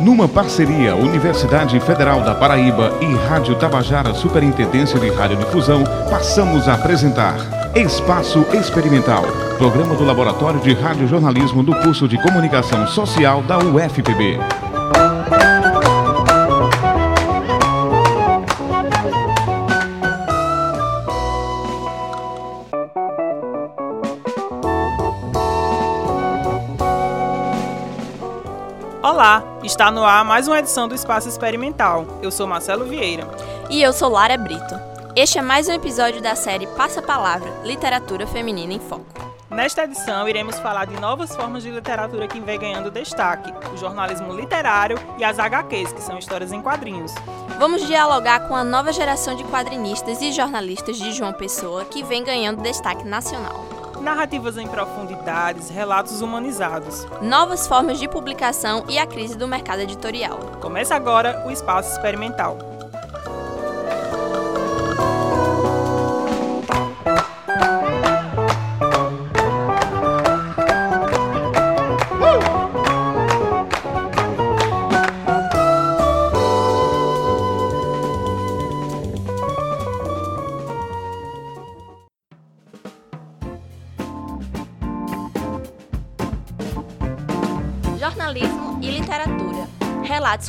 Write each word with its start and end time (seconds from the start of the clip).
Numa 0.00 0.28
parceria 0.28 0.94
Universidade 0.94 1.78
Federal 1.80 2.20
da 2.20 2.34
Paraíba 2.34 2.92
e 3.00 3.06
Rádio 3.28 3.54
Tabajara 3.54 4.14
Superintendência 4.14 4.98
de 4.98 5.08
Radiodifusão, 5.10 5.82
passamos 6.08 6.68
a 6.68 6.74
apresentar 6.74 7.36
Espaço 7.74 8.44
Experimental, 8.52 9.22
programa 9.58 9.94
do 9.94 10.04
Laboratório 10.04 10.60
de 10.60 10.74
Radiojornalismo 10.74 11.62
do 11.62 11.74
curso 11.76 12.08
de 12.08 12.20
Comunicação 12.20 12.86
Social 12.86 13.42
da 13.42 13.58
UFPB. 13.58 14.69
Está 29.70 29.88
no 29.88 30.04
ar 30.04 30.24
mais 30.24 30.48
uma 30.48 30.58
edição 30.58 30.88
do 30.88 30.96
Espaço 30.96 31.28
Experimental. 31.28 32.04
Eu 32.20 32.32
sou 32.32 32.44
Marcelo 32.44 32.86
Vieira. 32.86 33.28
E 33.70 33.80
eu 33.80 33.92
sou 33.92 34.08
Lara 34.08 34.36
Brito. 34.36 34.74
Este 35.14 35.38
é 35.38 35.42
mais 35.42 35.68
um 35.68 35.72
episódio 35.72 36.20
da 36.20 36.34
série 36.34 36.66
Passa 36.66 36.98
a 36.98 37.02
Palavra 37.02 37.48
Literatura 37.62 38.26
Feminina 38.26 38.72
em 38.72 38.80
Foco. 38.80 39.06
Nesta 39.48 39.84
edição, 39.84 40.28
iremos 40.28 40.58
falar 40.58 40.86
de 40.86 40.98
novas 40.98 41.34
formas 41.36 41.62
de 41.62 41.70
literatura 41.70 42.26
que 42.26 42.40
vem 42.40 42.58
ganhando 42.58 42.90
destaque: 42.90 43.52
o 43.72 43.76
jornalismo 43.76 44.34
literário 44.34 44.98
e 45.16 45.22
as 45.22 45.38
HQs, 45.38 45.92
que 45.92 46.02
são 46.02 46.18
histórias 46.18 46.52
em 46.52 46.60
quadrinhos. 46.60 47.14
Vamos 47.56 47.86
dialogar 47.86 48.48
com 48.48 48.56
a 48.56 48.64
nova 48.64 48.92
geração 48.92 49.36
de 49.36 49.44
quadrinistas 49.44 50.20
e 50.20 50.32
jornalistas 50.32 50.98
de 50.98 51.12
João 51.12 51.32
Pessoa 51.32 51.84
que 51.84 52.02
vem 52.02 52.24
ganhando 52.24 52.60
destaque 52.60 53.06
nacional. 53.06 53.79
Narrativas 54.00 54.56
em 54.56 54.66
profundidades, 54.66 55.68
relatos 55.68 56.22
humanizados. 56.22 57.06
Novas 57.20 57.66
formas 57.66 57.98
de 57.98 58.08
publicação 58.08 58.84
e 58.88 58.98
a 58.98 59.06
crise 59.06 59.36
do 59.36 59.46
mercado 59.46 59.80
editorial. 59.80 60.38
Começa 60.60 60.94
agora 60.94 61.44
o 61.46 61.50
Espaço 61.50 61.92
Experimental. 61.92 62.69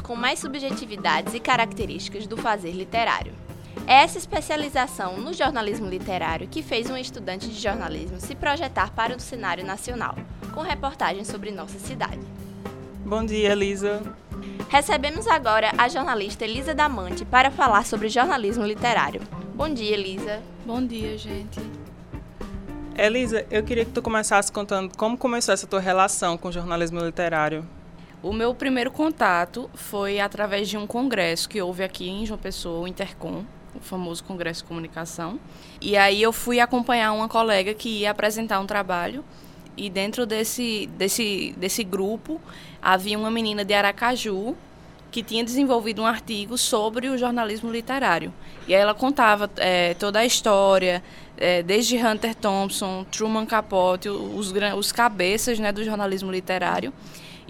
Com 0.02 0.16
mais 0.16 0.40
subjetividades 0.40 1.34
e 1.34 1.40
características 1.40 2.28
do 2.28 2.38
fazer 2.38 2.72
literário. 2.72 3.34
É 3.88 4.04
essa 4.04 4.18
especialização 4.18 5.18
no 5.18 5.34
jornalismo 5.34 5.88
literário 5.88 6.48
que 6.48 6.62
fez 6.62 6.90
um 6.90 6.98
estudante 6.98 7.48
de 7.48 7.60
jornalismo 7.60 8.20
se 8.20 8.36
projetar 8.36 8.92
para 8.92 9.16
o 9.16 9.20
cenário 9.20 9.66
nacional, 9.66 10.16
com 10.54 10.62
reportagens 10.62 11.28
sobre 11.28 11.52
nossa 11.52 11.80
cidade. 11.80 12.20
Bom 13.06 13.26
dia, 13.26 13.52
Elisa. 13.52 14.02
Recebemos 14.70 15.28
agora 15.28 15.72
a 15.78 15.90
jornalista 15.90 16.46
Elisa 16.46 16.74
Damante 16.74 17.26
para 17.26 17.52
falar 17.52 17.86
sobre 17.86 18.10
jornalismo 18.10 18.66
literário. 18.66 19.22
Bom 19.54 19.70
dia, 19.70 19.94
Elisa. 19.94 20.42
Bom 20.66 20.86
dia, 20.86 21.18
gente. 21.18 21.60
Elisa, 22.98 23.46
eu 23.50 23.64
queria 23.64 23.84
que 23.84 23.92
tu 23.92 24.02
começasse 24.02 24.52
contando 24.52 24.96
como 24.96 25.18
começou 25.18 25.54
essa 25.54 25.66
tua 25.66 25.80
relação 25.80 26.38
com 26.38 26.50
o 26.50 26.52
jornalismo 26.52 27.00
literário. 27.00 27.66
O 28.24 28.32
meu 28.32 28.54
primeiro 28.54 28.92
contato 28.92 29.68
foi 29.74 30.20
através 30.20 30.70
de 30.70 30.78
um 30.78 30.86
congresso 30.86 31.50
que 31.50 31.60
houve 31.60 31.84
aqui 31.84 32.08
em 32.08 32.24
João 32.24 32.38
Pessoa, 32.38 32.82
o 32.82 32.88
Intercom, 32.88 33.44
o 33.74 33.80
famoso 33.80 34.24
Congresso 34.24 34.62
de 34.62 34.68
Comunicação. 34.68 35.40
E 35.82 35.98
aí 35.98 36.22
eu 36.22 36.32
fui 36.32 36.60
acompanhar 36.60 37.14
uma 37.14 37.28
colega 37.28 37.74
que 37.74 37.90
ia 38.02 38.12
apresentar 38.12 38.60
um 38.60 38.68
trabalho 38.68 39.26
e 39.76 39.90
dentro 39.90 40.28
desse, 40.28 40.88
desse, 40.98 41.56
desse 41.58 41.84
grupo 41.84 42.40
havia 42.80 43.18
uma 43.18 43.32
menina 43.32 43.66
de 43.66 43.74
Aracaju 43.74 44.56
que 45.10 45.24
tinha 45.24 45.44
desenvolvido 45.44 46.04
um 46.04 46.06
artigo 46.06 46.60
sobre 46.60 47.10
o 47.10 47.18
jornalismo 47.18 47.72
literário. 47.72 48.32
E 48.68 48.76
aí 48.76 48.82
ela 48.82 48.94
contava 48.94 49.50
é, 49.58 49.96
toda 49.96 50.20
a 50.20 50.26
história, 50.26 51.04
é, 51.38 51.64
desde 51.64 51.98
Hunter 51.98 52.36
Thompson, 52.36 53.04
Truman 53.12 53.48
Capote, 53.48 54.10
os, 54.10 54.54
os 54.78 54.92
cabeças 54.92 55.58
né, 55.58 55.72
do 55.72 55.84
jornalismo 55.84 56.32
literário. 56.32 56.94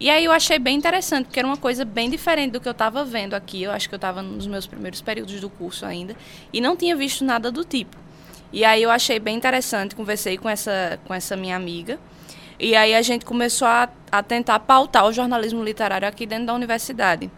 E 0.02 0.10
aí 0.10 0.26
eu 0.26 0.32
achei 0.32 0.58
bem 0.58 0.76
interessante, 0.76 1.26
porque 1.26 1.38
era 1.38 1.48
uma 1.48 1.58
coisa 1.58 1.86
bem 1.86 2.10
diferente 2.10 2.54
do 2.54 2.60
que 2.60 2.68
eu 2.68 2.72
estava 2.72 3.06
vendo 3.06 3.36
aqui. 3.36 3.62
Eu 3.62 3.72
acho 3.72 3.88
que 3.88 3.94
eu 3.94 3.98
estava 3.98 4.24
nos 4.24 4.48
meus 4.48 4.66
primeiros 4.66 5.00
períodos 5.00 5.40
do 5.40 5.48
curso 5.48 5.86
ainda 5.86 6.16
e 6.52 6.60
não 6.60 6.76
tinha 6.76 6.96
visto 6.96 7.24
nada 7.24 7.52
do 7.52 7.64
tipo. 7.64 7.96
E 8.52 8.66
aí 8.66 8.82
eu 8.82 8.90
achei 8.90 9.20
bem 9.20 9.38
interessante, 9.38 9.96
conversei 9.96 10.40
com 10.40 10.50
essa, 10.50 11.00
com 11.06 11.14
essa 11.14 11.38
minha 11.38 11.56
amiga. 11.56 12.00
E 12.60 12.76
aí 12.76 12.96
a 12.96 13.02
gente 13.04 13.24
começou 13.24 13.68
a, 13.68 13.88
a 14.12 14.24
tentar 14.24 14.58
pautar 14.62 15.06
o 15.06 15.14
jornalismo 15.14 15.64
literário 15.64 16.08
aqui 16.08 16.26
dentro 16.26 16.48
da 16.48 16.56
universidade 16.56 17.30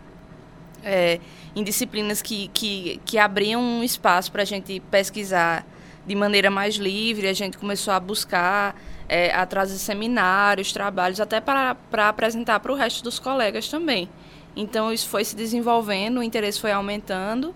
é, 0.82 1.20
em 1.54 1.66
disciplinas 1.66 2.22
que, 2.22 2.48
que, 2.54 3.02
que 3.04 3.18
abriam 3.18 3.62
um 3.62 3.84
espaço 3.84 4.32
para 4.32 4.44
a 4.44 4.46
gente 4.46 4.80
pesquisar 4.90 5.68
de 6.08 6.16
maneira 6.16 6.50
mais 6.50 6.76
livre. 6.76 7.28
A 7.28 7.34
gente 7.34 7.58
começou 7.58 7.94
a 7.94 8.00
buscar, 8.00 8.74
é, 9.14 9.32
a 9.32 9.46
trazer 9.46 9.78
seminários, 9.78 10.74
trabalhos, 10.74 11.20
até 11.20 11.40
para, 11.40 11.78
apresentar 12.10 12.60
para 12.60 12.72
o 12.72 12.76
resto 12.76 13.04
dos 13.04 13.20
colegas 13.20 13.68
também. 13.68 14.10
Então, 14.56 14.92
isso 14.92 15.08
foi 15.08 15.24
se 15.24 15.36
desenvolvendo, 15.36 16.18
o 16.18 16.24
interesse 16.24 16.60
foi 16.60 16.72
aumentando. 16.72 17.54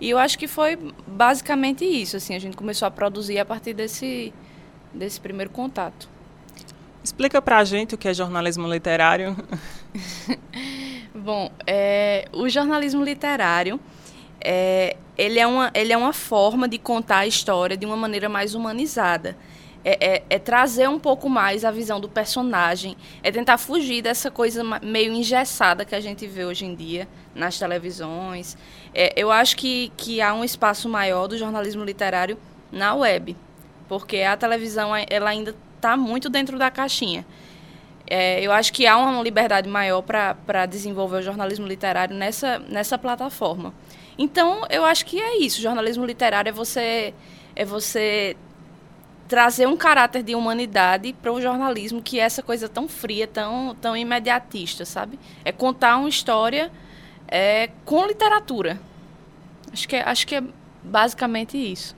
E 0.00 0.10
eu 0.10 0.18
acho 0.18 0.36
que 0.36 0.48
foi 0.48 0.76
basicamente 1.06 1.84
isso. 1.84 2.16
Assim, 2.16 2.34
a 2.34 2.40
gente 2.40 2.56
começou 2.56 2.88
a 2.88 2.90
produzir 2.90 3.38
a 3.38 3.44
partir 3.44 3.72
desse, 3.72 4.34
desse 4.92 5.20
primeiro 5.20 5.52
contato. 5.52 6.08
Explica 7.04 7.40
para 7.40 7.58
a 7.58 7.64
gente 7.64 7.94
o 7.94 7.98
que 7.98 8.08
é 8.08 8.12
jornalismo 8.12 8.68
literário. 8.68 9.36
Bom, 11.14 11.52
é, 11.64 12.24
o 12.32 12.48
jornalismo 12.48 13.04
literário 13.04 13.78
é, 14.40 14.96
ele, 15.16 15.38
é 15.38 15.46
uma, 15.46 15.70
ele 15.72 15.92
é 15.92 15.96
uma 15.96 16.12
forma 16.12 16.66
de 16.66 16.78
contar 16.78 17.18
a 17.18 17.26
história 17.28 17.76
de 17.76 17.86
uma 17.86 17.96
maneira 17.96 18.28
mais 18.28 18.56
humanizada. 18.56 19.36
É, 19.88 20.16
é, 20.16 20.22
é, 20.30 20.38
trazer 20.40 20.88
um 20.88 20.98
pouco 20.98 21.28
mais 21.28 21.64
a 21.64 21.70
visão 21.70 22.00
do 22.00 22.08
personagem, 22.08 22.96
é 23.22 23.30
tentar 23.30 23.56
fugir 23.56 24.02
dessa 24.02 24.32
coisa 24.32 24.64
meio 24.82 25.12
engessada 25.12 25.84
que 25.84 25.94
a 25.94 26.00
gente 26.00 26.26
vê 26.26 26.44
hoje 26.44 26.64
em 26.64 26.74
dia 26.74 27.06
nas 27.32 27.56
televisões. 27.56 28.58
É, 28.92 29.12
eu 29.14 29.30
acho 29.30 29.56
que, 29.56 29.92
que 29.96 30.20
há 30.20 30.34
um 30.34 30.42
espaço 30.42 30.88
maior 30.88 31.28
do 31.28 31.38
jornalismo 31.38 31.84
literário 31.84 32.36
na 32.72 32.96
web, 32.96 33.36
porque 33.88 34.22
a 34.22 34.36
televisão 34.36 34.90
ela 35.08 35.30
ainda 35.30 35.54
está 35.76 35.96
muito 35.96 36.28
dentro 36.28 36.58
da 36.58 36.68
caixinha. 36.68 37.24
É, 38.08 38.40
eu 38.40 38.50
acho 38.50 38.72
que 38.72 38.88
há 38.88 38.96
uma 38.96 39.22
liberdade 39.22 39.68
maior 39.68 40.02
para 40.02 40.66
desenvolver 40.66 41.18
o 41.18 41.22
jornalismo 41.22 41.64
literário 41.64 42.16
nessa, 42.16 42.58
nessa 42.58 42.98
plataforma. 42.98 43.72
Então, 44.18 44.66
eu 44.68 44.84
acho 44.84 45.06
que 45.06 45.20
é 45.20 45.38
isso. 45.38 45.62
Jornalismo 45.62 46.04
literário 46.04 46.48
é 46.48 46.52
você, 46.52 47.14
é 47.54 47.64
você 47.64 48.36
trazer 49.28 49.66
um 49.66 49.76
caráter 49.76 50.22
de 50.22 50.34
humanidade 50.34 51.12
para 51.12 51.32
o 51.32 51.40
jornalismo, 51.40 52.02
que 52.02 52.20
é 52.20 52.22
essa 52.22 52.42
coisa 52.42 52.68
tão 52.68 52.88
fria, 52.88 53.26
tão, 53.26 53.74
tão 53.80 53.96
imediatista, 53.96 54.84
sabe? 54.84 55.18
É 55.44 55.50
contar 55.50 55.96
uma 55.96 56.08
história 56.08 56.70
é, 57.28 57.70
com 57.84 58.06
literatura. 58.06 58.80
Acho 59.72 59.88
que, 59.88 59.96
é, 59.96 60.02
acho 60.02 60.26
que 60.26 60.36
é 60.36 60.42
basicamente 60.82 61.56
isso. 61.56 61.96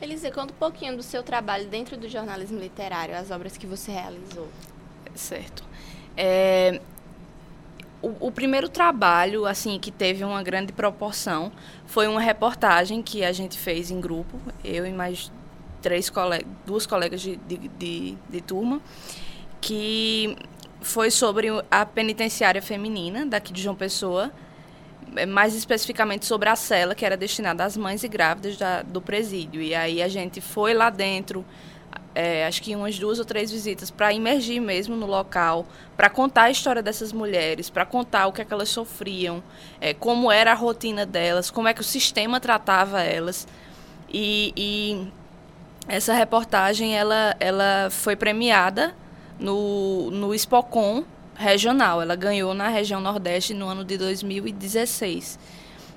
Elisa, 0.00 0.30
conta 0.30 0.54
um 0.54 0.56
pouquinho 0.56 0.96
do 0.96 1.02
seu 1.02 1.22
trabalho 1.22 1.66
dentro 1.66 1.96
do 1.96 2.08
jornalismo 2.08 2.58
literário, 2.58 3.14
as 3.14 3.30
obras 3.30 3.56
que 3.56 3.66
você 3.66 3.90
realizou. 3.92 4.48
Certo. 5.14 5.62
É, 6.16 6.80
o, 8.00 8.28
o, 8.28 8.32
primeiro 8.32 8.68
trabalho, 8.68 9.44
assim, 9.44 9.78
que 9.78 9.90
teve 9.90 10.24
uma 10.24 10.42
grande 10.42 10.72
proporção, 10.72 11.52
foi 11.84 12.08
uma 12.08 12.20
reportagem 12.20 13.02
que 13.02 13.22
a 13.22 13.32
gente 13.32 13.58
fez 13.58 13.90
em 13.90 14.00
grupo, 14.00 14.38
eu 14.64 14.86
e 14.86 14.92
mais 14.92 15.30
três 15.80 16.08
colegas, 16.10 16.46
duas 16.66 16.86
colegas 16.86 17.20
de, 17.20 17.36
de, 17.36 17.56
de, 17.56 18.18
de 18.28 18.40
turma, 18.40 18.80
que 19.60 20.36
foi 20.80 21.10
sobre 21.10 21.48
a 21.70 21.84
penitenciária 21.84 22.62
feminina 22.62 23.26
daqui 23.26 23.52
de 23.52 23.62
João 23.62 23.76
Pessoa, 23.76 24.32
é, 25.16 25.26
mais 25.26 25.54
especificamente 25.54 26.24
sobre 26.24 26.48
a 26.48 26.56
cela 26.56 26.94
que 26.94 27.04
era 27.04 27.16
destinada 27.16 27.64
às 27.64 27.76
mães 27.76 28.02
e 28.02 28.08
grávidas 28.08 28.56
da, 28.56 28.82
do 28.82 29.00
presídio. 29.00 29.60
E 29.60 29.74
aí 29.74 30.02
a 30.02 30.08
gente 30.08 30.40
foi 30.40 30.72
lá 30.72 30.88
dentro, 30.88 31.44
é, 32.14 32.46
acho 32.46 32.62
que 32.62 32.74
umas 32.74 32.98
duas 32.98 33.18
ou 33.18 33.24
três 33.24 33.50
visitas 33.50 33.90
para 33.90 34.12
imergir 34.12 34.60
mesmo 34.60 34.96
no 34.96 35.06
local, 35.06 35.66
para 35.96 36.08
contar 36.08 36.44
a 36.44 36.50
história 36.50 36.82
dessas 36.82 37.12
mulheres, 37.12 37.68
para 37.68 37.84
contar 37.84 38.26
o 38.26 38.32
que, 38.32 38.40
é 38.40 38.44
que 38.44 38.52
elas 38.52 38.68
sofriam, 38.68 39.42
é, 39.80 39.92
como 39.92 40.30
era 40.30 40.52
a 40.52 40.54
rotina 40.54 41.04
delas, 41.04 41.50
como 41.50 41.68
é 41.68 41.74
que 41.74 41.80
o 41.80 41.84
sistema 41.84 42.40
tratava 42.40 43.02
elas. 43.02 43.46
E, 44.12 44.52
e 44.56 45.19
essa 45.90 46.14
reportagem 46.14 46.96
ela, 46.96 47.34
ela 47.40 47.88
foi 47.90 48.14
premiada 48.14 48.94
no, 49.38 50.10
no 50.12 50.38
Spocon 50.38 51.04
regional. 51.34 52.00
Ela 52.00 52.14
ganhou 52.14 52.54
na 52.54 52.68
região 52.68 53.00
Nordeste 53.00 53.52
no 53.52 53.66
ano 53.66 53.84
de 53.84 53.98
2016. 53.98 55.38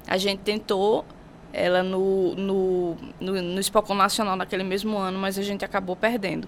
A 0.07 0.17
gente 0.17 0.39
tentou 0.39 1.05
ela 1.53 1.83
no, 1.83 2.33
no, 2.33 2.97
no, 3.19 3.41
no 3.41 3.95
Nacional 3.95 4.35
naquele 4.35 4.63
mesmo 4.63 4.97
ano, 4.97 5.19
mas 5.19 5.37
a 5.37 5.43
gente 5.43 5.63
acabou 5.63 5.95
perdendo. 5.95 6.47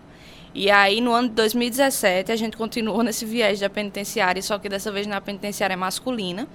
E 0.54 0.72
aí, 0.72 1.00
no 1.00 1.14
ano 1.14 1.30
de 1.30 1.36
2017, 1.36 2.32
a 2.32 2.36
gente 2.36 2.58
continuou 2.58 3.04
nesse 3.04 3.26
viés 3.26 3.60
da 3.60 3.70
penitenciária, 3.70 4.42
só 4.42 4.58
que 4.58 4.68
dessa 4.68 4.92
vez 4.92 5.06
na 5.06 5.22
penitenciária 5.22 5.78
masculina, 5.78 6.48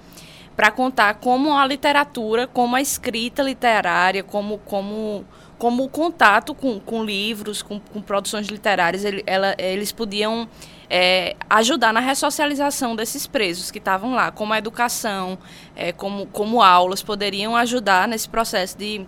para 0.55 0.69
contar 0.71 1.13
como 1.15 1.55
a 1.57 1.65
literatura, 1.65 2.47
como 2.47 2.75
a 2.75 2.81
escrita 2.81 3.41
literária, 3.41 4.23
como, 4.23 4.57
como, 4.57 5.23
como 5.61 5.83
o 5.83 5.87
contato 5.87 6.55
com, 6.55 6.79
com 6.79 7.05
livros, 7.05 7.61
com, 7.61 7.79
com 7.79 8.01
produções 8.01 8.47
literárias, 8.47 9.05
ele, 9.05 9.23
ela, 9.27 9.53
eles 9.59 9.91
podiam 9.91 10.49
é, 10.89 11.35
ajudar 11.47 11.93
na 11.93 11.99
ressocialização 11.99 12.95
desses 12.95 13.27
presos 13.27 13.69
que 13.69 13.77
estavam 13.77 14.15
lá, 14.15 14.31
como 14.31 14.53
a 14.53 14.57
educação, 14.57 15.37
é, 15.75 15.91
como, 15.91 16.25
como 16.25 16.63
aulas, 16.63 17.03
poderiam 17.03 17.55
ajudar 17.55 18.07
nesse 18.07 18.27
processo 18.27 18.75
de, 18.75 19.05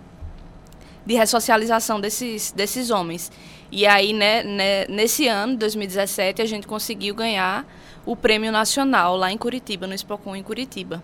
de 1.04 1.16
ressocialização 1.16 2.00
desses, 2.00 2.52
desses 2.52 2.92
homens. 2.92 3.32
E 3.72 3.88
aí, 3.88 4.14
né, 4.14 4.44
né, 4.44 4.86
nesse 4.86 5.28
ano, 5.28 5.58
2017, 5.58 6.40
a 6.40 6.46
gente 6.46 6.68
conseguiu 6.68 7.16
ganhar 7.16 7.66
o 8.06 8.16
prêmio 8.16 8.52
nacional 8.52 9.18
lá 9.18 9.32
em 9.32 9.40
Curitiba, 9.40 9.88
no 9.88 9.98
Spocon 9.98 10.36
em 10.36 10.44
Curitiba. 10.44 11.02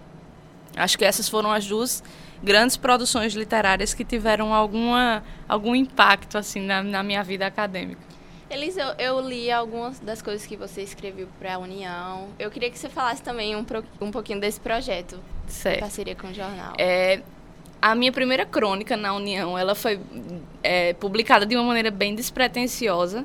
Acho 0.76 0.98
que 0.98 1.06
essas 1.06 1.28
foram 1.28 1.52
as 1.52 1.66
duas 1.66 2.04
grandes 2.44 2.78
produções 2.78 3.34
literárias 3.34 3.94
que 3.94 4.06
tiveram 4.06 4.54
alguma, 4.54 5.24
algum 5.48 5.76
impacto 5.76 6.38
assim 6.38 6.62
na, 6.62 6.82
na 6.82 7.04
minha 7.04 7.24
vida 7.24 7.46
acadêmica. 7.46 8.02
Elisa, 8.50 8.96
eu, 8.98 9.18
eu, 9.18 9.22
li 9.22 9.52
algumas 9.52 10.00
das 10.00 10.24
coisas 10.24 10.48
que 10.48 10.58
você 10.58 10.82
escreveu 10.82 11.28
para 11.38 11.56
a 11.56 11.58
União. 11.60 12.30
Eu 12.40 12.50
queria 12.50 12.70
que 12.72 12.80
você 12.80 12.90
falasse 12.90 13.22
também 13.22 13.56
um, 13.56 13.64
um 14.02 14.10
pouquinho 14.10 14.40
desse 14.40 14.60
projeto, 14.60 15.20
certo. 15.48 15.78
em 15.78 15.80
parceria 15.80 16.16
com 16.16 16.28
o 16.28 16.34
jornal. 16.34 16.74
É, 16.80 17.22
a 17.80 17.94
minha 17.94 18.12
primeira 18.12 18.48
crônica 18.48 18.98
na 18.98 19.14
União, 19.14 19.56
ela 19.56 19.76
foi 19.76 20.00
é, 20.64 20.94
publicada 20.94 21.46
de 21.46 21.56
uma 21.56 21.64
maneira 21.64 21.92
bem 21.92 22.16
despretensiosa. 22.16 23.24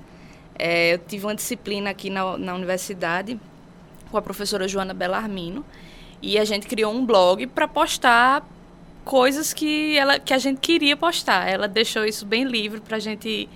É, 0.58 0.94
eu 0.94 0.98
tive 0.98 1.24
uma 1.24 1.34
disciplina 1.34 1.88
aqui 1.88 2.10
na, 2.10 2.36
na 2.36 2.54
universidade 2.54 3.40
com 4.10 4.18
a 4.18 4.22
professora 4.22 4.68
Joana 4.68 4.92
Bellarmino 4.92 5.64
e 6.24 6.38
a 6.38 6.44
gente 6.44 6.66
criou 6.66 6.90
um 6.90 7.04
blog 7.04 7.46
para 7.48 7.68
postar 7.68 8.48
coisas 9.04 9.52
que, 9.52 9.96
ela, 9.98 10.18
que 10.18 10.32
a 10.32 10.38
gente 10.38 10.58
queria 10.58 10.96
postar. 10.96 11.46
Ela 11.46 11.68
deixou 11.68 12.04
isso 12.06 12.24
bem 12.24 12.44
livre 12.44 12.80
para 12.80 12.96
a 12.96 13.00
gente 13.00 13.46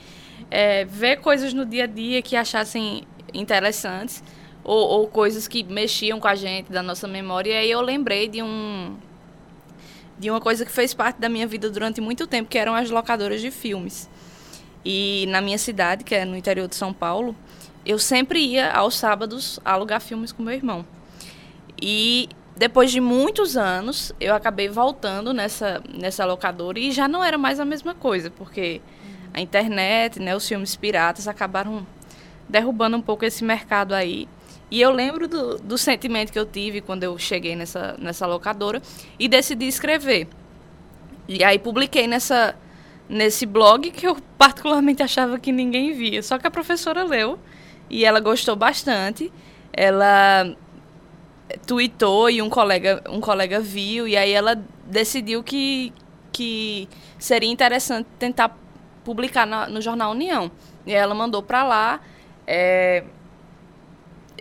é, 0.50 0.85
ver 0.85 1.17
coisas 1.17 1.55
no 1.55 1.65
dia 1.65 1.85
a 1.85 1.87
dia 1.87 2.20
que 2.20 2.37
achassem 2.37 3.05
interessantes 3.32 4.23
ou, 4.62 4.87
ou 4.87 5.09
coisas 5.09 5.49
que 5.49 5.65
mexiam 5.65 6.20
com 6.20 6.29
a 6.29 6.35
gente, 6.35 6.70
da 6.70 6.82
nossa 6.82 7.09
memória. 7.09 7.53
E 7.53 7.56
aí 7.56 7.70
eu 7.70 7.81
lembrei 7.81 8.29
de 8.29 8.43
um 8.43 8.94
de 10.19 10.29
uma 10.31 10.41
coisa 10.41 10.67
que 10.67 10.73
fez 10.73 10.93
parte 10.93 11.19
da 11.21 11.29
minha 11.29 11.47
vida 11.47 11.71
durante 11.71 12.00
muito 12.00 12.26
tempo, 12.26 12.50
que 12.50 12.59
eram 12.59 12.75
as 12.75 12.91
locadoras 12.91 13.41
de 13.41 13.50
filmes. 13.50 14.11
E 14.85 15.26
na 15.29 15.41
minha 15.41 15.56
cidade, 15.56 16.05
que 16.05 16.14
é 16.14 16.25
no 16.25 16.37
interior 16.37 16.69
de 16.69 16.75
São 16.75 16.93
Paulo, 16.93 17.35
eu 17.87 17.99
sempre 17.99 18.41
ia 18.41 18.71
aos 18.73 18.97
sábados 18.97 19.61
alugar 19.64 20.00
filmes 20.00 20.32
com 20.32 20.43
meu 20.43 20.53
irmão. 20.53 20.85
E 21.81 22.29
depois 22.58 22.90
de 22.90 23.00
muitos 23.00 23.56
anos, 23.56 24.12
eu 24.20 24.34
acabei 24.34 24.69
voltando 24.69 25.32
nessa, 25.32 25.81
nessa 25.88 26.25
locadora 26.25 26.78
e 26.78 26.90
já 26.90 27.06
não 27.06 27.22
era 27.22 27.38
mais 27.38 27.60
a 27.60 27.64
mesma 27.64 27.94
coisa, 27.94 28.31
porque 28.31 28.81
a 29.32 29.40
internet, 29.40 30.20
né, 30.20 30.34
os 30.34 30.46
filmes 30.46 30.75
piratas 30.75 31.28
acabaram 31.28 31.87
derrubando 32.49 32.96
um 32.96 33.00
pouco 33.00 33.25
esse 33.25 33.44
mercado 33.44 33.94
aí. 33.94 34.28
E 34.70 34.81
eu 34.81 34.90
lembro 34.90 35.28
do, 35.28 35.58
do 35.58 35.78
sentimento 35.78 36.32
que 36.32 36.38
eu 36.38 36.44
tive 36.44 36.81
quando 36.81 37.05
eu 37.05 37.16
cheguei 37.16 37.55
nessa, 37.55 37.96
nessa 37.99 38.26
locadora 38.26 38.82
e 39.19 39.28
decidi 39.28 39.69
escrever. 39.69 40.26
E 41.28 41.44
aí 41.44 41.58
publiquei 41.58 42.08
nessa, 42.08 42.56
nesse 43.08 43.46
blog 43.46 43.90
que 43.93 44.06
eu 44.06 44.16
particularmente 44.37 45.02
achava 45.02 45.38
que 45.38 45.52
ninguém 45.52 45.93
via. 45.93 46.22
Só 46.22 46.38
que 46.38 46.46
a 46.46 46.50
professora 46.50 47.04
leu 47.04 47.38
e 47.88 48.04
ela 48.04 48.19
gostou 48.19 48.56
bastante. 48.56 49.32
Ela 49.72 50.56
tweetou 51.69 52.31
e 52.31 52.41
um 52.41 52.49
colega, 52.49 53.05
um 53.11 53.20
colega 53.20 53.61
viu 53.61 54.09
e 54.09 54.17
aí 54.17 54.32
ela 54.32 54.55
decidiu 54.87 55.44
que, 55.44 55.93
que 56.32 56.88
seria 57.19 57.50
interessante 57.50 58.09
tentar 58.19 58.56
publicar 59.05 59.47
na, 59.47 59.69
no 59.69 59.79
jornal 59.79 60.12
União. 60.12 60.50
E 60.87 60.94
ela 60.94 61.15
mandou 61.15 61.43
para 61.43 61.62
lá. 61.65 62.00
É, 62.47 63.05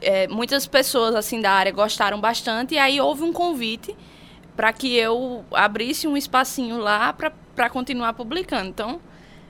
é, 0.02 0.26
muitas 0.30 0.66
pessoas 0.66 1.14
assim 1.16 1.42
da 1.42 1.52
área 1.52 1.72
gostaram 1.72 2.22
bastante 2.22 2.76
e 2.76 2.78
aí 2.78 3.02
houve 3.02 3.24
um 3.24 3.34
convite 3.34 3.94
para 4.56 4.72
que 4.72 4.96
eu 4.96 5.44
abrisse 5.52 6.08
um 6.08 6.16
espacinho 6.16 6.78
lá 6.78 7.12
para 7.12 7.70
continuar 7.70 8.14
publicando. 8.14 8.70
Então, 8.70 9.02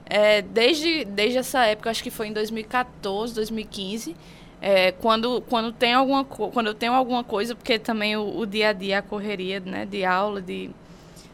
é, 0.03 0.41
desde, 0.41 1.05
desde 1.05 1.37
essa 1.37 1.63
época, 1.65 1.91
acho 1.91 2.01
que 2.01 2.09
foi 2.09 2.29
em 2.29 2.33
2014, 2.33 3.35
2015, 3.35 4.15
é, 4.61 4.91
quando, 4.91 5.41
quando, 5.41 5.71
tem 5.71 5.93
alguma, 5.93 6.23
quando 6.25 6.67
eu 6.67 6.73
tenho 6.73 6.93
alguma 6.93 7.23
coisa, 7.23 7.55
porque 7.55 7.77
também 7.77 8.15
o, 8.15 8.39
o 8.39 8.45
dia 8.45 8.69
a 8.69 8.73
dia, 8.73 8.99
a 8.99 9.01
correria 9.01 9.59
né, 9.59 9.85
de 9.85 10.03
aula, 10.03 10.41
de 10.41 10.71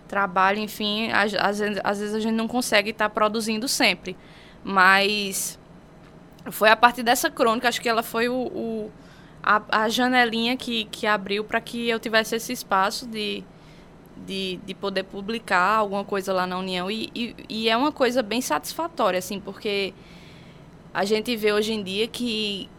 trabalho, 0.08 0.60
enfim, 0.60 1.12
às, 1.12 1.34
às, 1.34 1.60
vezes, 1.60 1.81
às 1.84 2.00
vezes 2.00 2.16
a 2.16 2.20
gente 2.20 2.36
não 2.36 2.48
consegue 2.48 2.92
estar 2.92 3.10
tá 3.10 3.14
produzindo 3.14 3.68
sempre. 3.68 4.16
Mas 4.64 5.58
foi 6.52 6.70
a 6.70 6.75
partir 6.75 7.04
dessa 7.04 7.31
crônica, 7.31 7.68
acho 7.68 7.81
que 7.81 7.90
ela 7.90 8.04
foi 8.04 8.28
o, 8.28 8.34
o 8.34 8.92
a, 9.42 9.62
a 9.84 9.90
janelinha 9.90 10.56
que, 10.56 10.86
que 10.86 11.08
abriu 11.08 11.44
para 11.44 11.60
que 11.60 11.90
eu 11.90 12.00
tivesse 12.00 12.36
esse 12.36 12.54
espaço 12.54 13.08
de, 13.08 13.44
de, 14.25 14.60
de 14.66 14.74
poder 14.74 15.04
publicar 15.04 15.78
alguma 15.78 16.04
coisa 16.06 16.34
lá 16.34 16.46
na 16.46 16.58
União. 16.58 16.90
E, 16.92 17.10
e, 17.16 17.36
e, 17.50 17.70
é 17.70 17.75
uma 17.75 17.92
coisa 17.92 18.22
bem 18.22 18.42
satisfatória, 18.42 19.18
assim, 19.18 19.40
porque 19.40 19.94
a 20.94 21.04
gente 21.06 21.36
vê 21.36 21.52
hoje 21.52 21.74
em 21.74 21.84
dia 21.84 22.08
que 22.08 22.70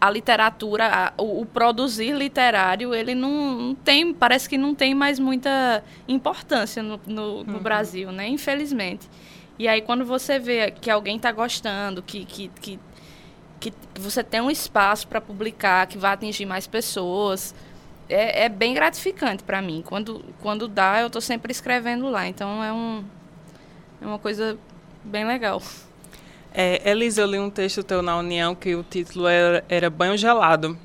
a 0.00 0.10
literatura, 0.10 0.86
a, 0.86 1.22
o, 1.22 1.42
o, 1.42 1.46
produzir 1.46 2.12
literário, 2.12 2.94
ele 2.94 3.14
não, 3.14 3.52
não, 3.52 3.74
tem, 3.74 4.14
parece 4.14 4.48
que 4.48 4.56
não 4.56 4.74
tem 4.74 4.94
mais 4.94 5.18
muita 5.18 5.84
importância 6.08 6.82
no, 6.82 7.00
no, 7.06 7.44
no 7.44 7.54
uhum. 7.54 7.62
Brasil, 7.62 8.10
né? 8.10 8.26
Infelizmente. 8.28 9.08
E 9.58 9.68
aí, 9.68 9.82
quando 9.82 10.06
você 10.06 10.38
vê 10.38 10.70
que 10.70 10.90
alguém 10.90 11.16
está 11.16 11.30
gostando, 11.30 12.02
que, 12.02 12.24
que, 12.24 12.48
que 12.60 12.80
que 13.60 14.00
você 14.00 14.24
tem 14.24 14.40
um 14.40 14.50
espaço 14.50 15.06
para 15.06 15.20
publicar, 15.20 15.86
que 15.86 15.98
vai 15.98 16.12
atingir 16.14 16.46
mais 16.46 16.66
pessoas. 16.66 17.54
É, 18.08 18.46
é 18.46 18.48
bem 18.48 18.74
gratificante 18.74 19.44
para 19.44 19.60
mim. 19.60 19.84
Quando, 19.86 20.24
quando 20.40 20.66
dá, 20.66 21.00
eu 21.00 21.08
estou 21.08 21.20
sempre 21.20 21.52
escrevendo 21.52 22.08
lá. 22.08 22.26
Então 22.26 22.64
é, 22.64 22.72
um, 22.72 23.04
é 24.00 24.06
uma 24.06 24.18
coisa 24.18 24.58
bem 25.04 25.24
legal. 25.26 25.62
É, 26.52 26.90
Elisa, 26.90 27.22
eu 27.22 27.26
li 27.26 27.38
um 27.38 27.50
texto 27.50 27.82
teu 27.82 28.02
na 28.02 28.16
União 28.16 28.54
que 28.54 28.74
o 28.74 28.82
título 28.82 29.26
era, 29.26 29.64
era 29.68 29.88
Banho 29.88 30.16
Gelado. 30.16 30.76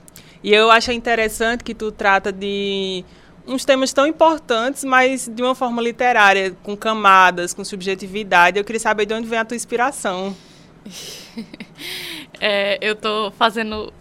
E 0.44 0.54
eu 0.54 0.70
acho 0.70 0.92
interessante 0.92 1.64
que 1.64 1.74
tu 1.74 1.92
trata 1.92 2.32
de 2.32 3.04
uns 3.48 3.66
temas 3.66 3.94
tão 3.94 4.06
importantes, 4.06 4.84
mas 4.84 5.28
de 5.28 5.42
uma 5.42 5.56
forma 5.56 5.82
literária, 5.82 6.56
com 6.64 6.76
camadas, 6.76 7.54
com 7.54 7.64
subjetividade. 7.64 8.58
Eu 8.58 8.64
queria 8.64 8.80
saber 8.80 9.06
de 9.06 9.14
onde 9.14 9.28
vem 9.28 9.40
a 9.40 9.46
tua 9.46 9.56
inspiração. 9.56 10.36
É, 12.40 12.78
eu 12.82 12.94
estou 12.94 13.32
fazendo. 13.32 13.94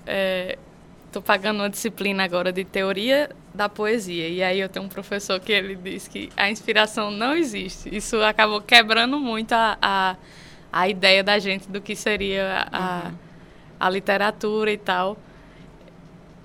Estou 1.06 1.23
é, 1.23 1.25
pagando 1.25 1.61
uma 1.61 1.71
disciplina 1.71 2.25
agora 2.25 2.52
de 2.52 2.64
teoria 2.64 3.30
da 3.54 3.68
poesia. 3.68 4.28
E 4.28 4.42
aí 4.42 4.59
eu 4.59 4.68
tenho 4.68 4.85
um 4.85 4.88
professor 4.88 5.38
que 5.38 5.52
ele 5.52 5.76
diz 5.76 6.09
que 6.09 6.28
a 6.37 6.50
inspiração 6.50 7.12
não 7.12 7.37
existe. 7.37 7.94
Isso 7.94 8.21
acabou 8.23 8.61
quebrando 8.61 9.21
muito 9.21 9.52
a, 9.52 9.78
a, 9.80 10.16
a 10.75 10.88
ideia 10.88 11.23
da 11.23 11.38
gente 11.38 11.69
do 11.69 11.81
que 11.81 11.95
seria 11.95 12.66
a, 12.73 13.02
uhum. 13.04 13.14
a 13.78 13.90
literatura 13.90 14.73
e 14.73 14.76
tal. 14.76 15.16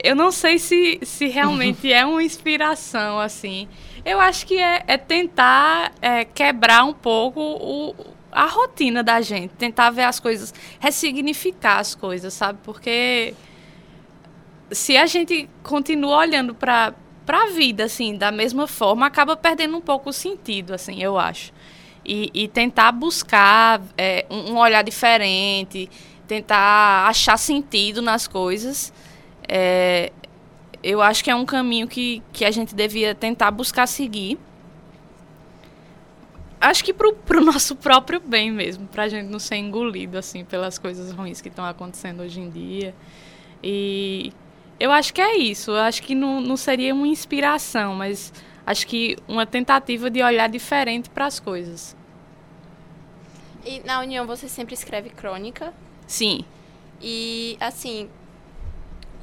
Eu 0.03 0.15
não 0.15 0.31
sei 0.31 0.59
se, 0.59 0.99
se 1.01 1.25
realmente 1.25 1.91
é 1.91 2.05
uma 2.05 2.21
inspiração, 2.21 3.19
assim. 3.19 3.67
Eu 4.05 4.19
acho 4.19 4.45
que 4.45 4.59
é, 4.59 4.83
é 4.85 4.97
tentar 4.97 5.91
é, 5.99 6.23
quebrar 6.25 6.83
um 6.83 6.93
pouco 6.93 7.41
o, 7.41 7.95
a 8.31 8.45
rotina 8.45 9.01
da 9.01 9.19
gente, 9.19 9.49
tentar 9.55 9.89
ver 9.89 10.03
as 10.03 10.19
coisas, 10.19 10.53
ressignificar 10.79 11.79
as 11.79 11.95
coisas, 11.95 12.31
sabe? 12.31 12.59
Porque 12.63 13.33
se 14.69 14.95
a 14.95 15.07
gente 15.07 15.49
continua 15.63 16.17
olhando 16.17 16.53
para 16.53 16.93
a 17.27 17.45
vida 17.47 17.85
assim 17.85 18.15
da 18.15 18.31
mesma 18.31 18.67
forma, 18.67 19.07
acaba 19.07 19.35
perdendo 19.35 19.75
um 19.75 19.81
pouco 19.81 20.11
o 20.11 20.13
sentido, 20.13 20.75
assim, 20.75 21.01
eu 21.01 21.17
acho. 21.17 21.51
E, 22.11 22.31
e 22.33 22.47
tentar 22.47 22.91
buscar 22.91 23.81
é, 23.95 24.25
um, 24.31 24.57
olhar 24.57 24.83
diferente, 24.83 25.87
tentar 26.27 27.07
achar 27.07 27.37
sentido 27.37 28.01
nas 28.01 28.27
coisas, 28.27 28.91
é, 29.47 30.11
eu 30.81 31.03
acho 31.03 31.23
que 31.23 31.29
é 31.29 31.35
um 31.35 31.45
caminho 31.45 31.87
que, 31.87 32.23
que 32.33 32.43
a 32.45 32.49
gente 32.49 32.73
devia 32.73 33.13
tentar 33.13 33.51
buscar 33.51 33.85
seguir 33.85 34.39
acho 36.59 36.83
que 36.83 36.93
pro, 36.93 37.13
pro 37.13 37.43
nosso 37.43 37.75
próprio 37.75 38.19
bem 38.19 38.51
mesmo, 38.51 38.87
pra 38.87 39.07
gente 39.07 39.27
não 39.27 39.39
ser 39.39 39.55
engolido, 39.55 40.17
assim, 40.17 40.43
pelas 40.43 40.77
coisas 40.77 41.11
ruins 41.11 41.41
que 41.41 41.47
estão 41.47 41.65
acontecendo 41.65 42.21
hoje 42.21 42.41
em 42.41 42.49
dia. 42.49 42.93
E 43.63 44.33
eu 44.79 44.91
acho 44.91 45.13
que 45.13 45.21
é 45.21 45.37
isso. 45.37 45.71
Eu 45.71 45.77
acho 45.77 46.01
que 46.03 46.13
não, 46.13 46.41
não 46.41 46.57
seria 46.57 46.93
uma 46.93 47.07
inspiração, 47.07 47.95
mas 47.95 48.33
acho 48.65 48.85
que 48.87 49.15
uma 49.27 49.45
tentativa 49.45 50.09
de 50.09 50.21
olhar 50.21 50.49
diferente 50.49 51.09
para 51.09 51.25
as 51.25 51.39
coisas. 51.39 51.95
E 53.65 53.81
na 53.81 53.99
União 53.99 54.25
você 54.25 54.47
sempre 54.47 54.73
escreve 54.73 55.09
crônica? 55.09 55.73
Sim. 56.07 56.45
E, 57.01 57.57
assim, 57.59 58.09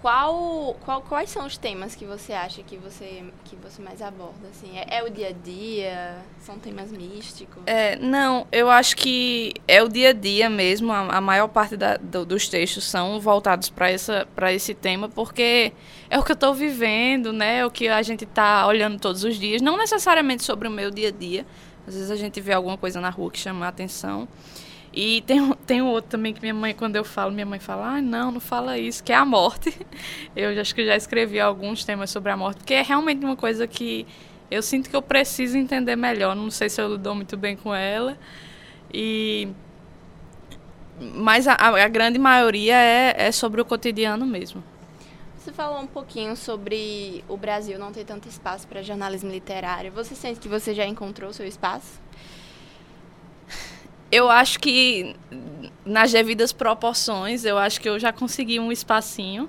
qual, 0.06 0.76
qual, 0.84 1.02
quais 1.02 1.30
são 1.30 1.46
os 1.46 1.56
temas 1.56 1.96
que 1.96 2.04
você 2.04 2.32
acha 2.32 2.62
que 2.62 2.76
você, 2.76 3.24
que 3.44 3.56
você 3.56 3.82
mais 3.82 4.00
aborda? 4.00 4.46
Assim, 4.50 4.78
é, 4.78 4.98
é 4.98 5.02
o 5.02 5.10
dia 5.10 5.30
a 5.30 5.32
dia? 5.32 6.18
São 6.38 6.58
temas 6.58 6.92
místicos? 6.92 7.62
É, 7.66 7.96
não, 7.96 8.46
eu 8.52 8.70
acho 8.70 8.96
que 8.96 9.54
é 9.66 9.82
o 9.82 9.88
dia 9.88 10.10
a 10.10 10.12
dia 10.12 10.48
mesmo. 10.48 10.92
A, 10.92 11.16
a 11.16 11.20
maior 11.20 11.48
parte 11.48 11.76
da, 11.76 11.96
do, 11.96 12.24
dos 12.24 12.48
textos 12.48 12.84
são 12.84 13.18
voltados 13.18 13.68
para 13.68 14.52
esse 14.52 14.74
tema, 14.74 15.08
porque 15.08 15.72
é 16.08 16.18
o 16.18 16.22
que 16.22 16.30
eu 16.30 16.34
estou 16.34 16.54
vivendo, 16.54 17.32
né? 17.32 17.58
É 17.58 17.66
o 17.66 17.70
que 17.70 17.88
a 17.88 18.00
gente 18.02 18.22
está 18.24 18.66
olhando 18.66 19.00
todos 19.00 19.24
os 19.24 19.36
dias. 19.36 19.60
Não 19.60 19.76
necessariamente 19.76 20.44
sobre 20.44 20.68
o 20.68 20.70
meu 20.70 20.90
dia 20.90 21.08
a 21.08 21.12
dia. 21.12 21.44
Às 21.86 21.94
vezes 21.94 22.10
a 22.10 22.16
gente 22.16 22.40
vê 22.40 22.52
alguma 22.52 22.76
coisa 22.76 23.00
na 23.00 23.10
rua 23.10 23.30
que 23.30 23.38
chama 23.38 23.66
a 23.66 23.68
atenção. 23.68 24.28
E 24.92 25.20
tem, 25.22 25.52
tem 25.66 25.82
outro 25.82 26.10
também 26.10 26.32
que 26.32 26.40
minha 26.40 26.54
mãe, 26.54 26.74
quando 26.74 26.96
eu 26.96 27.04
falo, 27.04 27.30
minha 27.30 27.44
mãe 27.44 27.58
fala, 27.58 27.96
ah, 27.96 28.02
não, 28.02 28.30
não 28.32 28.40
fala 28.40 28.78
isso, 28.78 29.04
que 29.04 29.12
é 29.12 29.16
a 29.16 29.26
morte. 29.26 29.76
Eu 30.34 30.58
acho 30.58 30.74
que 30.74 30.86
já 30.86 30.96
escrevi 30.96 31.38
alguns 31.38 31.84
temas 31.84 32.08
sobre 32.10 32.32
a 32.32 32.36
morte, 32.36 32.58
porque 32.58 32.74
é 32.74 32.82
realmente 32.82 33.22
uma 33.24 33.36
coisa 33.36 33.66
que 33.66 34.06
eu 34.50 34.62
sinto 34.62 34.88
que 34.88 34.96
eu 34.96 35.02
preciso 35.02 35.58
entender 35.58 35.96
melhor. 35.96 36.34
Não 36.36 36.50
sei 36.50 36.68
se 36.68 36.80
eu 36.80 36.92
lido 36.92 37.14
muito 37.14 37.36
bem 37.36 37.56
com 37.56 37.74
ela. 37.74 38.16
E 38.92 39.48
mas 40.98 41.46
a, 41.46 41.54
a 41.54 41.88
grande 41.88 42.18
maioria 42.18 42.76
é, 42.76 43.26
é 43.26 43.32
sobre 43.32 43.60
o 43.60 43.64
cotidiano 43.64 44.24
mesmo. 44.24 44.62
Você 45.46 45.52
falou 45.52 45.78
um 45.78 45.86
pouquinho 45.86 46.34
sobre 46.34 47.24
o 47.28 47.36
Brasil 47.36 47.78
não 47.78 47.92
ter 47.92 48.04
tanto 48.04 48.28
espaço 48.28 48.66
para 48.66 48.82
jornalismo 48.82 49.30
literário. 49.30 49.92
Você 49.92 50.12
sente 50.12 50.40
que 50.40 50.48
você 50.48 50.74
já 50.74 50.84
encontrou 50.84 51.32
seu 51.32 51.46
espaço? 51.46 52.00
eu 54.10 54.28
acho 54.28 54.58
que 54.58 55.14
nas 55.84 56.10
devidas 56.10 56.52
proporções, 56.52 57.44
eu 57.44 57.56
acho 57.56 57.80
que 57.80 57.88
eu 57.88 57.96
já 57.96 58.12
consegui 58.12 58.58
um 58.58 58.72
espacinho. 58.72 59.48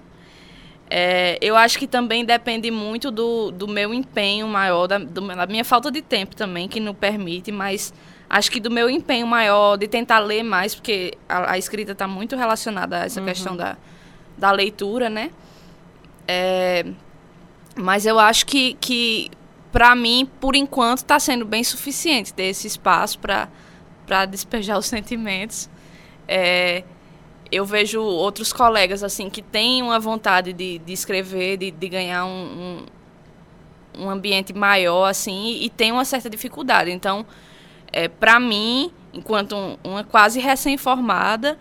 É, 0.88 1.40
eu 1.42 1.56
acho 1.56 1.80
que 1.80 1.88
também 1.88 2.24
depende 2.24 2.70
muito 2.70 3.10
do, 3.10 3.50
do 3.50 3.68
meu 3.68 3.92
empenho 3.92 4.48
maior, 4.48 4.86
da, 4.86 5.00
do, 5.00 5.28
da 5.28 5.48
minha 5.48 5.66
falta 5.66 5.90
de 5.90 6.04
tempo 6.04 6.36
também, 6.36 6.68
que 6.68 6.80
não 6.80 6.94
permite, 6.94 7.52
mas 7.52 7.92
acho 8.30 8.52
que 8.52 8.60
do 8.60 8.70
meu 8.70 8.88
empenho 8.88 9.26
maior 9.26 9.78
de 9.78 9.88
tentar 9.88 10.20
ler 10.20 10.44
mais, 10.44 10.76
porque 10.76 11.18
a, 11.28 11.54
a 11.54 11.58
escrita 11.58 11.94
está 11.94 12.08
muito 12.08 12.36
relacionada 12.36 13.00
a 13.00 13.06
essa 13.06 13.20
uhum. 13.20 13.26
questão 13.26 13.58
da, 13.58 13.76
da 14.38 14.52
leitura, 14.52 15.10
né? 15.10 15.32
É, 16.28 16.86
mas 17.76 18.06
eu 18.06 18.20
acho 18.20 18.46
que, 18.46 18.74
que 18.76 19.32
para 19.72 19.96
mim, 19.96 20.30
por 20.40 20.56
enquanto, 20.56 21.00
está 21.00 21.20
sendo 21.20 21.46
bem 21.46 21.64
suficiente 21.64 22.34
ter 22.34 22.46
esse 22.46 22.68
espaço 22.68 23.20
para 23.20 24.26
despejar 24.26 24.78
os 24.78 24.86
sentimentos. 24.88 25.70
É, 26.28 26.84
eu 27.52 27.66
vejo 27.66 28.02
outros 28.02 28.52
colegas 28.52 29.04
assim 29.04 29.30
que 29.30 29.42
têm 29.42 29.82
uma 29.82 30.00
vontade 30.00 30.52
de, 30.52 30.80
de 30.80 30.94
escrever, 30.94 31.58
de, 31.58 31.72
de 31.72 31.90
ganhar 31.90 32.26
um, 32.26 32.86
um, 33.96 34.04
um, 34.04 34.10
ambiente 34.10 34.54
maior 34.54 35.06
assim 35.06 35.58
e 35.62 35.70
tem 35.70 35.92
uma 35.92 36.04
certa 36.04 36.30
dificuldade. 36.30 36.92
Então, 36.92 37.26
é, 37.92 38.08
para 38.08 38.40
mim, 38.40 38.92
enquanto 39.14 39.56
um, 39.56 39.78
uma 39.84 40.04
quase 40.04 40.40
recém-formada, 40.40 41.58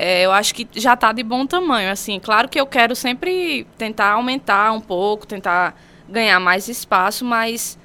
é, 0.00 0.24
eu 0.24 0.30
acho 0.30 0.54
que 0.54 0.68
já 0.76 0.94
está 0.94 1.10
de 1.10 1.24
bom 1.24 1.44
tamanho. 1.44 1.90
Assim, 1.90 2.20
claro 2.20 2.48
que 2.48 2.58
eu 2.58 2.66
quero 2.66 2.94
sempre 2.94 3.66
tentar 3.76 4.12
aumentar 4.12 4.70
um 4.72 4.80
pouco, 4.80 5.26
tentar 5.26 5.74
ganhar 6.08 6.38
mais 6.38 6.68
espaço, 6.68 7.24
mas 7.24 7.76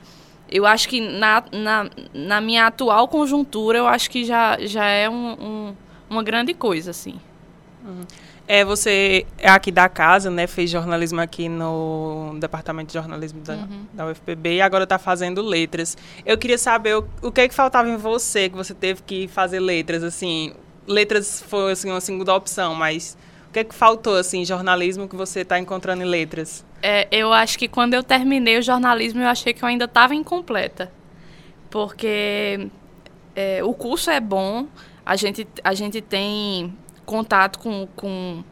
eu 0.48 0.64
acho 0.68 0.88
que 0.88 1.02
na, 1.02 1.44
na, 1.52 1.90
na, 2.14 2.40
minha 2.40 2.68
atual 2.68 3.08
conjuntura, 3.08 3.80
eu 3.80 3.88
acho 3.88 4.12
que 4.12 4.24
já, 4.24 4.60
já 4.62 4.86
é 4.86 5.10
um, 5.10 5.34
um, 5.34 5.76
uma 6.08 6.22
grande 6.22 6.54
coisa, 6.54 6.92
assim. 6.92 7.20
Uhum. 7.84 8.04
É, 8.48 8.64
você 8.64 9.26
é 9.40 9.50
aqui 9.50 9.72
da 9.72 9.90
casa, 9.90 10.30
né? 10.30 10.46
Fez 10.46 10.70
jornalismo 10.70 11.20
aqui 11.20 11.50
no 11.50 12.36
Departamento 12.40 12.90
de 12.90 12.94
Jornalismo 12.94 13.42
da, 13.42 13.56
uhum. 13.56 13.86
da 13.92 14.06
UFPB 14.06 14.58
e 14.58 14.62
agora 14.62 14.84
está 14.84 15.00
fazendo 15.00 15.42
letras. 15.42 15.98
Eu 16.24 16.38
queria 16.38 16.60
saber 16.60 16.98
o, 16.98 17.08
o 17.24 17.32
que, 17.32 17.42
é 17.42 17.48
que 17.48 17.56
faltava 17.56 17.90
em 17.90 17.98
você, 17.98 18.50
que 18.50 18.56
você 18.56 18.76
teve 18.76 19.02
que 19.02 19.28
fazer 19.28 19.60
letras, 19.60 20.04
assim. 20.04 20.54
Letras 20.88 21.44
foi, 21.48 21.72
assim, 21.72 21.90
uma 21.90 22.02
segunda 22.02 22.34
opção, 22.36 22.76
mas 22.76 23.18
o 23.50 23.54
que 23.54 23.60
é 23.60 23.64
que 23.64 23.74
faltou, 23.74 24.16
assim, 24.16 24.44
jornalismo 24.44 25.08
que 25.08 25.16
você 25.16 25.42
está 25.42 25.60
encontrando 25.60 26.04
em 26.04 26.06
letras? 26.06 26.66
É, 26.82 27.08
eu 27.12 27.32
acho 27.32 27.58
que 27.58 27.68
quando 27.68 27.94
eu 27.94 28.04
terminei 28.04 28.58
o 28.58 28.62
jornalismo, 28.62 29.22
eu 29.22 29.28
achei 29.28 29.54
que 29.54 29.64
eu 29.64 29.68
ainda 29.68 29.86
estava 29.86 30.14
incompleta. 30.14 30.92
Porque 31.70 32.70
é, 33.36 33.64
o 33.64 33.74
curso 33.74 34.12
é 34.12 34.20
bom, 34.20 34.68
a 35.06 35.16
gente, 35.16 35.48
a 35.64 35.74
gente 35.74 36.02
tem 36.02 36.78
contato 37.06 37.60
com, 37.60 37.88
com, 37.96 38.44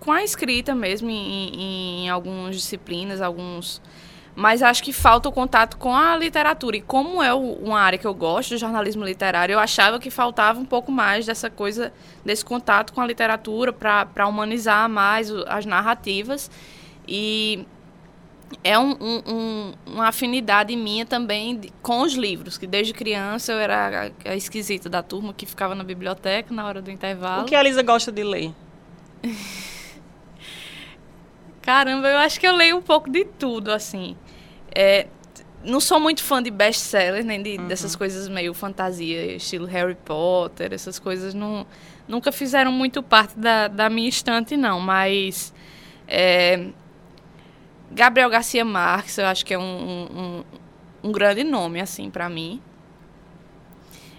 com 0.00 0.12
a 0.12 0.22
escrita 0.22 0.74
mesmo 0.74 1.10
em, 1.10 1.54
em, 1.54 2.04
em 2.04 2.08
algumas 2.08 2.56
disciplinas, 2.56 3.20
alguns 3.20 3.80
mas 4.36 4.62
acho 4.62 4.82
que 4.82 4.92
falta 4.92 5.28
o 5.28 5.32
contato 5.32 5.76
com 5.76 5.94
a 5.94 6.16
literatura. 6.16 6.76
E 6.76 6.80
como 6.80 7.22
é 7.22 7.32
uma 7.32 7.80
área 7.80 7.98
que 7.98 8.06
eu 8.06 8.14
gosto, 8.14 8.52
o 8.52 8.58
jornalismo 8.58 9.04
literário, 9.04 9.52
eu 9.52 9.58
achava 9.60 9.98
que 9.98 10.10
faltava 10.10 10.58
um 10.58 10.64
pouco 10.64 10.90
mais 10.90 11.26
dessa 11.26 11.48
coisa, 11.48 11.92
desse 12.24 12.44
contato 12.44 12.92
com 12.92 13.00
a 13.00 13.06
literatura 13.06 13.72
para 13.72 14.26
humanizar 14.26 14.88
mais 14.88 15.30
as 15.46 15.64
narrativas. 15.64 16.50
E 17.06 17.66
é 18.62 18.78
um, 18.78 18.92
um, 19.00 19.22
um, 19.26 19.72
uma 19.86 20.08
afinidade 20.08 20.74
minha 20.76 21.06
também 21.06 21.60
com 21.82 22.02
os 22.02 22.14
livros, 22.14 22.58
que 22.58 22.66
desde 22.66 22.92
criança 22.92 23.52
eu 23.52 23.58
era 23.58 24.12
a, 24.24 24.36
esquisita 24.36 24.88
da 24.88 25.02
turma 25.02 25.32
que 25.32 25.46
ficava 25.46 25.74
na 25.74 25.84
biblioteca 25.84 26.52
na 26.54 26.66
hora 26.66 26.82
do 26.82 26.90
intervalo. 26.90 27.42
O 27.42 27.46
que 27.46 27.54
a 27.54 27.62
Lisa 27.62 27.82
gosta 27.82 28.10
de 28.12 28.22
ler? 28.22 28.52
Caramba, 31.62 32.08
eu 32.08 32.18
acho 32.18 32.38
que 32.38 32.46
eu 32.46 32.54
leio 32.54 32.76
um 32.76 32.82
pouco 32.82 33.08
de 33.08 33.24
tudo, 33.24 33.72
assim. 33.72 34.14
É, 34.74 35.06
não 35.64 35.80
sou 35.80 35.98
muito 35.98 36.22
fã 36.22 36.42
de 36.42 36.50
best-sellers, 36.50 37.24
nem 37.24 37.42
de, 37.42 37.56
uhum. 37.56 37.68
dessas 37.68 37.96
coisas 37.96 38.28
meio 38.28 38.52
fantasia, 38.52 39.36
estilo 39.36 39.66
Harry 39.66 39.94
Potter, 39.94 40.72
essas 40.72 40.98
coisas 40.98 41.32
não, 41.32 41.66
nunca 42.06 42.30
fizeram 42.30 42.70
muito 42.70 43.02
parte 43.02 43.38
da, 43.38 43.68
da 43.68 43.88
minha 43.88 44.08
estante, 44.08 44.56
não. 44.56 44.80
Mas 44.80 45.54
é, 46.06 46.66
Gabriel 47.90 48.28
Garcia 48.28 48.64
Marques, 48.64 49.16
eu 49.18 49.26
acho 49.26 49.44
que 49.44 49.54
é 49.54 49.58
um, 49.58 49.62
um, 49.62 50.44
um 51.08 51.12
grande 51.12 51.44
nome, 51.44 51.80
assim, 51.80 52.10
para 52.10 52.28
mim. 52.28 52.60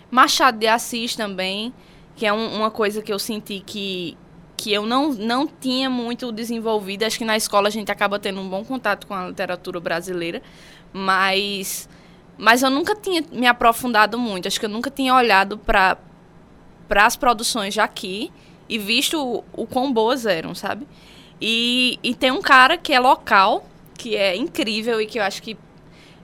Machado 0.09 0.57
de 0.57 0.67
Assis 0.67 1.15
também, 1.15 1.73
que 2.15 2.25
é 2.25 2.33
um, 2.33 2.55
uma 2.55 2.71
coisa 2.71 3.01
que 3.01 3.11
eu 3.11 3.19
senti 3.19 3.59
que, 3.59 4.17
que 4.57 4.73
eu 4.73 4.85
não, 4.85 5.13
não 5.13 5.47
tinha 5.47 5.89
muito 5.89 6.31
desenvolvido. 6.31 7.03
Acho 7.03 7.17
que 7.17 7.25
na 7.25 7.37
escola 7.37 7.67
a 7.67 7.71
gente 7.71 7.91
acaba 7.91 8.19
tendo 8.19 8.39
um 8.39 8.49
bom 8.49 8.63
contato 8.63 9.07
com 9.07 9.13
a 9.13 9.27
literatura 9.27 9.79
brasileira, 9.79 10.41
mas, 10.93 11.89
mas 12.37 12.63
eu 12.63 12.69
nunca 12.69 12.95
tinha 12.95 13.23
me 13.31 13.47
aprofundado 13.47 14.17
muito. 14.17 14.47
Acho 14.47 14.59
que 14.59 14.65
eu 14.65 14.69
nunca 14.69 14.89
tinha 14.89 15.13
olhado 15.13 15.57
para 15.57 15.97
as 16.89 17.15
produções 17.15 17.73
de 17.73 17.79
aqui 17.79 18.31
e 18.67 18.77
visto 18.77 19.21
o, 19.21 19.43
o 19.53 19.67
quão 19.67 19.91
boas 19.91 20.25
eram, 20.25 20.55
sabe? 20.55 20.87
E, 21.39 21.99
e 22.01 22.15
tem 22.15 22.31
um 22.31 22.41
cara 22.41 22.77
que 22.77 22.93
é 22.93 22.99
local, 22.99 23.67
que 23.97 24.15
é 24.15 24.35
incrível 24.35 25.01
e 25.01 25.05
que 25.05 25.19
eu 25.19 25.23
acho 25.23 25.41
que 25.41 25.57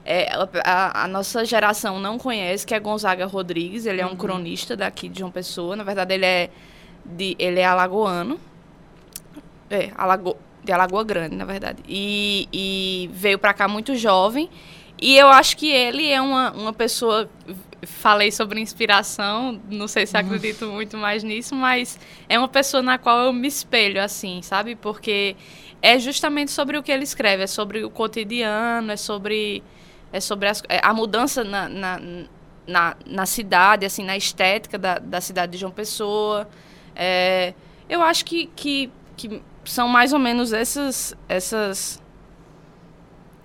é, 0.04 0.28
a, 0.64 1.04
a, 1.04 1.08
nossa 1.08 1.44
geração 1.44 2.00
não 2.00 2.18
conhece, 2.18 2.66
que 2.66 2.74
é 2.74 2.80
Gonzaga 2.80 3.26
Rodrigues. 3.26 3.86
Ele 3.86 4.00
é 4.00 4.06
um 4.06 4.10
uhum. 4.10 4.16
cronista 4.16 4.76
daqui 4.76 5.08
de 5.08 5.20
João 5.20 5.30
Pessoa. 5.30 5.76
Na 5.76 5.84
verdade, 5.84 6.14
ele 6.14 6.26
é, 6.26 6.50
de, 7.04 7.36
ele 7.38 7.60
é 7.60 7.64
alagoano. 7.64 8.38
É, 9.70 9.90
Alago, 9.96 10.36
de 10.62 10.70
Alagoa 10.72 11.02
Grande, 11.02 11.34
na 11.34 11.44
verdade. 11.44 11.82
E, 11.88 12.48
e 12.52 13.10
veio 13.12 13.38
para 13.38 13.54
cá 13.54 13.66
muito 13.66 13.96
jovem. 13.96 14.50
E 15.00 15.16
eu 15.16 15.28
acho 15.28 15.56
que 15.56 15.68
ele 15.70 16.08
é 16.08 16.20
uma, 16.20 16.52
uma 16.52 16.72
pessoa 16.72 17.28
falei 17.84 18.30
sobre 18.30 18.60
inspiração, 18.60 19.60
não 19.68 19.88
sei 19.88 20.06
se 20.06 20.16
acredito 20.16 20.66
muito 20.66 20.96
mais 20.96 21.24
nisso, 21.24 21.54
mas 21.54 21.98
é 22.28 22.38
uma 22.38 22.48
pessoa 22.48 22.82
na 22.82 22.96
qual 22.98 23.24
eu 23.24 23.32
me 23.32 23.48
espelho, 23.48 24.00
assim, 24.00 24.40
sabe? 24.42 24.76
Porque 24.76 25.34
é 25.80 25.98
justamente 25.98 26.52
sobre 26.52 26.78
o 26.78 26.82
que 26.82 26.92
ele 26.92 27.02
escreve, 27.02 27.42
é 27.42 27.46
sobre 27.46 27.82
o 27.82 27.90
cotidiano, 27.90 28.92
é 28.92 28.96
sobre, 28.96 29.62
é 30.12 30.20
sobre 30.20 30.48
as, 30.48 30.62
é 30.68 30.78
a 30.82 30.94
mudança 30.94 31.42
na, 31.42 31.68
na, 31.68 32.00
na, 32.66 32.96
na, 33.04 33.26
cidade, 33.26 33.84
assim, 33.84 34.04
na 34.04 34.16
estética 34.16 34.78
da, 34.78 34.98
da 34.98 35.20
cidade 35.20 35.52
de 35.52 35.58
João 35.58 35.72
Pessoa. 35.72 36.48
É, 36.94 37.54
eu 37.88 38.02
acho 38.02 38.24
que, 38.24 38.46
que, 38.54 38.90
que 39.16 39.42
são 39.64 39.88
mais 39.88 40.12
ou 40.12 40.18
menos 40.18 40.52
essas, 40.52 41.16
essas 41.28 42.02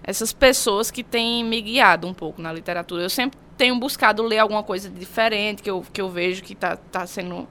essas 0.07 0.31
pessoas 0.31 0.89
que 0.89 1.03
têm 1.03 1.43
me 1.43 1.61
guiado 1.61 2.07
um 2.07 2.13
pouco 2.13 2.41
na 2.41 2.53
literatura. 2.53 3.03
Eu 3.03 3.09
sempre 3.09 3.37
tenho 3.57 3.77
buscado 3.77 4.23
ler 4.23 4.37
alguma 4.37 4.63
coisa 4.63 4.89
diferente, 4.89 5.61
que 5.61 5.69
eu, 5.69 5.85
que 5.91 5.99
eu 5.99 6.09
vejo 6.09 6.41
que 6.41 6.53
está 6.53 6.77
tá 6.77 7.05
sendo 7.05 7.45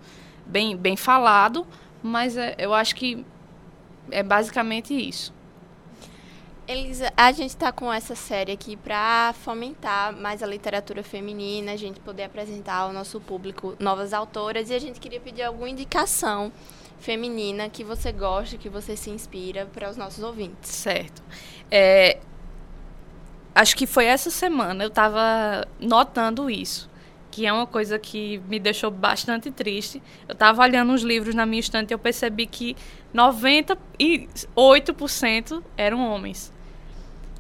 bem, 0.47 0.75
bem 0.75 0.97
falado, 0.97 1.67
mas 2.03 2.35
é, 2.35 2.55
eu 2.59 2.73
acho 2.73 2.97
que 2.97 3.23
é 4.11 4.23
basicamente 4.23 4.95
isso. 4.95 5.35
Elisa, 6.69 7.13
a 7.17 7.31
gente 7.31 7.51
está 7.51 7.71
com 7.71 7.93
essa 7.93 8.17
série 8.17 8.51
aqui 8.51 8.77
para 8.77 9.33
fomentar 9.45 10.13
mais 10.13 10.43
a 10.43 10.47
literatura 10.47 11.01
feminina, 11.01 11.71
a 11.71 11.77
gente 11.77 12.01
poder 12.01 12.25
apresentar 12.25 12.79
ao 12.79 12.93
nosso 12.93 13.21
público 13.21 13.77
novas 13.79 14.13
autoras 14.13 14.69
e 14.69 14.75
a 14.75 14.81
gente 14.81 14.99
queria 14.99 15.21
pedir 15.21 15.43
alguma 15.43 15.71
indicação 15.71 16.51
feminina 16.99 17.69
que 17.69 17.85
você 17.85 18.11
gosta, 18.11 18.57
que 18.57 18.69
você 18.69 18.97
se 18.97 19.11
inspira 19.11 19.67
para 19.67 19.89
os 19.89 19.97
nossos 19.97 20.25
ouvintes. 20.25 20.69
Certo. 20.69 21.23
É, 21.71 22.19
acho 23.55 23.77
que 23.77 23.87
foi 23.87 24.07
essa 24.07 24.29
semana 24.29 24.83
eu 24.83 24.89
estava 24.89 25.65
notando 25.79 26.51
isso, 26.51 26.91
que 27.31 27.47
é 27.47 27.53
uma 27.53 27.69
coisa 27.69 27.97
que 27.97 28.39
me 28.49 28.59
deixou 28.59 28.91
bastante 28.91 29.53
triste. 29.53 30.03
Eu 30.27 30.33
estava 30.33 30.63
olhando 30.63 30.93
os 30.93 31.03
livros 31.03 31.33
na 31.33 31.47
minha 31.47 31.61
estante 31.61 31.93
e 31.93 31.95
eu 31.95 31.99
percebi 31.99 32.45
que 32.45 32.77
98% 33.15 35.63
eram 35.77 36.05
homens. 36.05 36.56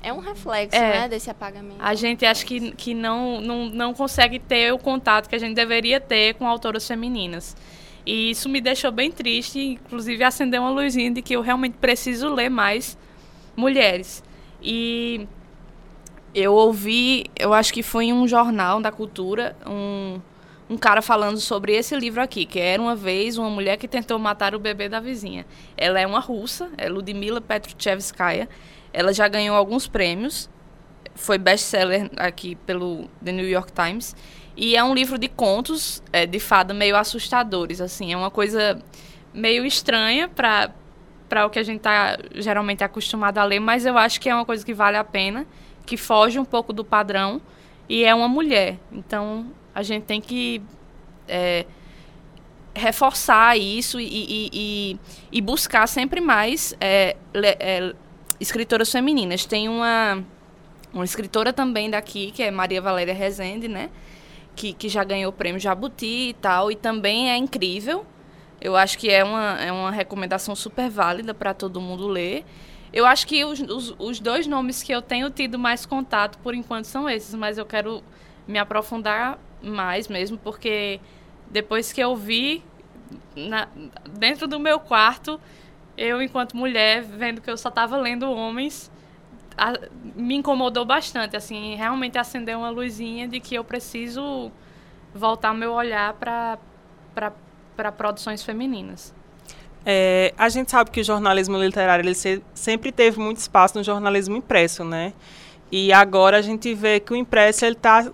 É 0.06 0.12
um 0.12 0.20
reflexo, 0.20 0.78
é, 0.78 1.00
né, 1.00 1.08
desse 1.08 1.28
apagamento. 1.28 1.78
A 1.80 1.92
gente 1.96 2.24
acha 2.24 2.46
que, 2.46 2.70
que 2.70 2.94
não, 2.94 3.40
não, 3.40 3.66
não 3.66 3.92
consegue 3.92 4.38
ter 4.38 4.72
o 4.72 4.78
contato 4.78 5.28
que 5.28 5.34
a 5.34 5.38
gente 5.38 5.56
deveria 5.56 5.98
ter 5.98 6.34
com 6.34 6.46
autoras 6.46 6.86
femininas. 6.86 7.56
E 8.06 8.30
isso 8.30 8.48
me 8.48 8.60
deixou 8.60 8.92
bem 8.92 9.10
triste, 9.10 9.58
inclusive 9.58 10.22
acendeu 10.22 10.62
uma 10.62 10.70
luzinha 10.70 11.10
de 11.10 11.20
que 11.20 11.34
eu 11.34 11.40
realmente 11.40 11.76
preciso 11.78 12.32
ler 12.32 12.48
mais 12.48 12.96
mulheres. 13.56 14.22
E 14.62 15.26
eu 16.32 16.54
ouvi, 16.54 17.24
eu 17.36 17.52
acho 17.52 17.72
que 17.72 17.82
foi 17.82 18.04
em 18.04 18.12
um 18.12 18.28
jornal 18.28 18.80
da 18.80 18.92
cultura, 18.92 19.56
um, 19.66 20.20
um 20.70 20.76
cara 20.76 21.02
falando 21.02 21.40
sobre 21.40 21.74
esse 21.74 21.96
livro 21.96 22.22
aqui, 22.22 22.46
que 22.46 22.60
era 22.60 22.80
uma 22.80 22.94
vez 22.94 23.38
uma 23.38 23.50
mulher 23.50 23.76
que 23.76 23.88
tentou 23.88 24.20
matar 24.20 24.54
o 24.54 24.60
bebê 24.60 24.88
da 24.88 25.00
vizinha. 25.00 25.44
Ela 25.76 25.98
é 25.98 26.06
uma 26.06 26.20
russa, 26.20 26.70
é 26.78 26.88
Ludmila 26.88 27.40
Petruchevskaya. 27.40 28.48
Ela 28.96 29.12
já 29.12 29.28
ganhou 29.28 29.54
alguns 29.54 29.86
prêmios, 29.86 30.48
foi 31.14 31.36
best-seller 31.36 32.10
aqui 32.16 32.54
pelo 32.54 33.10
The 33.22 33.30
New 33.30 33.46
York 33.46 33.70
Times. 33.70 34.16
E 34.56 34.74
é 34.74 34.82
um 34.82 34.94
livro 34.94 35.18
de 35.18 35.28
contos 35.28 36.02
é, 36.10 36.24
de 36.24 36.40
fada 36.40 36.72
meio 36.72 36.96
assustadores, 36.96 37.82
assim. 37.82 38.14
É 38.14 38.16
uma 38.16 38.30
coisa 38.30 38.82
meio 39.34 39.66
estranha 39.66 40.28
para 40.28 40.70
para 41.28 41.44
o 41.44 41.50
que 41.50 41.58
a 41.58 41.62
gente 41.62 41.78
está 41.78 42.16
geralmente 42.36 42.84
acostumado 42.84 43.38
a 43.38 43.44
ler, 43.44 43.58
mas 43.58 43.84
eu 43.84 43.98
acho 43.98 44.20
que 44.20 44.28
é 44.28 44.34
uma 44.34 44.44
coisa 44.44 44.64
que 44.64 44.72
vale 44.72 44.96
a 44.96 45.02
pena, 45.02 45.44
que 45.84 45.96
foge 45.96 46.38
um 46.38 46.44
pouco 46.44 46.72
do 46.72 46.84
padrão 46.84 47.42
e 47.88 48.04
é 48.04 48.14
uma 48.14 48.28
mulher. 48.28 48.78
Então 48.92 49.50
a 49.74 49.82
gente 49.82 50.04
tem 50.04 50.20
que 50.20 50.62
é, 51.26 51.66
reforçar 52.76 53.58
isso 53.58 53.98
e, 53.98 54.06
e, 54.06 54.50
e, 54.52 55.00
e, 55.32 55.40
buscar 55.40 55.86
sempre 55.88 56.20
mais 56.20 56.76
é, 56.80 57.16
é, 57.34 57.94
escritoras 58.40 58.90
femininas. 58.90 59.44
Tem 59.44 59.68
uma, 59.68 60.22
uma 60.92 61.04
escritora 61.04 61.52
também 61.52 61.90
daqui, 61.90 62.30
que 62.30 62.42
é 62.42 62.50
Maria 62.50 62.80
Valéria 62.80 63.14
Rezende, 63.14 63.68
né? 63.68 63.90
Que, 64.54 64.72
que 64.72 64.88
já 64.88 65.04
ganhou 65.04 65.30
o 65.30 65.32
prêmio 65.32 65.60
Jabuti 65.60 66.30
e 66.30 66.34
tal, 66.34 66.70
e 66.70 66.76
também 66.76 67.30
é 67.30 67.36
incrível. 67.36 68.06
Eu 68.60 68.74
acho 68.74 68.96
que 68.98 69.10
é 69.10 69.22
uma, 69.22 69.60
é 69.60 69.70
uma 69.70 69.90
recomendação 69.90 70.54
super 70.56 70.88
válida 70.88 71.34
para 71.34 71.52
todo 71.52 71.80
mundo 71.80 72.06
ler. 72.08 72.44
Eu 72.92 73.04
acho 73.04 73.26
que 73.26 73.44
os, 73.44 73.60
os, 73.60 73.94
os, 73.98 74.20
dois 74.20 74.46
nomes 74.46 74.82
que 74.82 74.92
eu 74.92 75.02
tenho 75.02 75.28
tido 75.28 75.58
mais 75.58 75.84
contato 75.84 76.38
por 76.38 76.54
enquanto 76.54 76.86
são 76.86 77.08
esses, 77.08 77.34
mas 77.34 77.58
eu 77.58 77.66
quero 77.66 78.02
me 78.48 78.58
aprofundar 78.58 79.38
mais 79.62 80.08
mesmo, 80.08 80.38
porque 80.38 81.00
depois 81.50 81.92
que 81.92 82.00
eu 82.00 82.16
vi 82.16 82.62
na, 83.34 83.68
dentro 84.18 84.46
do 84.46 84.58
meu 84.58 84.80
quarto, 84.80 85.38
eu, 85.96 86.20
enquanto 86.20 86.56
mulher, 86.56 87.02
vendo 87.02 87.40
que 87.40 87.50
eu 87.50 87.56
só 87.56 87.68
estava 87.68 87.96
lendo 87.96 88.30
homens, 88.30 88.90
a, 89.56 89.72
me 90.14 90.34
incomodou 90.36 90.84
bastante. 90.84 91.36
Assim, 91.36 91.74
realmente 91.74 92.18
acendeu 92.18 92.58
uma 92.58 92.70
luzinha 92.70 93.26
de 93.26 93.40
que 93.40 93.54
eu 93.54 93.64
preciso 93.64 94.50
voltar 95.14 95.54
meu 95.54 95.72
olhar 95.72 96.14
para 96.14 97.90
produções 97.92 98.42
femininas. 98.42 99.14
É, 99.84 100.34
a 100.36 100.48
gente 100.48 100.70
sabe 100.70 100.90
que 100.90 101.00
o 101.00 101.04
jornalismo 101.04 101.56
literário 101.56 102.02
ele 102.02 102.14
se, 102.14 102.42
sempre 102.52 102.90
teve 102.90 103.20
muito 103.20 103.38
espaço 103.38 103.78
no 103.78 103.84
jornalismo 103.84 104.36
impresso, 104.36 104.84
né? 104.84 105.12
E 105.70 105.92
agora 105.92 106.38
a 106.38 106.42
gente 106.42 106.74
vê 106.74 107.00
que 107.00 107.12
o 107.12 107.16
impresso 107.16 107.64
ele 107.64 107.76
está 107.76 108.10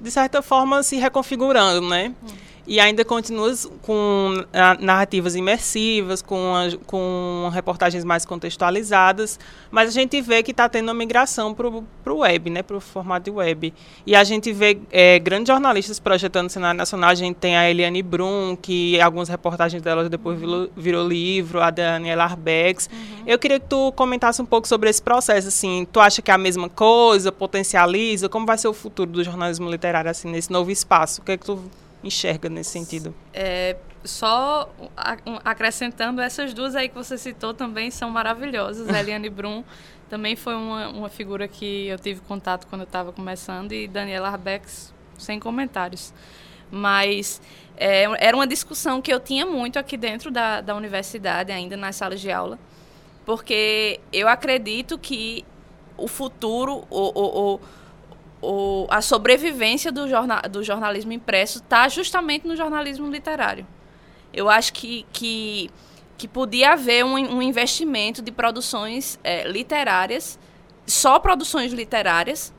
de 0.00 0.10
certa 0.10 0.42
forma 0.42 0.82
se 0.82 0.96
reconfigurando, 0.96 1.88
né? 1.88 2.14
Hum 2.22 2.43
e 2.66 2.80
ainda 2.80 3.04
continua 3.04 3.52
com 3.82 4.44
narrativas 4.80 5.34
imersivas, 5.34 6.22
com, 6.22 6.54
a, 6.54 6.76
com 6.86 7.50
reportagens 7.52 8.04
mais 8.04 8.24
contextualizadas, 8.24 9.38
mas 9.70 9.88
a 9.88 9.92
gente 9.92 10.20
vê 10.20 10.42
que 10.42 10.50
está 10.50 10.68
tendo 10.68 10.88
uma 10.88 10.94
migração 10.94 11.54
para 11.54 11.68
o 11.68 12.18
web, 12.18 12.50
né, 12.50 12.62
para 12.62 12.76
o 12.76 12.80
formato 12.80 13.24
de 13.24 13.30
web. 13.30 13.74
E 14.06 14.16
a 14.16 14.24
gente 14.24 14.52
vê 14.52 14.78
é, 14.90 15.18
grandes 15.18 15.48
jornalistas 15.48 16.00
projetando 16.00 16.46
o 16.46 16.50
cenário 16.50 16.78
nacional. 16.78 17.10
A 17.10 17.14
gente 17.14 17.36
tem 17.36 17.56
a 17.56 17.68
Eliane 17.70 18.02
Brum, 18.02 18.56
que 18.60 19.00
algumas 19.00 19.28
reportagens 19.28 19.82
dela 19.82 20.08
depois 20.08 20.38
virou, 20.38 20.68
virou 20.76 21.06
livro, 21.06 21.60
a 21.60 21.70
Daniela 21.70 22.24
Arbex. 22.24 22.88
Uhum. 22.90 23.24
Eu 23.26 23.38
queria 23.38 23.60
que 23.60 23.66
tu 23.66 23.92
comentasse 23.92 24.40
um 24.40 24.46
pouco 24.46 24.66
sobre 24.66 24.88
esse 24.88 25.02
processo. 25.02 25.48
Assim, 25.48 25.86
tu 25.92 26.00
acha 26.00 26.22
que 26.22 26.30
é 26.30 26.34
a 26.34 26.38
mesma 26.38 26.68
coisa, 26.68 27.30
potencializa? 27.30 28.28
Como 28.28 28.46
vai 28.46 28.56
ser 28.56 28.68
o 28.68 28.72
futuro 28.72 29.10
do 29.10 29.22
jornalismo 29.24 29.70
literário 29.70 30.10
assim, 30.10 30.30
nesse 30.30 30.50
novo 30.50 30.70
espaço? 30.70 31.20
O 31.20 31.24
que 31.24 31.32
é 31.32 31.36
que 31.36 31.44
tu 31.44 31.62
enxerga 32.06 32.48
nesse 32.48 32.70
sentido? 32.70 33.14
É, 33.32 33.76
só 34.04 34.70
acrescentando, 35.44 36.20
essas 36.20 36.52
duas 36.52 36.76
aí 36.76 36.88
que 36.88 36.94
você 36.94 37.16
citou 37.16 37.54
também 37.54 37.90
são 37.90 38.10
maravilhosas. 38.10 38.88
A 38.88 39.00
Eliane 39.00 39.30
Brum 39.30 39.64
também 40.08 40.36
foi 40.36 40.54
uma, 40.54 40.88
uma 40.88 41.08
figura 41.08 41.48
que 41.48 41.86
eu 41.86 41.98
tive 41.98 42.20
contato 42.20 42.66
quando 42.66 42.82
eu 42.82 42.86
estava 42.86 43.12
começando 43.12 43.72
e 43.72 43.88
Daniela 43.88 44.28
Arbex, 44.28 44.92
sem 45.18 45.40
comentários. 45.40 46.12
Mas 46.70 47.40
é, 47.76 48.04
era 48.24 48.36
uma 48.36 48.46
discussão 48.46 49.00
que 49.00 49.12
eu 49.12 49.20
tinha 49.20 49.46
muito 49.46 49.78
aqui 49.78 49.96
dentro 49.96 50.30
da, 50.30 50.60
da 50.60 50.74
universidade, 50.74 51.50
ainda 51.50 51.76
nas 51.76 51.96
salas 51.96 52.20
de 52.20 52.30
aula, 52.30 52.58
porque 53.24 54.00
eu 54.12 54.28
acredito 54.28 54.98
que 54.98 55.44
o 55.96 56.08
futuro, 56.08 56.84
o, 56.90 57.20
o, 57.20 57.54
o 57.54 57.60
o, 58.44 58.86
a 58.90 59.00
sobrevivência 59.00 59.90
do, 59.90 60.08
jornal, 60.08 60.42
do 60.42 60.62
jornalismo 60.62 61.12
impresso 61.12 61.58
está 61.58 61.88
justamente 61.88 62.46
no 62.46 62.54
jornalismo 62.56 63.10
literário. 63.10 63.66
Eu 64.32 64.48
acho 64.48 64.72
que, 64.72 65.06
que, 65.12 65.70
que 66.16 66.28
podia 66.28 66.72
haver 66.72 67.04
um, 67.04 67.14
um 67.14 67.42
investimento 67.42 68.20
de 68.20 68.30
produções 68.30 69.18
é, 69.22 69.46
literárias, 69.48 70.38
só 70.86 71.18
produções 71.18 71.72
literárias, 71.72 72.52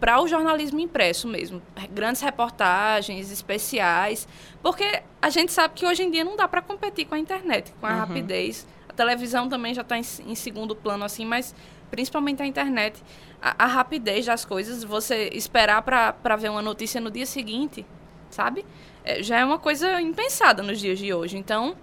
para 0.00 0.20
o 0.20 0.26
jornalismo 0.26 0.80
impresso 0.80 1.28
mesmo. 1.28 1.60
Grandes 1.90 2.22
reportagens, 2.22 3.30
especiais. 3.30 4.26
Porque 4.62 5.02
a 5.20 5.28
gente 5.28 5.52
sabe 5.52 5.74
que 5.74 5.84
hoje 5.84 6.02
em 6.02 6.10
dia 6.10 6.24
não 6.24 6.36
dá 6.36 6.48
para 6.48 6.62
competir 6.62 7.04
com 7.04 7.14
a 7.14 7.18
internet, 7.18 7.72
com 7.78 7.86
a 7.86 7.90
uhum. 7.90 7.98
rapidez. 7.98 8.66
A 8.88 8.94
televisão 8.94 9.48
também 9.48 9.74
já 9.74 9.82
está 9.82 9.98
em, 9.98 10.04
em 10.26 10.34
segundo 10.34 10.74
plano, 10.74 11.04
assim, 11.04 11.26
mas 11.26 11.54
principalmente 11.90 12.42
a 12.42 12.46
internet 12.46 13.00
a, 13.40 13.64
a 13.64 13.66
rapidez 13.66 14.26
das 14.26 14.44
coisas, 14.44 14.84
você 14.84 15.30
esperar 15.32 15.82
para 15.82 16.36
ver 16.36 16.50
uma 16.50 16.62
notícia 16.62 17.00
no 17.00 17.10
dia 17.10 17.26
seguinte, 17.26 17.86
sabe? 18.28 18.64
É, 19.04 19.22
já 19.22 19.38
é 19.38 19.44
uma 19.44 19.58
coisa 19.58 20.00
impensada 20.00 20.62
nos 20.62 20.78
dias 20.78 20.98
de 20.98 21.12
hoje. 21.12 21.36
Então, 21.36 21.76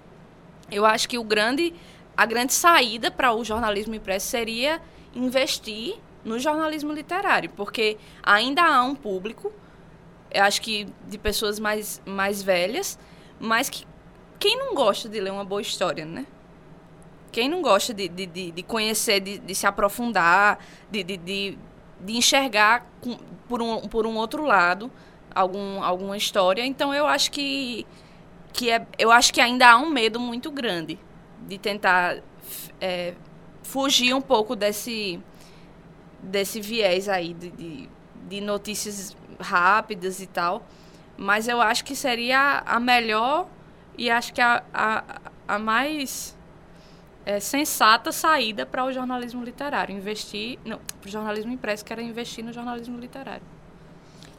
eu 0.72 0.86
acho 0.86 1.08
que 1.10 1.18
o 1.18 1.24
grande, 1.24 1.74
a 2.16 2.26
grande 2.26 2.54
saída 2.54 3.10
para 3.10 3.34
o 3.34 3.44
jornalismo 3.44 3.96
impresso 3.96 4.28
seria 4.28 4.82
investir 5.16 5.96
no 6.24 6.38
jornalismo 6.40 6.92
literário, 6.92 7.50
porque 7.56 7.98
ainda 8.22 8.64
há 8.64 8.84
um 8.84 8.94
público, 8.94 9.52
eu 10.30 10.44
acho 10.44 10.62
que 10.62 10.88
de 11.08 11.18
pessoas 11.18 11.58
mais, 11.58 12.02
mais 12.06 12.44
velhas, 12.44 13.00
mas 13.40 13.70
que 13.70 13.88
quem 14.38 14.58
não 14.58 14.76
gosta 14.76 15.08
de 15.08 15.20
ler 15.20 15.32
uma 15.32 15.46
boa 15.46 15.62
história, 15.62 16.06
né? 16.06 16.26
Quem 17.32 17.50
não 17.50 17.62
gosta 17.62 17.94
de, 17.94 18.08
de, 18.08 18.26
de, 18.26 18.52
de 18.52 18.64
conhecer, 18.64 19.20
de, 19.20 19.38
de, 19.38 19.56
se 19.56 19.68
aprofundar, 19.68 20.60
de, 20.90 21.04
de, 21.04 21.18
de, 21.18 21.58
de 22.00 22.18
enxergar 22.18 22.86
com, 23.02 23.18
por, 23.48 23.62
um, 23.62 23.82
por 23.82 24.06
um 24.06 24.16
outro 24.16 24.46
lado 24.46 24.92
algum, 25.34 25.84
alguma 25.84 26.18
história. 26.18 26.66
Então 26.66 26.94
eu 26.94 27.06
acho 27.06 27.32
que, 27.32 27.86
que 28.52 28.72
é, 28.72 28.86
eu 28.98 29.12
acho 29.12 29.34
que 29.34 29.42
ainda 29.42 29.70
há 29.70 29.78
um 29.78 29.90
medo 29.90 30.20
muito 30.20 30.52
grande 30.52 31.00
de 31.48 31.58
tentar 31.58 32.18
é, 32.82 33.14
fugir 33.64 34.14
um 34.14 34.22
pouco 34.22 34.56
desse, 34.56 35.20
desse 36.22 36.60
viés 36.60 37.08
aí 37.08 37.34
de, 37.34 37.52
de, 37.52 37.90
de 38.28 38.42
notícias 38.42 39.16
rápidas 39.40 40.22
e 40.22 40.28
tal. 40.28 40.66
Mas 41.18 41.48
eu 41.48 41.62
acho 41.62 41.84
que 41.84 41.96
seria 41.96 42.64
a 42.66 42.80
melhor 42.80 43.48
e 43.98 44.10
acho 44.10 44.34
que 44.34 44.42
a, 44.42 44.64
a, 44.74 45.04
a 45.48 45.60
mais 45.60 46.37
é, 47.28 47.42
sensata 47.42 48.10
saída 48.14 48.66
para 48.66 48.86
o 48.86 48.94
jornalismo 48.94 49.44
literário. 49.44 49.94
Investir. 49.94 50.58
Não, 50.64 50.80
para 51.02 51.10
o 51.10 51.12
jornalismo 51.12 51.52
impresso, 51.52 51.84
que 51.84 51.92
era 51.92 52.02
investir 52.02 52.42
no 52.42 52.54
jornalismo 52.54 52.98
literário. 52.98 53.44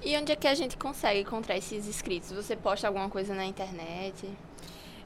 E 0.03 0.17
onde 0.17 0.33
é 0.33 0.37
que 0.37 0.49
a 0.49 0.55
gente 0.55 0.75
consegue 0.79 1.21
encontrar 1.21 1.59
esses 1.59 1.87
escritos? 1.87 2.33
Você 2.33 2.57
posta 2.57 2.87
alguma 2.87 3.11
coisa 3.11 3.35
na 3.35 3.45
internet? 3.45 4.27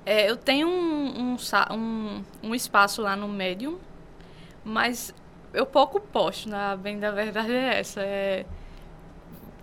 É, 0.07 0.31
eu 0.31 0.37
tenho 0.37 0.69
um, 0.69 1.35
um, 1.35 1.37
um, 1.73 2.25
um, 2.45 2.55
espaço 2.55 3.03
lá 3.03 3.17
no 3.17 3.27
Medium, 3.27 3.79
mas 4.65 5.13
eu 5.53 5.67
pouco 5.67 5.99
posto, 5.99 6.49
na 6.49 6.77
bem 6.77 7.01
da 7.01 7.11
verdade 7.11 7.53
é 7.53 7.81
essa. 7.81 8.01
É, 8.01 8.47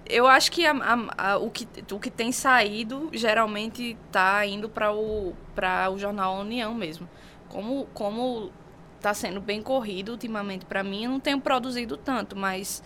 eu 0.05 0.27
acho 0.27 0.51
que, 0.51 0.65
a, 0.65 0.73
a, 0.73 1.31
a, 1.31 1.37
o 1.37 1.49
que 1.49 1.65
o 1.89 1.99
que 1.99 2.11
tem 2.11 2.33
saído 2.33 3.09
geralmente 3.13 3.95
está 4.07 4.45
indo 4.45 4.67
para 4.67 4.91
o, 4.91 5.33
o 5.93 5.97
jornal 5.97 6.39
União 6.39 6.73
mesmo. 6.73 7.07
Como, 7.49 7.85
como 7.93 8.51
está 8.97 9.13
sendo 9.13 9.41
bem 9.41 9.61
corrido 9.61 10.13
ultimamente 10.13 10.65
para 10.65 10.83
mim, 10.83 11.05
eu 11.05 11.11
não 11.11 11.19
tenho 11.19 11.39
produzido 11.39 11.97
tanto, 11.97 12.35
mas 12.35 12.83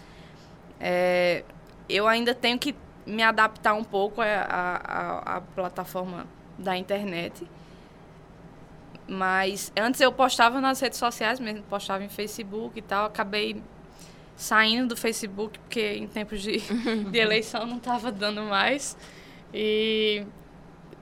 é, 0.79 1.43
eu 1.89 2.07
ainda 2.07 2.33
tenho 2.33 2.57
que 2.57 2.75
me 3.05 3.21
adaptar 3.21 3.73
um 3.73 3.83
pouco 3.83 4.21
à, 4.21 5.41
plataforma 5.55 6.25
da 6.57 6.77
internet. 6.77 7.47
Mas 9.07 9.71
antes 9.77 9.99
eu 9.99 10.11
postava 10.11 10.61
nas 10.61 10.79
redes 10.79 10.97
sociais 10.97 11.39
mesmo, 11.39 11.63
postava 11.63 12.03
em 12.03 12.09
Facebook 12.09 12.79
e 12.79 12.81
tal. 12.81 13.05
Acabei 13.05 13.61
saindo 14.35 14.89
do 14.89 14.97
Facebook, 14.97 15.59
porque 15.59 15.93
em 15.93 16.07
tempos 16.07 16.41
de, 16.41 16.59
de 17.11 17.17
eleição 17.17 17.65
não 17.65 17.77
estava 17.77 18.11
dando 18.11 18.41
mais. 18.43 18.97
E 19.53 20.25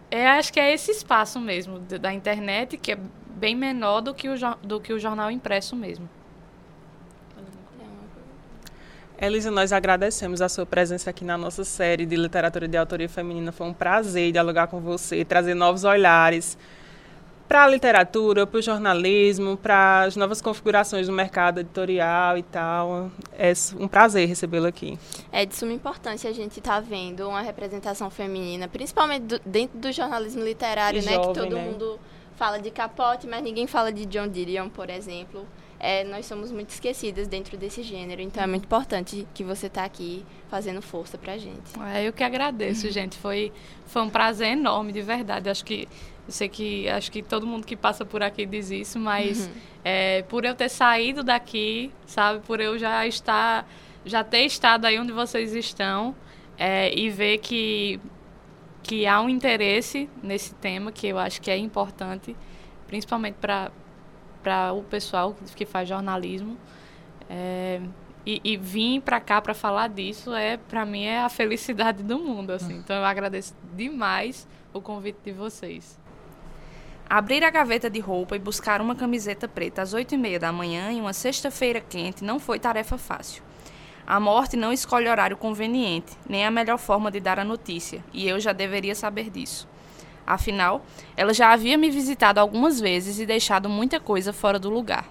é, 0.09 0.27
acho 0.31 0.51
que 0.51 0.59
é 0.59 0.73
esse 0.73 0.91
espaço 0.91 1.39
mesmo 1.39 1.79
da 1.79 2.11
internet, 2.11 2.75
que 2.77 2.93
é 2.93 2.99
bem 3.41 3.55
menor 3.55 4.01
do 4.01 4.13
que 4.13 4.29
o, 4.29 4.35
do 4.61 4.79
que 4.79 4.93
o 4.93 4.99
jornal 4.99 5.31
impresso 5.31 5.75
mesmo. 5.75 6.07
Elisa, 9.19 9.51
nós 9.51 9.71
agradecemos 9.71 10.41
a 10.41 10.49
sua 10.49 10.65
presença 10.65 11.09
aqui 11.09 11.23
na 11.23 11.37
nossa 11.37 11.63
série 11.63 12.05
de 12.05 12.15
literatura 12.15 12.67
de 12.67 12.77
autoria 12.77 13.09
feminina. 13.09 13.51
Foi 13.51 13.67
um 13.67 13.73
prazer 13.73 14.31
dialogar 14.31 14.67
com 14.67 14.79
você, 14.79 15.25
trazer 15.25 15.53
novos 15.53 15.83
olhares 15.83 16.57
para 17.47 17.65
a 17.65 17.67
literatura, 17.67 18.47
para 18.47 18.59
o 18.59 18.61
jornalismo, 18.61 19.57
para 19.57 20.03
as 20.03 20.15
novas 20.15 20.41
configurações 20.41 21.07
do 21.07 21.13
mercado 21.13 21.59
editorial 21.59 22.37
e 22.37 22.43
tal. 22.43 23.11
É 23.37 23.53
um 23.79 23.87
prazer 23.87 24.27
recebê-lo 24.27 24.67
aqui. 24.67 24.97
É 25.31 25.45
de 25.45 25.55
suma 25.55 25.73
importância 25.73 26.29
a 26.29 26.33
gente 26.33 26.59
estar 26.59 26.75
tá 26.75 26.79
vendo 26.79 27.27
uma 27.27 27.41
representação 27.41 28.09
feminina, 28.09 28.67
principalmente 28.67 29.23
do, 29.23 29.41
dentro 29.45 29.77
do 29.77 29.91
jornalismo 29.91 30.43
literário, 30.43 30.99
e 30.99 31.05
né? 31.05 31.13
Jovem, 31.13 31.33
que 31.33 31.39
todo 31.39 31.55
né? 31.55 31.63
mundo 31.63 31.99
fala 32.41 32.59
de 32.59 32.71
Capote, 32.71 33.27
mas 33.27 33.43
ninguém 33.43 33.67
fala 33.67 33.93
de 33.93 34.03
John 34.07 34.27
Didion, 34.27 34.67
por 34.67 34.89
exemplo. 34.89 35.47
É, 35.79 36.03
nós 36.03 36.25
somos 36.25 36.51
muito 36.51 36.71
esquecidas 36.71 37.27
dentro 37.27 37.55
desse 37.55 37.83
gênero, 37.83 38.19
então 38.19 38.41
é 38.41 38.47
muito 38.47 38.63
importante 38.63 39.27
que 39.31 39.43
você 39.43 39.67
está 39.67 39.83
aqui 39.83 40.25
fazendo 40.49 40.81
força 40.81 41.19
para 41.19 41.33
a 41.33 41.37
gente. 41.37 41.79
É, 41.93 42.07
eu 42.07 42.11
que 42.11 42.23
agradeço, 42.23 42.89
gente. 42.89 43.15
Foi, 43.15 43.51
foi 43.85 44.01
um 44.01 44.09
prazer 44.09 44.53
enorme, 44.53 44.91
de 44.91 45.03
verdade. 45.03 45.51
Acho 45.51 45.63
que 45.63 45.87
eu 46.27 46.33
sei 46.33 46.49
que 46.49 46.89
acho 46.89 47.11
que 47.11 47.21
todo 47.21 47.45
mundo 47.45 47.63
que 47.63 47.75
passa 47.75 48.03
por 48.03 48.23
aqui 48.23 48.43
diz 48.47 48.71
isso, 48.71 48.99
mas 48.99 49.45
uhum. 49.45 49.53
é, 49.83 50.23
por 50.23 50.43
eu 50.43 50.55
ter 50.55 50.69
saído 50.69 51.23
daqui, 51.23 51.91
sabe, 52.07 52.39
por 52.39 52.59
eu 52.59 52.75
já 52.79 53.05
estar, 53.05 53.69
já 54.03 54.23
ter 54.23 54.45
estado 54.45 54.85
aí 54.85 54.99
onde 54.99 55.11
vocês 55.11 55.53
estão 55.53 56.15
é, 56.57 56.91
e 56.91 57.07
ver 57.07 57.37
que 57.37 57.99
que 58.91 59.07
há 59.07 59.21
um 59.21 59.29
interesse 59.29 60.09
nesse 60.21 60.53
tema 60.55 60.91
que 60.91 61.07
eu 61.07 61.17
acho 61.17 61.41
que 61.41 61.49
é 61.49 61.57
importante, 61.57 62.35
principalmente 62.87 63.35
para 63.35 64.73
o 64.73 64.83
pessoal 64.83 65.33
que 65.55 65.65
faz 65.65 65.87
jornalismo. 65.87 66.57
É, 67.29 67.79
e, 68.25 68.41
e 68.43 68.57
vir 68.57 68.99
para 68.99 69.21
cá 69.21 69.41
para 69.41 69.53
falar 69.53 69.87
disso 69.87 70.33
é 70.33 70.57
para 70.57 70.85
mim 70.85 71.05
é 71.05 71.21
a 71.21 71.29
felicidade 71.29 72.03
do 72.03 72.19
mundo 72.19 72.51
assim. 72.51 72.79
Então 72.79 72.93
eu 72.93 73.05
agradeço 73.05 73.55
demais 73.73 74.45
o 74.73 74.81
convite 74.81 75.19
de 75.23 75.31
vocês. 75.31 75.97
Abrir 77.09 77.45
a 77.45 77.49
gaveta 77.49 77.89
de 77.89 78.01
roupa 78.01 78.35
e 78.35 78.39
buscar 78.39 78.81
uma 78.81 78.93
camiseta 78.93 79.47
preta 79.47 79.81
às 79.81 79.93
oito 79.93 80.15
e 80.15 80.17
meia 80.17 80.37
da 80.37 80.51
manhã 80.51 80.91
em 80.91 80.99
uma 80.99 81.13
sexta-feira 81.13 81.79
quente 81.79 82.25
não 82.25 82.41
foi 82.41 82.59
tarefa 82.59 82.97
fácil. 82.97 83.41
A 84.11 84.19
morte 84.19 84.57
não 84.57 84.73
escolhe 84.73 85.07
horário 85.07 85.37
conveniente, 85.37 86.11
nem 86.27 86.45
a 86.45 86.51
melhor 86.51 86.77
forma 86.77 87.09
de 87.09 87.21
dar 87.21 87.39
a 87.39 87.45
notícia, 87.45 88.03
e 88.11 88.27
eu 88.27 88.41
já 88.41 88.51
deveria 88.51 88.93
saber 88.93 89.29
disso. 89.29 89.69
Afinal, 90.27 90.85
ela 91.15 91.33
já 91.33 91.53
havia 91.53 91.77
me 91.77 91.89
visitado 91.89 92.37
algumas 92.37 92.77
vezes 92.77 93.19
e 93.19 93.25
deixado 93.25 93.69
muita 93.69 94.01
coisa 94.01 94.33
fora 94.33 94.59
do 94.59 94.69
lugar. 94.69 95.07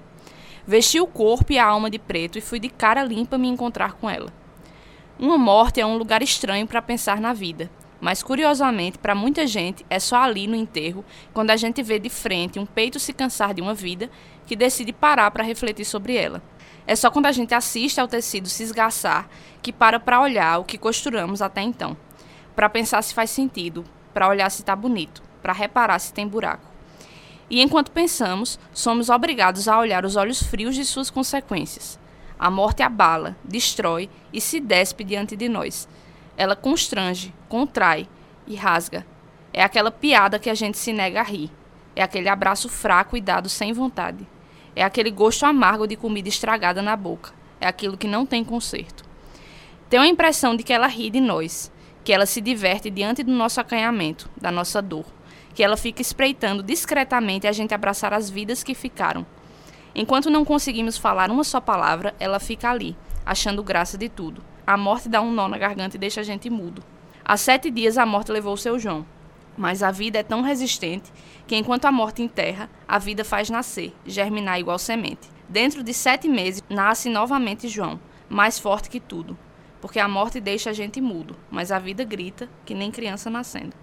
Vesti 0.67 1.01
o 1.01 1.07
corpo 1.07 1.51
e 1.51 1.59
a 1.59 1.65
alma 1.65 1.89
de 1.89 1.99
preto 1.99 2.37
e 2.37 2.43
fui 2.43 2.61
de 2.61 2.69
cara 2.69 3.03
limpa 3.03 3.39
me 3.39 3.49
encontrar 3.49 3.95
com 3.95 4.11
ela. 4.11 4.31
Uma 5.19 5.39
morte 5.39 5.81
é 5.81 5.87
um 5.87 5.97
lugar 5.97 6.21
estranho 6.21 6.67
para 6.67 6.83
pensar 6.83 7.23
na 7.23 7.33
vida, 7.33 7.71
mas 8.03 8.23
curiosamente, 8.23 8.99
para 8.99 9.15
muita 9.15 9.47
gente, 9.47 9.83
é 9.89 9.99
só 9.99 10.17
ali 10.17 10.47
no 10.47 10.55
enterro, 10.55 11.03
quando 11.33 11.53
a 11.53 11.57
gente 11.57 11.83
vê 11.83 11.99
de 11.99 12.11
frente 12.11 12.59
um 12.59 12.67
peito 12.67 13.01
se 13.01 13.15
cansar 13.15 13.55
de 13.55 13.63
uma 13.63 13.73
vida, 13.73 14.11
que 14.47 14.55
decide 14.55 14.93
parar 14.93 15.31
para 15.31 15.43
refletir 15.43 15.87
sobre 15.87 16.17
ela. 16.17 16.43
É 16.91 16.97
só 16.97 17.09
quando 17.09 17.27
a 17.27 17.33
gente 17.33 17.55
assiste 17.55 18.01
ao 18.01 18.09
tecido 18.09 18.49
se 18.49 18.65
esgaçar 18.65 19.29
que 19.63 19.73
para 19.73 20.01
para 20.01 20.21
olhar 20.21 20.59
o 20.59 20.65
que 20.65 20.77
costuramos 20.77 21.41
até 21.41 21.63
então, 21.63 21.97
para 22.57 22.69
pensar 22.69 23.01
se 23.03 23.15
faz 23.15 23.31
sentido, 23.31 23.85
para 24.13 24.27
olhar 24.27 24.51
se 24.51 24.63
está 24.63 24.75
bonito, 24.75 25.23
para 25.41 25.53
reparar 25.53 26.01
se 26.01 26.13
tem 26.13 26.27
buraco. 26.27 26.67
E 27.49 27.63
enquanto 27.63 27.93
pensamos, 27.93 28.59
somos 28.73 29.09
obrigados 29.09 29.69
a 29.69 29.79
olhar 29.79 30.05
os 30.05 30.17
olhos 30.17 30.43
frios 30.43 30.75
de 30.75 30.85
suas 30.85 31.11
consequências. 31.11 31.97
A 32.37 32.51
morte 32.51 32.83
abala, 32.83 33.37
destrói 33.45 34.11
e 34.33 34.41
se 34.41 34.59
despe 34.59 35.05
diante 35.05 35.37
de 35.37 35.49
nós 35.49 35.87
ela 36.41 36.57
constrange, 36.57 37.35
contrai 37.51 38.09
e 38.47 38.57
rasga. 38.57 39.07
É 39.53 39.63
aquela 39.63 39.91
piada 39.91 40.39
que 40.39 40.49
a 40.49 40.55
gente 40.55 40.79
se 40.79 40.91
nega 40.91 41.21
a 41.21 41.23
rir. 41.23 41.51
É 41.95 42.03
aquele 42.03 42.31
abraço 42.31 42.67
fraco 42.67 43.15
e 43.15 43.21
dado 43.21 43.47
sem 43.51 43.75
vontade. 43.75 44.27
É 44.75 44.83
aquele 44.83 45.11
gosto 45.11 45.45
amargo 45.45 45.87
de 45.87 45.97
comida 45.97 46.29
estragada 46.29 46.81
na 46.81 46.97
boca. 46.97 47.33
É 47.61 47.67
aquilo 47.67 47.97
que 47.97 48.09
não 48.09 48.25
tem 48.25 48.45
conserto. 48.45 49.05
Tenho 49.89 50.03
a 50.03 50.07
impressão 50.07 50.55
de 50.55 50.63
que 50.63 50.73
ela 50.73 50.87
ri 50.87 51.11
de 51.11 51.21
nós, 51.21 51.71
que 52.05 52.13
ela 52.13 52.25
se 52.25 52.41
diverte 52.41 52.91
diante 52.91 53.23
do 53.23 53.33
nosso 53.33 53.61
acanhamento, 53.61 54.31
da 54.41 54.51
nossa 54.51 54.81
dor, 54.81 55.05
que 55.55 55.63
ela 55.63 55.77
fica 55.77 56.01
espreitando 56.01 56.63
discretamente 56.63 57.47
a 57.47 57.53
gente 57.53 57.75
abraçar 57.75 58.13
as 58.15 58.31
vidas 58.31 58.63
que 58.63 58.75
ficaram. 58.75 59.27
Enquanto 59.95 60.31
não 60.31 60.45
conseguimos 60.45 60.97
falar 60.97 61.31
uma 61.31 61.43
só 61.43 61.61
palavra, 61.61 62.15
ela 62.21 62.39
fica 62.39 62.71
ali, 62.71 62.97
achando 63.27 63.63
graça 63.63 63.99
de 63.99 64.09
tudo. 64.09 64.43
A 64.67 64.77
morte 64.77 65.09
dá 65.09 65.21
um 65.21 65.33
nó 65.33 65.49
na 65.49 65.59
garganta 65.59 65.97
e 65.97 66.01
deixa 66.01 66.21
a 66.21 66.25
gente 66.25 66.49
mudo. 66.49 66.83
Há 67.25 67.37
sete 67.37 67.71
dias 67.71 67.99
a 67.99 68.07
morte 68.07 68.31
levou 68.31 68.57
seu 68.57 68.79
João. 68.79 69.05
Mas 69.57 69.83
a 69.83 69.91
vida 69.91 70.19
é 70.19 70.23
tão 70.23 70.43
resistente 70.43 71.13
que 71.47 71.57
enquanto 71.57 71.85
a 71.85 71.93
morte 71.93 72.23
enterra, 72.23 72.71
a 72.87 72.99
vida 72.99 73.25
faz 73.25 73.51
nascer, 73.51 73.93
germinar 74.07 74.59
igual 74.59 74.79
semente. 74.79 75.29
Dentro 75.49 75.83
de 75.83 75.93
sete 75.93 76.29
meses, 76.29 76.63
nasce 76.69 77.09
novamente 77.09 77.69
João, 77.69 78.01
mais 78.29 78.59
forte 78.59 78.89
que 78.89 79.01
tudo. 79.01 79.37
Porque 79.81 79.99
a 79.99 80.07
morte 80.09 80.41
deixa 80.41 80.71
a 80.71 80.73
gente 80.73 81.01
mudo, 81.01 81.37
mas 81.51 81.73
a 81.73 81.79
vida 81.79 82.05
grita 82.05 82.49
que 82.65 82.75
nem 82.75 82.91
criança 82.91 83.29
nascendo. 83.29 83.75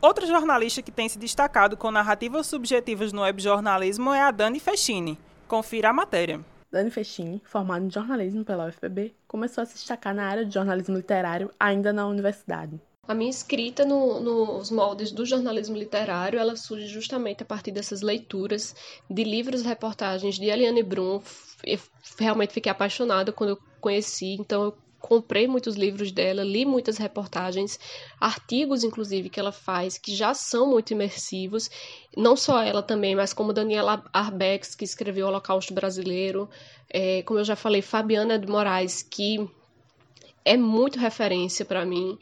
Outra 0.00 0.26
jornalista 0.26 0.82
que 0.82 0.90
tem 0.90 1.08
se 1.08 1.18
destacado 1.18 1.76
com 1.76 1.90
narrativas 1.90 2.46
subjetivas 2.46 3.12
no 3.12 3.22
webjornalismo 3.22 4.12
é 4.12 4.22
a 4.22 4.30
Dani 4.30 4.58
Fechini. 4.58 5.18
Confira 5.46 5.90
a 5.90 5.92
matéria. 5.92 6.40
Dani 6.72 6.90
Fechini, 6.90 7.42
formada 7.44 7.84
em 7.84 7.90
jornalismo 7.90 8.44
pela 8.44 8.66
UFPB, 8.66 9.14
começou 9.28 9.62
a 9.62 9.64
se 9.66 9.74
destacar 9.74 10.14
na 10.14 10.24
área 10.24 10.46
de 10.46 10.54
jornalismo 10.54 10.96
literário 10.96 11.50
ainda 11.60 11.92
na 11.92 12.06
universidade. 12.06 12.80
A 13.08 13.14
minha 13.14 13.30
escrita 13.30 13.84
no, 13.84 14.20
nos 14.20 14.70
moldes 14.70 15.10
do 15.10 15.26
jornalismo 15.26 15.76
literário, 15.76 16.38
ela 16.38 16.54
surge 16.54 16.86
justamente 16.86 17.42
a 17.42 17.44
partir 17.44 17.72
dessas 17.72 18.00
leituras 18.00 18.76
de 19.10 19.24
livros 19.24 19.62
e 19.62 19.66
reportagens 19.66 20.36
de 20.36 20.44
Eliane 20.44 20.84
Brum. 20.84 21.20
Eu 21.64 21.80
realmente 22.16 22.52
fiquei 22.52 22.70
apaixonada 22.70 23.32
quando 23.32 23.50
eu 23.50 23.58
conheci, 23.80 24.36
então 24.38 24.62
eu 24.62 24.78
comprei 25.00 25.48
muitos 25.48 25.74
livros 25.74 26.12
dela, 26.12 26.44
li 26.44 26.64
muitas 26.64 26.96
reportagens, 26.96 27.76
artigos, 28.20 28.84
inclusive, 28.84 29.28
que 29.28 29.40
ela 29.40 29.50
faz, 29.50 29.98
que 29.98 30.14
já 30.14 30.32
são 30.32 30.70
muito 30.70 30.92
imersivos. 30.92 31.68
Não 32.16 32.36
só 32.36 32.62
ela 32.62 32.84
também, 32.84 33.16
mas 33.16 33.32
como 33.32 33.52
Daniela 33.52 34.04
Arbex, 34.12 34.76
que 34.76 34.84
escreveu 34.84 35.26
o 35.26 35.28
Holocausto 35.28 35.74
Brasileiro, 35.74 36.48
é, 36.88 37.24
como 37.24 37.40
eu 37.40 37.44
já 37.44 37.56
falei, 37.56 37.82
Fabiana 37.82 38.38
de 38.38 38.46
Moraes, 38.46 39.02
que 39.02 39.44
é 40.44 40.56
muito 40.56 41.00
referência 41.00 41.64
para 41.64 41.84
mim. 41.84 42.16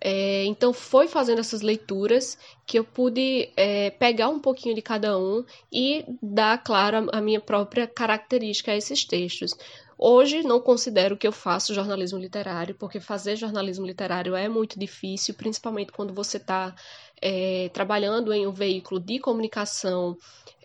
É, 0.00 0.44
então 0.44 0.72
foi 0.72 1.08
fazendo 1.08 1.40
essas 1.40 1.62
leituras 1.62 2.38
que 2.66 2.78
eu 2.78 2.84
pude 2.84 3.50
é, 3.56 3.90
pegar 3.90 4.28
um 4.28 4.38
pouquinho 4.38 4.74
de 4.74 4.82
cada 4.82 5.18
um 5.18 5.44
e 5.72 6.04
dar, 6.22 6.62
claro, 6.62 7.08
a 7.12 7.20
minha 7.20 7.40
própria 7.40 7.86
característica 7.86 8.72
a 8.72 8.76
esses 8.76 9.04
textos. 9.04 9.54
Hoje 9.98 10.42
não 10.42 10.60
considero 10.60 11.16
que 11.16 11.26
eu 11.26 11.32
faço 11.32 11.72
jornalismo 11.72 12.18
literário, 12.18 12.74
porque 12.74 13.00
fazer 13.00 13.34
jornalismo 13.36 13.86
literário 13.86 14.36
é 14.36 14.46
muito 14.46 14.78
difícil, 14.78 15.34
principalmente 15.34 15.90
quando 15.90 16.12
você 16.12 16.36
está 16.36 16.74
é, 17.20 17.70
trabalhando 17.72 18.32
em 18.32 18.46
um 18.46 18.52
veículo 18.52 19.00
de 19.00 19.18
comunicação 19.18 20.16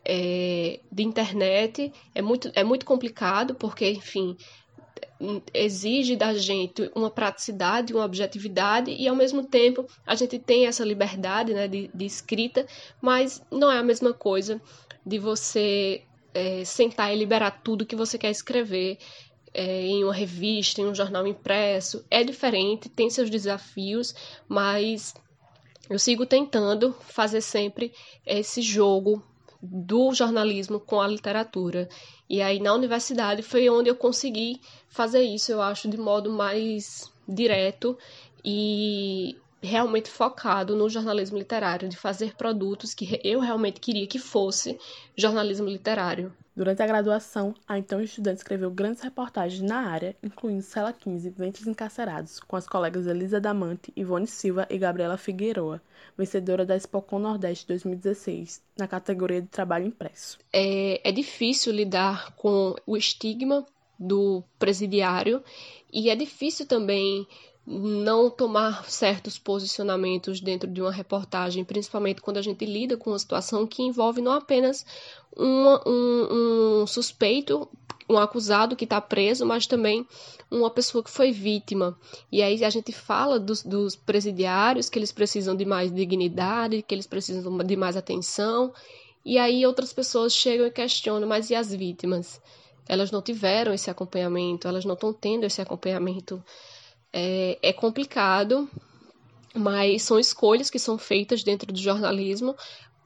é, 0.04 0.82
de 0.91 1.04
internet. 1.04 1.94
É 2.13 2.22
muito, 2.22 2.52
é 2.54 2.63
muito 2.63 2.86
complicado, 2.86 3.56
porque, 3.56 3.89
enfim, 3.89 4.36
exige 5.54 6.15
da 6.15 6.34
gente 6.34 6.91
uma 6.95 7.10
praticidade, 7.10 7.93
uma 7.93 8.06
objetividade 8.06 8.91
e 8.91 9.08
ao 9.08 9.15
mesmo 9.15 9.43
tempo 9.43 9.86
a 10.06 10.15
gente 10.15 10.39
tem 10.39 10.65
essa 10.65 10.84
liberdade 10.84 11.54
né, 11.54 11.67
de, 11.67 11.89
de 11.93 12.06
escrita, 12.06 12.65
mas 12.99 13.41
não 13.51 13.71
é 13.71 13.77
a 13.77 13.84
mesma 13.84 14.13
coisa 14.13 14.60
de 15.06 15.19
você 15.19 16.04
é, 16.34 16.63
sentar 16.65 17.13
e 17.13 17.17
liberar 17.17 17.62
tudo 17.63 17.86
que 17.86 17.95
você 17.95 18.17
quer 18.17 18.32
escrever 18.32 18.97
é, 19.54 19.86
em 19.86 20.04
uma 20.04 20.13
revista, 20.13 20.82
em 20.82 20.86
um 20.86 20.95
jornal 20.95 21.27
impresso. 21.27 22.06
É 22.10 22.23
diferente, 22.23 22.89
tem 22.89 23.10
seus 23.10 23.30
desafios, 23.30 24.15
mas 24.47 25.13
eu 25.89 25.99
sigo 25.99 26.25
tentando 26.25 26.93
fazer 27.01 27.41
sempre 27.41 27.93
esse 28.25 28.62
jogo 28.62 29.23
do 29.62 30.13
jornalismo 30.13 30.80
com 30.80 31.00
a 31.00 31.08
literatura. 31.08 31.88
E 32.30 32.41
aí 32.41 32.60
na 32.60 32.74
universidade 32.74 33.43
foi 33.43 33.69
onde 33.69 33.89
eu 33.89 33.95
consegui 33.95 34.60
fazer 34.89 35.21
isso, 35.21 35.52
eu 35.52 35.62
acho, 35.62 35.89
de 35.89 35.97
modo 35.97 36.32
mais 36.32 37.12
direto 37.28 37.97
e 38.43 39.38
realmente 39.62 40.10
focado 40.10 40.76
no 40.76 40.89
jornalismo 40.89 41.38
literário, 41.38 41.88
de 41.88 41.95
fazer 41.95 42.36
produtos 42.36 42.93
que 42.93 43.19
eu 43.24 43.39
realmente 43.39 43.80
queria 43.80 44.08
que 44.08 44.17
fosse 44.17 44.80
jornalismo 45.15 45.67
literário. 45.67 46.34
Durante 46.54 46.82
a 46.82 46.88
graduação, 46.88 47.56
a 47.65 47.78
então 47.78 48.02
estudante 48.02 48.38
escreveu 48.38 48.69
grandes 48.69 49.02
reportagens 49.02 49.62
na 49.62 49.88
área, 49.88 50.15
incluindo 50.21 50.62
Cela 50.62 50.91
15, 50.91 51.30
Ventos 51.30 51.65
Encarcerados, 51.65 52.41
com 52.41 52.58
as 52.58 52.67
colegas 52.67 53.08
Elisa 53.08 53.39
Damante, 53.39 53.93
Ivone 53.95 54.28
Silva 54.28 54.67
e 54.69 54.78
Gabriela 54.78 55.17
Figueroa, 55.17 55.82
vencedora 56.17 56.65
da 56.65 56.76
Expocon 56.76 57.19
Nordeste 57.19 57.65
2016, 57.67 58.62
na 58.78 58.88
categoria 58.88 59.41
de 59.41 59.47
trabalho 59.47 59.86
impresso. 59.86 60.39
É, 60.52 61.08
é 61.08 61.12
difícil 61.12 61.71
lidar 61.71 62.34
com 62.36 62.76
o 62.86 62.97
estigma 62.97 63.65
do 63.97 64.43
presidiário 64.60 65.41
e 65.93 66.10
é 66.10 66.15
difícil 66.15 66.65
também 66.65 67.26
não 67.71 68.29
tomar 68.29 68.84
certos 68.89 69.39
posicionamentos 69.39 70.41
dentro 70.41 70.69
de 70.69 70.81
uma 70.81 70.91
reportagem, 70.91 71.63
principalmente 71.63 72.21
quando 72.21 72.38
a 72.38 72.41
gente 72.41 72.65
lida 72.65 72.97
com 72.97 73.12
uma 73.12 73.19
situação 73.19 73.65
que 73.65 73.81
envolve 73.81 74.21
não 74.21 74.34
apenas 74.34 74.86
um, 75.38 75.67
um, 75.88 76.81
um 76.81 76.88
suspeito, 76.88 77.67
um 78.10 78.17
acusado 78.17 78.75
que 78.75 78.84
está 78.84 78.99
preso, 78.99 79.45
mas 79.45 79.65
também 79.65 80.05
uma 80.49 80.69
pessoa 80.69 81.01
que 81.01 81.10
foi 81.10 81.31
vítima. 81.31 81.97
E 82.29 82.41
aí 82.41 82.62
a 82.63 82.69
gente 82.69 82.91
fala 82.91 83.39
dos, 83.39 83.63
dos 83.63 83.95
presidiários 83.95 84.89
que 84.89 84.99
eles 84.99 85.13
precisam 85.13 85.55
de 85.55 85.63
mais 85.63 85.93
dignidade, 85.93 86.81
que 86.81 86.93
eles 86.93 87.07
precisam 87.07 87.57
de 87.57 87.75
mais 87.77 87.95
atenção, 87.95 88.73
e 89.23 89.38
aí 89.38 89.65
outras 89.65 89.93
pessoas 89.93 90.34
chegam 90.34 90.65
e 90.67 90.71
questionam, 90.71 91.27
mas 91.27 91.49
e 91.49 91.55
as 91.55 91.73
vítimas? 91.73 92.41
Elas 92.89 93.12
não 93.12 93.21
tiveram 93.21 93.73
esse 93.73 93.89
acompanhamento, 93.89 94.67
elas 94.67 94.84
não 94.84 94.95
estão 94.95 95.13
tendo 95.13 95.45
esse 95.45 95.62
acompanhamento 95.62 96.43
é, 97.13 97.58
é 97.62 97.74
complicado, 97.74 98.69
mas 99.54 100.04
são 100.04 100.19
escolhas 100.19 100.69
que 100.69 100.80
são 100.80 100.97
feitas 100.97 101.43
dentro 101.43 101.71
do 101.71 101.80
jornalismo 101.80 102.56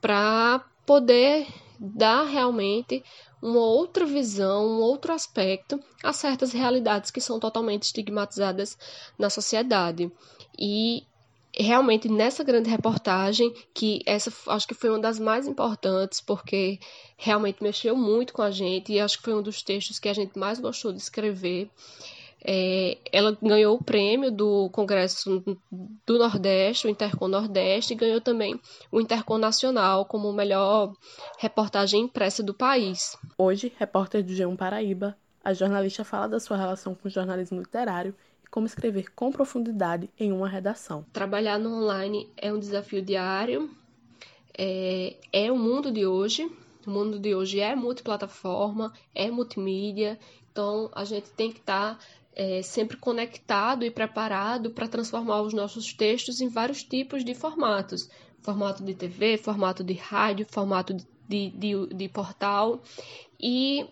para 0.00 0.64
poder 0.84 1.46
dar 1.78 2.24
realmente 2.24 3.02
uma 3.42 3.60
outra 3.60 4.06
visão, 4.06 4.66
um 4.66 4.80
outro 4.80 5.12
aspecto 5.12 5.78
a 6.02 6.12
certas 6.12 6.52
realidades 6.52 7.10
que 7.10 7.20
são 7.20 7.38
totalmente 7.38 7.84
estigmatizadas 7.84 8.78
na 9.18 9.28
sociedade. 9.28 10.10
E 10.58 11.04
realmente 11.58 12.08
nessa 12.08 12.44
grande 12.44 12.68
reportagem, 12.68 13.52
que 13.74 14.02
essa 14.04 14.32
acho 14.48 14.68
que 14.68 14.74
foi 14.74 14.90
uma 14.90 14.98
das 14.98 15.18
mais 15.18 15.46
importantes, 15.46 16.20
porque 16.20 16.78
realmente 17.16 17.62
mexeu 17.62 17.96
muito 17.96 18.32
com 18.32 18.42
a 18.42 18.50
gente 18.50 18.92
e 18.92 19.00
acho 19.00 19.18
que 19.18 19.24
foi 19.24 19.34
um 19.34 19.42
dos 19.42 19.62
textos 19.62 19.98
que 19.98 20.08
a 20.08 20.14
gente 20.14 20.38
mais 20.38 20.58
gostou 20.58 20.92
de 20.92 20.98
escrever. 20.98 21.70
É, 22.44 22.98
ela 23.12 23.36
ganhou 23.42 23.76
o 23.76 23.82
prêmio 23.82 24.30
do 24.30 24.68
Congresso 24.70 25.42
do 26.06 26.18
Nordeste, 26.18 26.86
o 26.86 26.90
Intercom 26.90 27.28
Nordeste, 27.28 27.92
e 27.92 27.96
ganhou 27.96 28.20
também 28.20 28.60
o 28.90 29.00
Intercom 29.00 29.38
Nacional 29.38 30.04
como 30.04 30.32
melhor 30.32 30.92
reportagem 31.38 32.02
impressa 32.02 32.42
do 32.42 32.54
país. 32.54 33.16
Hoje, 33.36 33.72
repórter 33.78 34.22
do 34.22 34.32
G1 34.32 34.56
Paraíba, 34.56 35.16
a 35.42 35.52
jornalista 35.52 36.04
fala 36.04 36.28
da 36.28 36.40
sua 36.40 36.56
relação 36.56 36.94
com 36.94 37.08
o 37.08 37.10
jornalismo 37.10 37.60
literário 37.60 38.14
e 38.44 38.48
como 38.48 38.66
escrever 38.66 39.12
com 39.14 39.30
profundidade 39.30 40.10
em 40.18 40.32
uma 40.32 40.48
redação. 40.48 41.04
Trabalhar 41.12 41.58
no 41.58 41.82
online 41.82 42.28
é 42.36 42.52
um 42.52 42.58
desafio 42.58 43.02
diário, 43.02 43.70
é, 44.56 45.16
é 45.32 45.52
o 45.52 45.56
mundo 45.56 45.90
de 45.90 46.06
hoje. 46.06 46.50
O 46.86 46.90
mundo 46.90 47.18
de 47.18 47.34
hoje 47.34 47.58
é 47.58 47.74
multiplataforma, 47.74 48.92
é 49.12 49.28
multimídia, 49.28 50.18
então 50.52 50.88
a 50.94 51.04
gente 51.04 51.28
tem 51.30 51.52
que 51.52 51.58
estar 51.58 51.96
tá 51.96 52.04
é, 52.36 52.60
sempre 52.60 52.98
conectado 52.98 53.82
e 53.82 53.90
preparado 53.90 54.70
para 54.70 54.86
transformar 54.86 55.40
os 55.40 55.54
nossos 55.54 55.94
textos 55.94 56.42
em 56.42 56.48
vários 56.48 56.84
tipos 56.84 57.24
de 57.24 57.34
formatos. 57.34 58.10
Formato 58.42 58.84
de 58.84 58.94
TV, 58.94 59.38
formato 59.38 59.82
de 59.82 59.94
rádio, 59.94 60.46
formato 60.48 60.94
de, 61.26 61.50
de, 61.50 61.86
de 61.86 62.08
portal. 62.10 62.82
E 63.40 63.88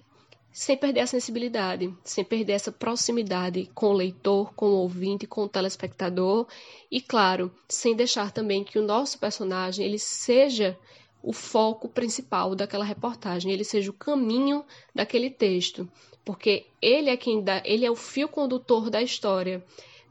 sem 0.52 0.76
perder 0.76 1.00
a 1.00 1.06
sensibilidade, 1.06 1.92
sem 2.04 2.22
perder 2.22 2.52
essa 2.52 2.70
proximidade 2.70 3.68
com 3.74 3.86
o 3.86 3.92
leitor, 3.92 4.54
com 4.54 4.66
o 4.66 4.76
ouvinte, 4.76 5.26
com 5.26 5.44
o 5.44 5.48
telespectador 5.48 6.46
e, 6.90 7.00
claro, 7.00 7.50
sem 7.68 7.96
deixar 7.96 8.30
também 8.30 8.62
que 8.62 8.78
o 8.78 8.86
nosso 8.86 9.18
personagem 9.18 9.84
ele 9.84 9.98
seja 9.98 10.78
o 11.20 11.32
foco 11.32 11.88
principal 11.88 12.54
daquela 12.54 12.84
reportagem, 12.84 13.50
ele 13.50 13.64
seja 13.64 13.90
o 13.90 13.94
caminho 13.94 14.64
daquele 14.94 15.30
texto 15.30 15.90
porque 16.24 16.66
ele 16.80 17.10
é 17.10 17.16
quem 17.16 17.42
dá, 17.42 17.60
ele 17.64 17.84
é 17.84 17.90
o 17.90 17.96
fio 17.96 18.28
condutor 18.28 18.88
da 18.88 19.02
história, 19.02 19.62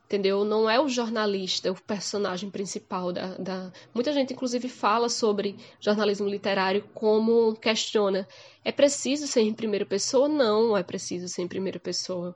entendeu? 0.05 0.45
Não 0.45 0.69
é 0.69 0.79
o 0.79 0.87
jornalista, 0.87 1.71
o 1.71 1.81
personagem 1.81 2.49
principal 2.49 3.11
da, 3.11 3.35
da... 3.35 3.71
Muita 3.93 4.13
gente, 4.13 4.33
inclusive, 4.33 4.69
fala 4.69 5.09
sobre 5.09 5.55
jornalismo 5.79 6.29
literário 6.29 6.83
como 6.93 7.55
questiona, 7.55 8.27
é 8.63 8.71
preciso 8.71 9.25
ser 9.25 9.41
em 9.41 9.53
primeira 9.53 9.85
pessoa? 9.85 10.27
Não, 10.27 10.77
é 10.77 10.83
preciso 10.83 11.27
ser 11.27 11.41
em 11.41 11.47
primeira 11.47 11.79
pessoa. 11.79 12.35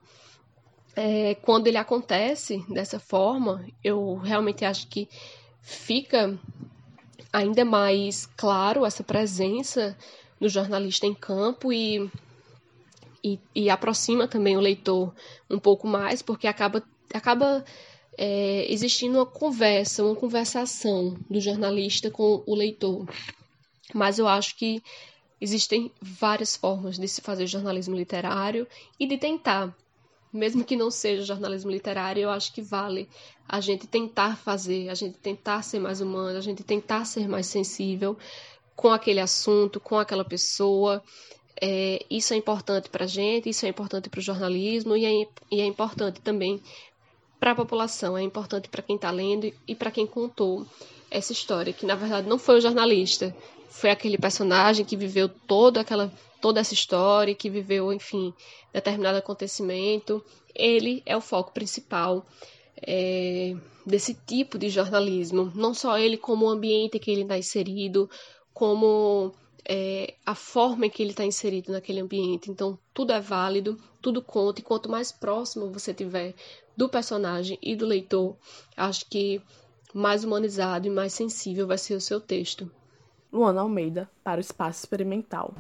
É, 0.95 1.35
quando 1.35 1.67
ele 1.67 1.77
acontece 1.77 2.65
dessa 2.67 2.99
forma, 2.99 3.63
eu 3.83 4.15
realmente 4.15 4.65
acho 4.65 4.87
que 4.87 5.07
fica 5.61 6.39
ainda 7.31 7.63
mais 7.63 8.25
claro 8.35 8.83
essa 8.83 9.03
presença 9.03 9.95
do 10.39 10.49
jornalista 10.49 11.05
em 11.05 11.13
campo 11.13 11.71
e 11.71 12.09
e, 13.23 13.39
e 13.53 13.69
aproxima 13.69 14.27
também 14.27 14.57
o 14.57 14.61
leitor 14.61 15.13
um 15.49 15.59
pouco 15.59 15.87
mais, 15.87 16.21
porque 16.21 16.47
acaba, 16.47 16.83
acaba 17.13 17.63
é, 18.17 18.65
existindo 18.71 19.17
uma 19.17 19.25
conversa, 19.25 20.03
uma 20.03 20.15
conversação 20.15 21.17
do 21.29 21.39
jornalista 21.39 22.09
com 22.09 22.43
o 22.45 22.55
leitor. 22.55 23.07
Mas 23.93 24.19
eu 24.19 24.27
acho 24.27 24.55
que 24.55 24.81
existem 25.39 25.91
várias 26.01 26.55
formas 26.55 26.97
de 26.97 27.07
se 27.07 27.21
fazer 27.21 27.45
jornalismo 27.47 27.95
literário 27.95 28.67
e 28.99 29.07
de 29.07 29.17
tentar. 29.17 29.75
Mesmo 30.33 30.63
que 30.63 30.75
não 30.75 30.91
seja 30.91 31.23
jornalismo 31.23 31.71
literário, 31.71 32.23
eu 32.23 32.29
acho 32.29 32.53
que 32.53 32.61
vale 32.61 33.07
a 33.47 33.61
gente 33.61 33.87
tentar 33.87 34.35
fazer, 34.35 34.89
a 34.89 34.93
gente 34.93 35.17
tentar 35.17 35.61
ser 35.61 35.79
mais 35.79 36.01
humano, 36.01 36.37
a 36.37 36.41
gente 36.41 36.63
tentar 36.63 37.05
ser 37.05 37.27
mais 37.29 37.47
sensível 37.47 38.17
com 38.75 38.89
aquele 38.89 39.19
assunto, 39.19 39.79
com 39.79 39.97
aquela 39.97 40.25
pessoa, 40.25 41.01
é, 41.61 42.05
isso 42.09 42.33
é 42.33 42.37
importante 42.37 42.89
para 42.89 43.05
a 43.05 43.07
gente, 43.07 43.49
isso 43.49 43.65
é 43.65 43.69
importante 43.69 44.09
para 44.09 44.19
o 44.19 44.23
jornalismo 44.23 44.95
e 44.95 45.05
é, 45.05 45.27
e 45.51 45.61
é 45.61 45.65
importante 45.65 46.21
também 46.21 46.61
para 47.39 47.51
a 47.51 47.55
população, 47.55 48.17
é 48.17 48.21
importante 48.21 48.67
para 48.69 48.81
quem 48.81 48.95
está 48.95 49.11
lendo 49.11 49.51
e 49.67 49.75
para 49.75 49.91
quem 49.91 50.05
contou 50.05 50.65
essa 51.09 51.31
história, 51.31 51.73
que 51.73 51.85
na 51.85 51.95
verdade 51.95 52.27
não 52.27 52.37
foi 52.37 52.57
o 52.57 52.61
jornalista, 52.61 53.35
foi 53.69 53.89
aquele 53.89 54.17
personagem 54.17 54.85
que 54.85 54.97
viveu 54.97 55.29
toda 55.29 55.81
aquela 55.81 56.11
toda 56.41 56.59
essa 56.59 56.73
história, 56.73 57.33
que 57.33 57.49
viveu, 57.49 57.91
enfim, 57.91 58.33
determinado 58.71 59.17
acontecimento. 59.17 60.23
Ele 60.53 61.01
é 61.05 61.17
o 61.17 61.21
foco 61.21 61.51
principal 61.51 62.25
é, 62.81 63.55
desse 63.85 64.13
tipo 64.13 64.57
de 64.57 64.69
jornalismo, 64.69 65.51
não 65.55 65.73
só 65.73 65.97
ele 65.97 66.17
como 66.17 66.45
o 66.45 66.49
ambiente 66.49 66.99
que 66.99 67.11
ele 67.11 67.23
está 67.23 67.37
inserido, 67.37 68.09
como 68.53 69.33
é, 69.67 70.13
a 70.25 70.33
forma 70.33 70.85
em 70.85 70.89
que 70.89 71.03
ele 71.03 71.11
está 71.11 71.25
inserido 71.25 71.71
naquele 71.71 71.99
ambiente. 71.99 72.49
Então, 72.49 72.79
tudo 72.93 73.11
é 73.11 73.19
válido, 73.19 73.77
tudo 74.01 74.21
conta, 74.21 74.61
e 74.61 74.63
quanto 74.63 74.89
mais 74.89 75.11
próximo 75.11 75.71
você 75.71 75.93
tiver 75.93 76.33
do 76.75 76.87
personagem 76.87 77.57
e 77.61 77.75
do 77.75 77.85
leitor, 77.85 78.37
acho 78.75 79.05
que 79.09 79.41
mais 79.93 80.23
humanizado 80.23 80.87
e 80.87 80.91
mais 80.91 81.13
sensível 81.13 81.67
vai 81.67 81.77
ser 81.77 81.95
o 81.95 82.01
seu 82.01 82.21
texto. 82.21 82.71
Luana 83.31 83.61
Almeida, 83.61 84.09
para 84.23 84.37
o 84.37 84.41
Espaço 84.41 84.79
Experimental. 84.79 85.53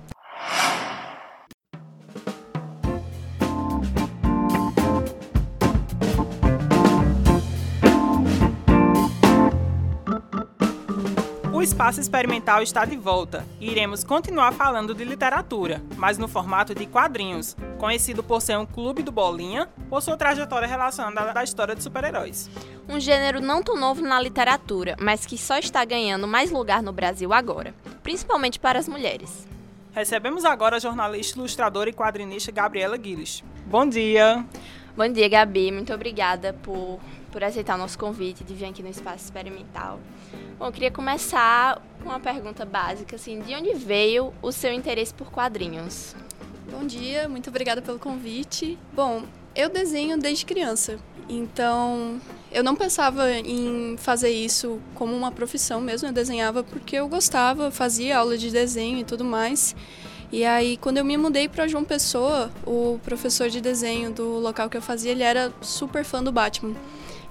Espaço 11.67 11.99
Experimental 11.99 12.61
está 12.61 12.85
de 12.85 12.95
volta 12.95 13.45
e 13.59 13.69
iremos 13.69 14.01
continuar 14.01 14.53
falando 14.53 14.95
de 14.95 15.03
literatura, 15.03 15.83
mas 15.97 16.17
no 16.17 16.25
formato 16.25 16.73
de 16.73 16.85
quadrinhos, 16.85 17.57
conhecido 17.77 18.23
por 18.23 18.41
ser 18.41 18.57
um 18.57 18.65
clube 18.65 19.03
do 19.03 19.11
Bolinha 19.11 19.67
por 19.89 20.01
sua 20.01 20.15
trajetória 20.15 20.65
relacionada 20.65 21.37
à 21.37 21.43
história 21.43 21.75
de 21.75 21.83
super-heróis. 21.83 22.49
Um 22.87 23.01
gênero 23.01 23.41
não 23.41 23.61
tão 23.61 23.77
novo 23.77 24.01
na 24.01 24.19
literatura, 24.21 24.95
mas 24.97 25.25
que 25.25 25.37
só 25.37 25.57
está 25.57 25.83
ganhando 25.83 26.25
mais 26.25 26.51
lugar 26.51 26.81
no 26.81 26.93
Brasil 26.93 27.33
agora, 27.33 27.75
principalmente 28.01 28.61
para 28.61 28.79
as 28.79 28.87
mulheres. 28.87 29.45
Recebemos 29.91 30.45
agora 30.45 30.77
a 30.77 30.79
jornalista, 30.79 31.37
ilustradora 31.37 31.89
e 31.89 31.93
quadrinista 31.93 32.49
Gabriela 32.49 32.95
Guilherme. 32.95 33.43
Bom 33.65 33.85
dia! 33.85 34.45
Bom 34.95 35.09
dia, 35.09 35.27
Gabi. 35.27 35.71
Muito 35.73 35.93
obrigada 35.93 36.53
por, 36.63 36.97
por 37.29 37.43
aceitar 37.43 37.75
o 37.75 37.77
nosso 37.77 37.99
convite 37.99 38.45
de 38.45 38.53
vir 38.55 38.65
aqui 38.65 38.81
no 38.81 38.89
Espaço 38.89 39.25
Experimental. 39.25 39.99
Bom, 40.57 40.65
eu 40.65 40.71
queria 40.71 40.91
começar 40.91 41.81
com 42.01 42.09
uma 42.09 42.19
pergunta 42.19 42.65
básica, 42.65 43.15
assim, 43.15 43.39
de 43.39 43.53
onde 43.53 43.73
veio 43.73 44.33
o 44.41 44.51
seu 44.51 44.73
interesse 44.73 45.13
por 45.13 45.31
quadrinhos? 45.31 46.15
Bom 46.71 46.85
dia, 46.85 47.29
muito 47.29 47.49
obrigada 47.49 47.81
pelo 47.81 47.99
convite. 47.99 48.77
Bom, 48.93 49.23
eu 49.55 49.69
desenho 49.69 50.17
desde 50.17 50.45
criança, 50.45 50.97
então 51.29 52.19
eu 52.51 52.63
não 52.63 52.75
pensava 52.75 53.31
em 53.31 53.95
fazer 53.97 54.29
isso 54.29 54.79
como 54.95 55.15
uma 55.15 55.31
profissão 55.31 55.79
mesmo, 55.81 56.07
eu 56.07 56.13
desenhava 56.13 56.63
porque 56.63 56.95
eu 56.95 57.07
gostava, 57.07 57.69
fazia 57.71 58.17
aula 58.17 58.37
de 58.37 58.49
desenho 58.49 58.97
e 58.99 59.03
tudo 59.03 59.23
mais. 59.23 59.75
E 60.31 60.43
aí, 60.43 60.75
quando 60.75 60.97
eu 60.97 61.05
me 61.05 61.15
mudei 61.15 61.47
para 61.47 61.67
João 61.67 61.85
Pessoa, 61.85 62.51
o 62.65 62.99
professor 63.03 63.47
de 63.47 63.61
desenho 63.61 64.11
do 64.11 64.39
local 64.39 64.69
que 64.69 64.75
eu 64.75 64.81
fazia, 64.81 65.11
ele 65.11 65.23
era 65.23 65.53
super 65.61 66.03
fã 66.03 66.21
do 66.21 66.33
Batman. 66.33 66.75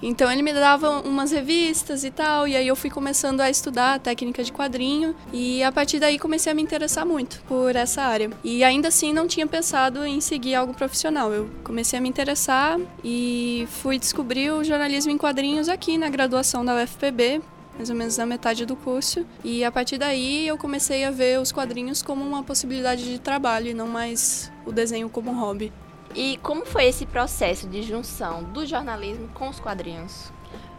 Então 0.02 0.30
ele 0.30 0.42
me 0.42 0.52
dava 0.52 1.00
umas 1.00 1.32
revistas 1.32 2.04
e 2.04 2.10
tal, 2.10 2.46
e 2.46 2.54
aí 2.54 2.66
eu 2.66 2.76
fui 2.76 2.90
começando 2.90 3.40
a 3.40 3.50
estudar 3.50 3.98
técnica 3.98 4.44
de 4.44 4.52
quadrinho 4.52 5.14
e 5.32 5.62
a 5.62 5.72
partir 5.72 5.98
daí 5.98 6.18
comecei 6.18 6.52
a 6.52 6.54
me 6.54 6.62
interessar 6.62 7.06
muito 7.06 7.42
por 7.48 7.74
essa 7.74 8.02
área. 8.02 8.30
E 8.44 8.62
ainda 8.62 8.88
assim 8.88 9.12
não 9.12 9.26
tinha 9.26 9.46
pensado 9.46 10.04
em 10.04 10.20
seguir 10.20 10.54
algo 10.54 10.74
profissional. 10.74 11.32
Eu 11.32 11.48
comecei 11.64 11.98
a 11.98 12.02
me 12.02 12.08
interessar 12.08 12.78
e 13.02 13.66
fui 13.82 13.98
descobrir 13.98 14.50
o 14.50 14.62
jornalismo 14.62 15.10
em 15.10 15.18
quadrinhos 15.18 15.68
aqui 15.68 15.96
na 15.96 16.08
graduação 16.08 16.64
da 16.64 16.74
UFPB, 16.82 17.40
mais 17.76 17.90
ou 17.90 17.96
menos 17.96 18.16
na 18.16 18.26
metade 18.26 18.66
do 18.66 18.76
curso. 18.76 19.26
E 19.44 19.64
a 19.64 19.72
partir 19.72 19.98
daí 19.98 20.46
eu 20.46 20.58
comecei 20.58 21.04
a 21.04 21.10
ver 21.10 21.40
os 21.40 21.52
quadrinhos 21.52 22.02
como 22.02 22.24
uma 22.24 22.42
possibilidade 22.42 23.04
de 23.04 23.18
trabalho 23.18 23.68
e 23.68 23.74
não 23.74 23.86
mais 23.88 24.50
o 24.64 24.72
desenho 24.72 25.08
como 25.08 25.32
hobby. 25.32 25.72
E 26.16 26.38
como 26.38 26.64
foi 26.64 26.86
esse 26.86 27.04
processo 27.04 27.68
de 27.68 27.82
junção 27.82 28.42
do 28.42 28.64
jornalismo 28.64 29.28
com 29.34 29.50
os 29.50 29.60
quadrinhos? 29.60 30.32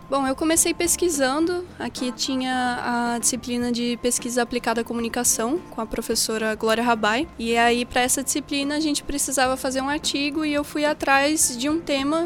Bom, 0.10 0.26
eu 0.26 0.36
comecei 0.36 0.74
pesquisando. 0.74 1.64
Aqui 1.78 2.12
tinha 2.12 3.14
a 3.14 3.20
disciplina 3.20 3.72
de 3.72 4.00
pesquisa 4.02 4.42
aplicada 4.42 4.82
à 4.82 4.84
comunicação 4.84 5.60
com 5.70 5.80
a 5.80 5.86
professora 5.86 6.56
Glória 6.56 6.84
Rabai. 6.84 7.28
E 7.38 7.56
aí, 7.56 7.86
para 7.86 8.02
essa 8.02 8.24
disciplina, 8.24 8.78
a 8.78 8.80
gente 8.80 9.04
precisava 9.04 9.56
fazer 9.56 9.80
um 9.82 9.90
artigo 9.90 10.44
e 10.44 10.52
eu 10.52 10.64
fui 10.64 10.86
atrás 10.86 11.56
de 11.56 11.70
um 11.70 11.80
tema 11.80 12.26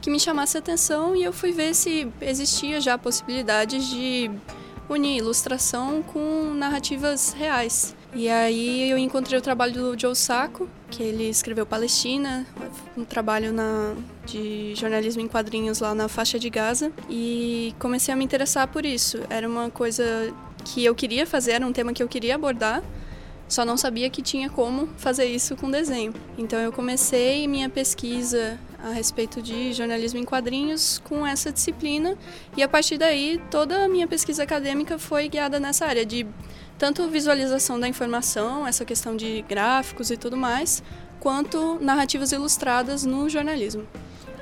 que 0.00 0.08
me 0.08 0.20
chamasse 0.20 0.56
atenção 0.56 1.16
e 1.16 1.24
eu 1.24 1.32
fui 1.32 1.50
ver 1.50 1.74
se 1.74 2.06
existia 2.20 2.80
já 2.80 2.96
possibilidades 2.96 3.88
de 3.88 4.30
unir 4.88 5.16
ilustração 5.16 6.00
com 6.02 6.52
narrativas 6.54 7.32
reais. 7.32 7.96
E 8.14 8.28
aí 8.28 8.90
eu 8.90 8.98
encontrei 8.98 9.38
o 9.38 9.42
trabalho 9.42 9.72
do 9.72 9.98
Joe 9.98 10.14
Sacco, 10.14 10.68
que 10.90 11.02
ele 11.02 11.30
escreveu 11.30 11.64
Palestina, 11.64 12.46
um 12.94 13.06
trabalho 13.06 13.54
na, 13.54 13.94
de 14.26 14.74
jornalismo 14.74 15.22
em 15.22 15.28
quadrinhos 15.28 15.80
lá 15.80 15.94
na 15.94 16.08
faixa 16.08 16.38
de 16.38 16.50
Gaza, 16.50 16.92
e 17.08 17.74
comecei 17.78 18.12
a 18.12 18.16
me 18.16 18.22
interessar 18.22 18.68
por 18.68 18.84
isso. 18.84 19.20
Era 19.30 19.48
uma 19.48 19.70
coisa 19.70 20.04
que 20.62 20.84
eu 20.84 20.94
queria 20.94 21.26
fazer, 21.26 21.52
era 21.52 21.66
um 21.66 21.72
tema 21.72 21.94
que 21.94 22.02
eu 22.02 22.08
queria 22.08 22.34
abordar, 22.34 22.82
só 23.48 23.64
não 23.64 23.78
sabia 23.78 24.10
que 24.10 24.20
tinha 24.20 24.50
como 24.50 24.88
fazer 24.98 25.24
isso 25.24 25.56
com 25.56 25.70
desenho. 25.70 26.12
Então 26.36 26.58
eu 26.58 26.70
comecei 26.70 27.48
minha 27.48 27.70
pesquisa 27.70 28.58
a 28.82 28.90
respeito 28.90 29.40
de 29.40 29.72
jornalismo 29.72 30.18
em 30.18 30.24
quadrinhos 30.24 30.98
com 31.04 31.26
essa 31.26 31.52
disciplina 31.52 32.16
e 32.56 32.62
a 32.62 32.68
partir 32.68 32.98
daí 32.98 33.40
toda 33.50 33.84
a 33.84 33.88
minha 33.88 34.08
pesquisa 34.08 34.42
acadêmica 34.42 34.98
foi 34.98 35.28
guiada 35.28 35.60
nessa 35.60 35.86
área 35.86 36.04
de 36.04 36.26
tanto 36.78 37.08
visualização 37.08 37.78
da 37.78 37.88
informação, 37.88 38.66
essa 38.66 38.84
questão 38.84 39.16
de 39.16 39.42
gráficos 39.42 40.10
e 40.10 40.16
tudo 40.16 40.36
mais, 40.36 40.82
quanto 41.20 41.78
narrativas 41.80 42.32
ilustradas 42.32 43.04
no 43.04 43.28
jornalismo. 43.28 43.86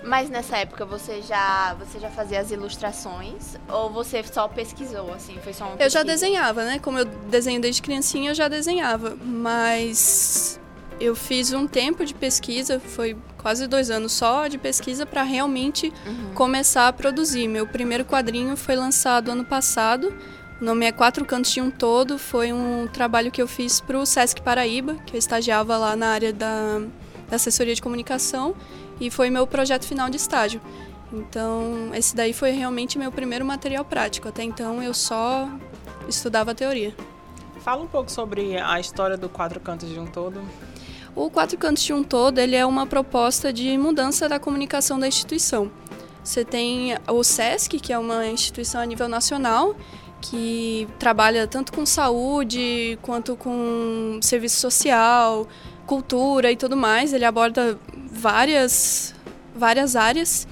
Mas 0.03 0.31
nessa 0.31 0.57
época 0.57 0.87
você 0.87 1.21
já 1.21 1.75
você 1.75 1.99
já 1.99 2.09
fazia 2.09 2.40
as 2.40 2.51
ilustrações 2.51 3.57
ou 3.69 3.90
você 3.90 4.23
só 4.23 4.49
pesquisou 4.49 5.12
assim, 5.12 5.37
foi 5.43 5.53
só 5.53 5.75
Eu 5.79 5.90
já 5.90 6.03
desenhava, 6.03 6.64
né? 6.64 6.79
Como 6.79 6.99
eu 6.99 7.05
desenho 7.05 7.61
desde 7.61 7.83
criancinha, 7.83 8.31
eu 8.31 8.35
já 8.35 8.49
desenhava, 8.49 9.16
mas 9.23 10.59
eu 10.99 11.14
fiz 11.14 11.53
um 11.53 11.66
tempo 11.66 12.05
de 12.05 12.14
pesquisa, 12.14 12.81
foi 12.81 13.16
quase 13.38 13.66
dois 13.66 13.90
anos 13.90 14.12
só 14.12 14.49
de 14.49 14.59
pesquisa 14.59 15.07
para 15.07 15.23
realmente 15.23 15.93
uhum. 16.07 16.35
começar 16.35 16.88
a 16.88 16.93
produzir. 16.93 17.49
Meu 17.49 17.66
primeiro 17.66 18.05
quadrinho 18.05 18.57
foi 18.57 18.77
lançado 18.77 19.31
ano 19.31 19.45
passado 19.45 20.14
o 20.61 20.64
nome 20.64 20.85
é 20.85 20.92
Quatro 20.92 21.25
Cantos 21.25 21.51
de 21.53 21.61
um 21.61 21.70
Todo. 21.70 22.18
Foi 22.18 22.53
um 22.53 22.87
trabalho 22.87 23.31
que 23.31 23.40
eu 23.40 23.49
fiz 23.49 23.81
para 23.81 23.99
o 23.99 24.05
Sesc 24.05 24.42
Paraíba, 24.42 24.94
que 25.07 25.16
eu 25.16 25.18
estagiava 25.18 25.77
lá 25.79 25.96
na 25.96 26.09
área 26.09 26.33
da, 26.33 26.81
da 27.29 27.37
assessoria 27.37 27.75
de 27.75 27.81
comunicação, 27.81 28.55
e 29.01 29.11
foi 29.11 29.31
meu 29.31 29.46
projeto 29.46 29.87
final 29.87 30.11
de 30.11 30.16
estágio. 30.16 30.61
Então, 31.11 31.90
esse 31.94 32.14
daí 32.14 32.35
foi 32.35 32.51
realmente 32.51 32.99
meu 32.99 33.11
primeiro 33.11 33.44
material 33.44 33.85
prático. 33.85 34.29
Até 34.29 34.44
então, 34.44 34.83
eu 34.83 34.92
só 34.92 35.49
estudava 36.07 36.55
teoria. 36.55 36.94
Fala 37.62 37.83
um 37.83 37.88
pouco 37.88 38.11
sobre 38.11 38.59
a 38.59 38.79
história 38.79 39.16
do 39.16 39.29
Quatro 39.29 39.61
Cantos 39.61 39.88
de 39.88 39.99
um 39.99 40.07
Todo. 40.07 40.42
O 41.16 41.31
Quatro 41.31 41.57
Cantos 41.57 41.83
de 41.83 41.92
um 41.94 42.05
Todo 42.05 42.38
ele 42.38 42.55
é 42.55 42.66
uma 42.66 42.87
proposta 42.87 43.51
de 43.51 43.77
mudança 43.79 44.29
da 44.29 44.38
comunicação 44.38 44.99
da 44.99 45.09
instituição. 45.09 45.70
Você 46.23 46.44
tem 46.44 46.94
o 47.09 47.25
SESC, 47.25 47.81
que 47.81 47.92
é 47.92 47.99
uma 47.99 48.27
instituição 48.27 48.81
a 48.81 48.85
nível 48.85 49.09
nacional, 49.09 49.75
que 50.20 50.87
trabalha 50.98 51.46
tanto 51.46 51.72
com 51.72 51.87
saúde 51.87 52.98
quanto 53.02 53.37
com 53.37 54.18
serviço 54.22 54.61
social, 54.61 55.48
cultura 55.87 56.52
e 56.52 56.56
tudo 56.56 56.76
mais. 56.76 57.12
Ele 57.12 57.24
aborda 57.24 57.78
várias, 58.11 59.14
várias 59.54 59.96
áreas. 59.96 60.46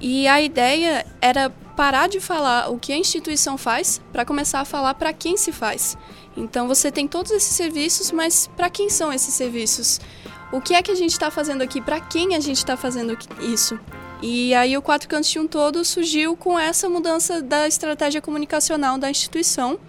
E 0.00 0.26
a 0.26 0.40
ideia 0.40 1.06
era 1.20 1.50
parar 1.76 2.08
de 2.08 2.20
falar 2.20 2.70
o 2.70 2.78
que 2.78 2.92
a 2.92 2.96
instituição 2.96 3.56
faz 3.56 4.00
para 4.12 4.24
começar 4.24 4.60
a 4.60 4.64
falar 4.64 4.94
para 4.94 5.12
quem 5.12 5.36
se 5.36 5.52
faz. 5.52 5.96
Então 6.36 6.66
você 6.66 6.90
tem 6.90 7.06
todos 7.06 7.30
esses 7.30 7.54
serviços, 7.54 8.10
mas 8.10 8.48
para 8.56 8.70
quem 8.70 8.88
são 8.88 9.12
esses 9.12 9.34
serviços? 9.34 10.00
O 10.52 10.60
que 10.60 10.74
é 10.74 10.82
que 10.82 10.90
a 10.90 10.94
gente 10.94 11.12
está 11.12 11.30
fazendo 11.30 11.62
aqui? 11.62 11.80
Para 11.80 12.00
quem 12.00 12.34
a 12.34 12.40
gente 12.40 12.58
está 12.58 12.76
fazendo 12.76 13.16
isso? 13.40 13.78
E 14.22 14.54
aí 14.54 14.76
o 14.76 14.82
Quatro 14.82 15.08
Cantos 15.08 15.28
de 15.28 15.40
um 15.40 15.48
Todo 15.48 15.84
surgiu 15.84 16.36
com 16.36 16.56
essa 16.56 16.88
mudança 16.88 17.42
da 17.42 17.66
estratégia 17.66 18.22
comunicacional 18.22 18.96
da 18.96 19.10
instituição, 19.10 19.80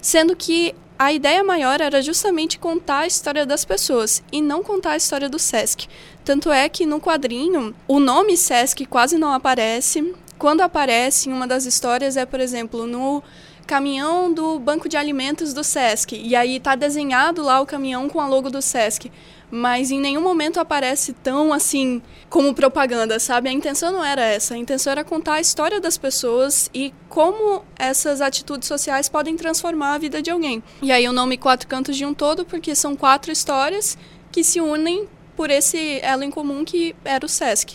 sendo 0.00 0.36
que 0.36 0.72
a 0.96 1.12
ideia 1.12 1.42
maior 1.42 1.80
era 1.80 2.00
justamente 2.00 2.60
contar 2.60 3.00
a 3.00 3.06
história 3.08 3.44
das 3.44 3.64
pessoas 3.64 4.22
e 4.30 4.40
não 4.40 4.62
contar 4.62 4.92
a 4.92 4.96
história 4.96 5.28
do 5.28 5.36
SESC. 5.36 5.88
Tanto 6.24 6.52
é 6.52 6.68
que 6.68 6.86
no 6.86 7.00
quadrinho 7.00 7.74
o 7.88 7.98
nome 7.98 8.36
SESC 8.36 8.86
quase 8.86 9.18
não 9.18 9.32
aparece. 9.32 10.14
Quando 10.38 10.60
aparece 10.60 11.28
em 11.28 11.32
uma 11.32 11.46
das 11.46 11.66
histórias 11.66 12.16
é, 12.16 12.24
por 12.24 12.38
exemplo, 12.38 12.86
no 12.86 13.20
caminhão 13.66 14.32
do 14.32 14.60
banco 14.60 14.88
de 14.88 14.96
alimentos 14.96 15.52
do 15.52 15.64
SESC. 15.64 16.12
E 16.12 16.36
aí 16.36 16.56
está 16.56 16.76
desenhado 16.76 17.42
lá 17.42 17.60
o 17.60 17.66
caminhão 17.66 18.08
com 18.08 18.20
a 18.20 18.28
logo 18.28 18.48
do 18.48 18.62
SESC 18.62 19.10
mas 19.50 19.90
em 19.90 20.00
nenhum 20.00 20.20
momento 20.20 20.58
aparece 20.58 21.12
tão 21.12 21.52
assim 21.52 22.02
como 22.28 22.54
propaganda, 22.54 23.18
sabe? 23.18 23.48
A 23.48 23.52
intenção 23.52 23.92
não 23.92 24.04
era 24.04 24.22
essa. 24.22 24.54
A 24.54 24.58
intenção 24.58 24.90
era 24.90 25.04
contar 25.04 25.34
a 25.34 25.40
história 25.40 25.80
das 25.80 25.96
pessoas 25.96 26.68
e 26.74 26.92
como 27.08 27.64
essas 27.78 28.20
atitudes 28.20 28.68
sociais 28.68 29.08
podem 29.08 29.36
transformar 29.36 29.94
a 29.94 29.98
vida 29.98 30.20
de 30.20 30.30
alguém. 30.30 30.62
E 30.82 30.90
aí 30.90 31.08
o 31.08 31.12
nome 31.12 31.36
Quatro 31.36 31.68
Cantos 31.68 31.96
de 31.96 32.04
um 32.04 32.12
Todo, 32.12 32.44
porque 32.44 32.74
são 32.74 32.96
quatro 32.96 33.30
histórias 33.30 33.96
que 34.32 34.42
se 34.42 34.60
unem 34.60 35.08
por 35.36 35.50
esse 35.50 36.00
elo 36.02 36.24
em 36.24 36.30
comum 36.30 36.64
que 36.64 36.96
era 37.04 37.24
o 37.24 37.28
SESC. 37.28 37.74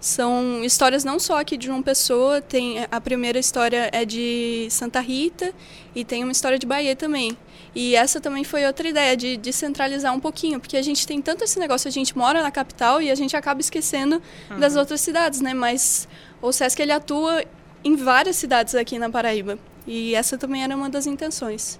São 0.00 0.62
histórias 0.62 1.02
não 1.02 1.18
só 1.18 1.40
aqui 1.40 1.56
de 1.56 1.68
uma 1.68 1.82
pessoa, 1.82 2.40
tem 2.40 2.86
a 2.88 3.00
primeira 3.00 3.38
história 3.38 3.90
é 3.92 4.04
de 4.04 4.68
Santa 4.70 5.00
Rita 5.00 5.52
e 5.94 6.04
tem 6.04 6.22
uma 6.22 6.30
história 6.30 6.58
de 6.58 6.66
Bahia 6.66 6.94
também. 6.94 7.36
E 7.74 7.94
essa 7.94 8.20
também 8.20 8.44
foi 8.44 8.66
outra 8.66 8.88
ideia, 8.88 9.16
de 9.16 9.36
descentralizar 9.36 10.14
um 10.14 10.20
pouquinho, 10.20 10.58
porque 10.58 10.76
a 10.76 10.82
gente 10.82 11.06
tem 11.06 11.20
tanto 11.20 11.44
esse 11.44 11.58
negócio, 11.58 11.88
a 11.88 11.92
gente 11.92 12.16
mora 12.16 12.42
na 12.42 12.50
capital 12.50 13.00
e 13.00 13.10
a 13.10 13.14
gente 13.14 13.36
acaba 13.36 13.60
esquecendo 13.60 14.22
uhum. 14.50 14.58
das 14.58 14.76
outras 14.76 15.00
cidades, 15.00 15.40
né? 15.40 15.54
Mas 15.54 16.08
o 16.40 16.52
SESC 16.52 16.80
ele 16.80 16.92
atua 16.92 17.44
em 17.84 17.96
várias 17.96 18.36
cidades 18.36 18.74
aqui 18.74 18.98
na 18.98 19.10
Paraíba. 19.10 19.58
E 19.86 20.14
essa 20.14 20.36
também 20.36 20.62
era 20.62 20.74
uma 20.74 20.90
das 20.90 21.06
intenções. 21.06 21.78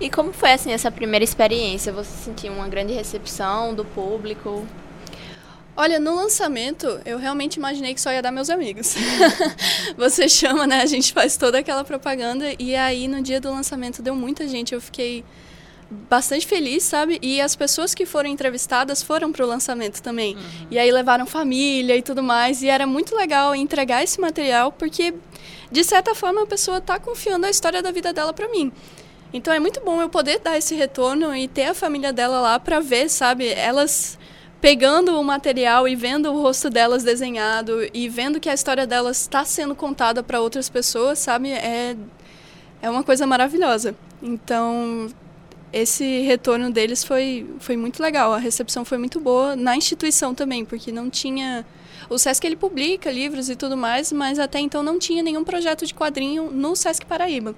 E 0.00 0.10
como 0.10 0.32
foi 0.32 0.52
assim 0.52 0.72
essa 0.72 0.90
primeira 0.90 1.24
experiência? 1.24 1.92
Você 1.92 2.24
sentiu 2.24 2.52
uma 2.52 2.68
grande 2.68 2.92
recepção 2.92 3.74
do 3.74 3.84
público? 3.84 4.66
Olha, 5.76 6.00
no 6.00 6.14
lançamento, 6.14 7.00
eu 7.04 7.18
realmente 7.18 7.56
imaginei 7.56 7.92
que 7.92 8.00
só 8.00 8.10
ia 8.10 8.22
dar 8.22 8.32
meus 8.32 8.48
amigos. 8.48 8.94
Você 9.98 10.26
chama, 10.26 10.66
né? 10.66 10.80
A 10.80 10.86
gente 10.86 11.12
faz 11.12 11.36
toda 11.36 11.58
aquela 11.58 11.84
propaganda 11.84 12.46
e 12.58 12.74
aí 12.74 13.06
no 13.06 13.20
dia 13.20 13.38
do 13.38 13.50
lançamento 13.50 14.00
deu 14.00 14.14
muita 14.14 14.48
gente. 14.48 14.74
Eu 14.74 14.80
fiquei 14.80 15.22
bastante 15.90 16.46
feliz, 16.46 16.82
sabe? 16.82 17.18
E 17.20 17.42
as 17.42 17.54
pessoas 17.54 17.94
que 17.94 18.06
foram 18.06 18.30
entrevistadas 18.30 19.02
foram 19.02 19.30
para 19.30 19.44
o 19.44 19.48
lançamento 19.48 20.00
também. 20.00 20.34
Uhum. 20.34 20.42
E 20.70 20.78
aí 20.78 20.90
levaram 20.90 21.26
família 21.26 21.94
e 21.94 22.00
tudo 22.00 22.22
mais. 22.22 22.62
E 22.62 22.68
era 22.68 22.86
muito 22.86 23.14
legal 23.14 23.54
entregar 23.54 24.02
esse 24.02 24.18
material 24.18 24.72
porque, 24.72 25.12
de 25.70 25.84
certa 25.84 26.14
forma, 26.14 26.42
a 26.42 26.46
pessoa 26.46 26.78
está 26.78 26.98
confiando 26.98 27.44
a 27.44 27.50
história 27.50 27.82
da 27.82 27.90
vida 27.90 28.14
dela 28.14 28.32
para 28.32 28.48
mim. 28.48 28.72
Então 29.30 29.52
é 29.52 29.60
muito 29.60 29.80
bom 29.84 30.00
eu 30.00 30.08
poder 30.08 30.38
dar 30.38 30.56
esse 30.56 30.74
retorno 30.74 31.36
e 31.36 31.46
ter 31.46 31.66
a 31.66 31.74
família 31.74 32.14
dela 32.14 32.40
lá 32.40 32.58
para 32.58 32.80
ver, 32.80 33.10
sabe? 33.10 33.46
Elas 33.48 34.18
pegando 34.66 35.16
o 35.20 35.22
material 35.22 35.86
e 35.86 35.94
vendo 35.94 36.28
o 36.28 36.42
rosto 36.42 36.68
delas 36.68 37.04
desenhado 37.04 37.88
e 37.94 38.08
vendo 38.08 38.40
que 38.40 38.48
a 38.48 38.52
história 38.52 38.84
delas 38.84 39.20
está 39.20 39.44
sendo 39.44 39.76
contada 39.76 40.24
para 40.24 40.40
outras 40.40 40.68
pessoas, 40.68 41.20
sabe? 41.20 41.52
É, 41.52 41.94
é 42.82 42.90
uma 42.90 43.04
coisa 43.04 43.24
maravilhosa. 43.28 43.94
Então, 44.20 45.08
esse 45.72 46.22
retorno 46.22 46.68
deles 46.68 47.04
foi, 47.04 47.46
foi 47.60 47.76
muito 47.76 48.02
legal. 48.02 48.32
A 48.32 48.38
recepção 48.38 48.84
foi 48.84 48.98
muito 48.98 49.20
boa 49.20 49.54
na 49.54 49.76
instituição 49.76 50.34
também, 50.34 50.64
porque 50.64 50.90
não 50.90 51.08
tinha. 51.08 51.64
O 52.10 52.18
SESC 52.18 52.44
ele 52.44 52.56
publica 52.56 53.08
livros 53.08 53.48
e 53.48 53.54
tudo 53.54 53.76
mais, 53.76 54.10
mas 54.10 54.36
até 54.36 54.58
então 54.58 54.82
não 54.82 54.98
tinha 54.98 55.22
nenhum 55.22 55.44
projeto 55.44 55.86
de 55.86 55.94
quadrinho 55.94 56.50
no 56.50 56.74
SESC 56.74 57.06
Paraíba. 57.06 57.54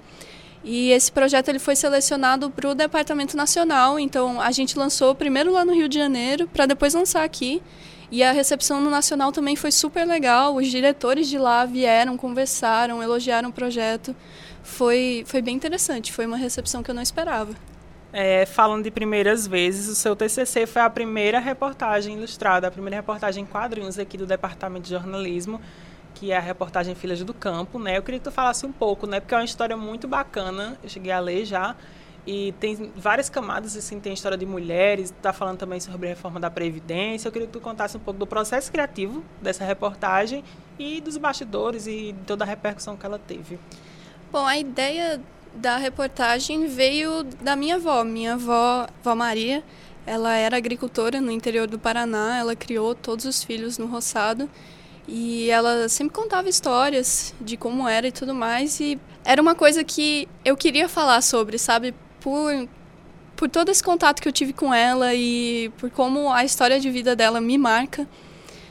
E 0.63 0.91
esse 0.91 1.11
projeto 1.11 1.49
ele 1.49 1.59
foi 1.59 1.75
selecionado 1.75 2.49
para 2.49 2.69
o 2.69 2.75
Departamento 2.75 3.37
Nacional, 3.37 3.97
então 3.97 4.41
a 4.41 4.51
gente 4.51 4.77
lançou 4.77 5.15
primeiro 5.15 5.51
lá 5.53 5.63
no 5.63 5.73
Rio 5.73 5.87
de 5.87 5.97
Janeiro, 5.97 6.47
para 6.47 6.65
depois 6.65 6.93
lançar 6.93 7.23
aqui. 7.23 7.61
E 8.11 8.23
a 8.23 8.31
recepção 8.31 8.81
no 8.81 8.89
Nacional 8.89 9.31
também 9.31 9.55
foi 9.55 9.71
super 9.71 10.05
legal, 10.05 10.55
os 10.55 10.67
diretores 10.67 11.27
de 11.27 11.37
lá 11.37 11.63
vieram, 11.65 12.17
conversaram, 12.17 13.01
elogiaram 13.03 13.49
o 13.49 13.53
projeto. 13.53 14.15
Foi, 14.63 15.23
foi 15.27 15.41
bem 15.41 15.55
interessante, 15.55 16.11
foi 16.11 16.25
uma 16.25 16.37
recepção 16.37 16.83
que 16.83 16.89
eu 16.91 16.95
não 16.95 17.03
esperava. 17.03 17.53
É, 18.11 18.45
falando 18.47 18.83
de 18.83 18.91
primeiras 18.91 19.45
vezes, 19.45 19.87
o 19.87 19.95
seu 19.95 20.15
TCC 20.15 20.65
foi 20.65 20.81
a 20.81 20.89
primeira 20.89 21.39
reportagem 21.39 22.15
ilustrada, 22.15 22.67
a 22.67 22.71
primeira 22.71 22.95
reportagem 22.95 23.43
em 23.43 23.45
quadrinhos 23.45 23.99
aqui 23.99 24.17
do 24.17 24.25
Departamento 24.25 24.85
de 24.85 24.89
Jornalismo 24.89 25.61
que 26.19 26.33
é 26.33 26.37
a 26.37 26.41
reportagem 26.41 26.93
Filhas 26.95 27.23
do 27.23 27.33
Campo, 27.33 27.79
né? 27.79 27.97
Eu 27.97 28.03
queria 28.03 28.19
que 28.19 28.25
tu 28.25 28.31
falasse 28.31 28.65
um 28.65 28.73
pouco, 28.73 29.07
né? 29.07 29.21
Porque 29.21 29.33
é 29.33 29.37
uma 29.37 29.45
história 29.45 29.77
muito 29.77 30.05
bacana, 30.05 30.77
eu 30.83 30.89
cheguei 30.89 31.13
a 31.13 31.19
ler 31.19 31.45
já, 31.45 31.77
e 32.27 32.51
tem 32.59 32.91
várias 32.93 33.29
camadas, 33.29 33.77
assim, 33.77 34.01
tem 34.01 34.13
história 34.13 34.37
de 34.37 34.45
mulheres, 34.45 35.11
está 35.11 35.31
falando 35.31 35.57
também 35.57 35.79
sobre 35.79 36.07
a 36.07 36.09
reforma 36.09 36.37
da 36.37 36.49
Previdência. 36.49 37.29
Eu 37.29 37.31
queria 37.31 37.47
que 37.47 37.53
tu 37.53 37.61
contasse 37.61 37.95
um 37.95 38.01
pouco 38.01 38.19
do 38.19 38.27
processo 38.27 38.69
criativo 38.69 39.23
dessa 39.41 39.63
reportagem 39.63 40.43
e 40.77 40.99
dos 40.99 41.15
bastidores 41.15 41.87
e 41.87 42.13
toda 42.27 42.43
a 42.43 42.47
repercussão 42.47 42.97
que 42.97 43.05
ela 43.05 43.17
teve. 43.17 43.57
Bom, 44.29 44.45
a 44.45 44.57
ideia 44.57 45.21
da 45.55 45.77
reportagem 45.77 46.67
veio 46.67 47.23
da 47.23 47.55
minha 47.55 47.75
avó, 47.75 48.03
minha 48.03 48.33
avó, 48.33 48.87
avó 48.99 49.15
Maria. 49.15 49.63
Ela 50.05 50.35
era 50.35 50.57
agricultora 50.57 51.21
no 51.21 51.31
interior 51.31 51.65
do 51.65 51.79
Paraná, 51.79 52.37
ela 52.37 52.55
criou 52.55 52.93
todos 52.93 53.23
os 53.23 53.41
filhos 53.41 53.77
no 53.77 53.85
roçado 53.85 54.49
e 55.11 55.49
ela 55.49 55.89
sempre 55.89 56.13
contava 56.13 56.47
histórias 56.47 57.33
de 57.41 57.57
como 57.57 57.87
era 57.87 58.07
e 58.07 58.11
tudo 58.11 58.35
mais. 58.35 58.79
E 58.79 58.99
era 59.25 59.41
uma 59.41 59.55
coisa 59.55 59.83
que 59.83 60.27
eu 60.45 60.55
queria 60.55 60.87
falar 60.87 61.21
sobre, 61.21 61.57
sabe? 61.57 61.95
Por, 62.21 62.69
por 63.35 63.49
todo 63.49 63.69
esse 63.69 63.81
contato 63.81 64.21
que 64.21 64.27
eu 64.27 64.31
tive 64.31 64.53
com 64.53 64.71
ela 64.71 65.15
e 65.15 65.71
por 65.79 65.89
como 65.89 66.31
a 66.31 66.45
história 66.45 66.79
de 66.79 66.91
vida 66.91 67.15
dela 67.15 67.41
me 67.41 67.57
marca. 67.57 68.07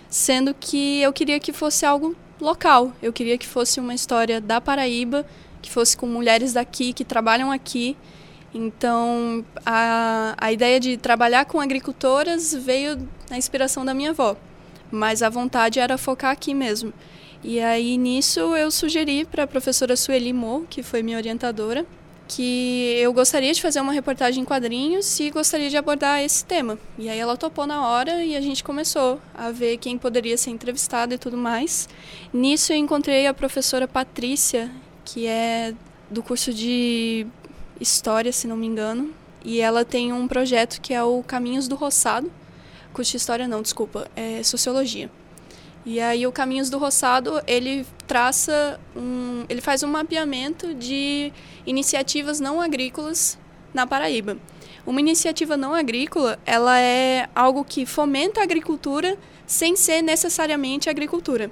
Sendo 0.09 0.55
que 0.55 1.03
eu 1.03 1.13
queria 1.13 1.41
que 1.41 1.53
fosse 1.53 1.85
algo 1.85 2.15
local. 2.41 2.93
Eu 3.03 3.13
queria 3.13 3.37
que 3.37 3.47
fosse 3.47 3.81
uma 3.81 3.93
história 3.93 4.41
da 4.41 4.61
Paraíba, 4.61 5.27
que 5.61 5.69
fosse 5.69 5.97
com 5.97 6.07
mulheres 6.07 6.53
daqui, 6.53 6.93
que 6.93 7.05
trabalham 7.05 7.51
aqui. 7.51 7.97
Então, 8.55 9.45
a, 9.67 10.37
a 10.39 10.53
ideia 10.53 10.79
de 10.79 10.97
trabalhar 10.97 11.47
com 11.47 11.61
agricultoras 11.61 12.55
veio 12.55 12.97
na 13.29 13.37
inspiração 13.37 13.85
da 13.85 13.93
minha 13.93 14.11
avó 14.11 14.37
mas 14.91 15.23
a 15.23 15.29
vontade 15.29 15.79
era 15.79 15.99
focar 15.99 16.31
aqui 16.31 16.55
mesmo. 16.55 16.93
E 17.43 17.61
aí 17.61 17.97
nisso 17.97 18.41
eu 18.57 18.71
sugeri 18.71 19.25
para 19.25 19.45
a 19.45 19.47
professora 19.47 19.97
Sueli 19.97 20.33
Mo, 20.33 20.67
que 20.69 20.83
foi 20.83 21.03
minha 21.03 21.17
orientadora, 21.17 21.87
que 22.27 22.95
eu 22.99 23.13
gostaria 23.13 23.53
de 23.55 23.63
fazer 23.63 23.81
uma 23.81 23.93
reportagem 23.93 24.43
em 24.43 24.45
quadrinhos 24.45 25.19
e 25.19 25.31
gostaria 25.31 25.71
de 25.71 25.77
abordar 25.77 26.21
esse 26.21 26.45
tema. 26.45 26.79
E 26.99 27.09
aí 27.09 27.19
ela 27.19 27.37
topou 27.37 27.67
na 27.67 27.89
hora 27.89 28.23
e 28.23 28.37
a 28.37 28.41
gente 28.41 28.63
começou 28.63 29.21
a 29.35 29.51
ver 29.51 29.79
quem 29.79 29.97
poderia 29.97 30.37
ser 30.37 30.51
entrevistado 30.51 31.15
e 31.15 31.19
tudo 31.19 31.37
mais. 31.37 31.89
Nisso 32.33 32.73
eu 32.73 32.77
encontrei 32.77 33.27
a 33.27 33.33
professora 33.33 33.89
Patrícia, 33.89 34.71
que 35.05 35.27
é 35.27 35.73
do 36.11 36.23
curso 36.23 36.53
de 36.53 37.27
História, 37.81 38.33
se 38.33 38.47
não 38.47 38.57
me 38.57 38.67
engano, 38.67 39.15
e 39.45 39.61
ela 39.61 39.85
tem 39.85 40.13
um 40.13 40.27
projeto 40.27 40.81
que 40.81 40.93
é 40.93 41.03
o 41.03 41.23
Caminhos 41.23 41.69
do 41.69 41.77
Roçado, 41.77 42.31
curso 42.93 43.13
de 43.13 43.17
história 43.17 43.49
não, 43.49 43.63
desculpa, 43.63 44.11
é 44.17 44.43
sociologia. 44.43 45.11
E 45.87 46.01
aí 46.01 46.27
o 46.27 46.33
Caminhos 46.33 46.69
do 46.69 46.77
Roçado, 46.77 47.41
ele 47.47 47.87
traça 48.07 48.79
um, 48.95 49.45
ele 49.49 49.61
faz 49.61 49.83
um 49.83 49.89
mapeamento 49.89 50.75
de 50.75 51.33
iniciativas 51.67 52.41
não 52.41 52.61
agrícolas 52.61 53.39
na 53.73 53.87
Paraíba. 53.87 54.37
Uma 54.87 55.01
iniciativa 55.01 55.57
não 55.57 55.75
agrícola, 55.75 56.39
ela 56.45 56.79
é 56.79 57.29
algo 57.35 57.65
que 57.65 57.87
fomenta 57.87 58.41
a 58.41 58.43
agricultura 58.43 59.17
sem 59.47 59.77
ser 59.77 60.03
necessariamente 60.03 60.91
agricultura. 60.91 61.51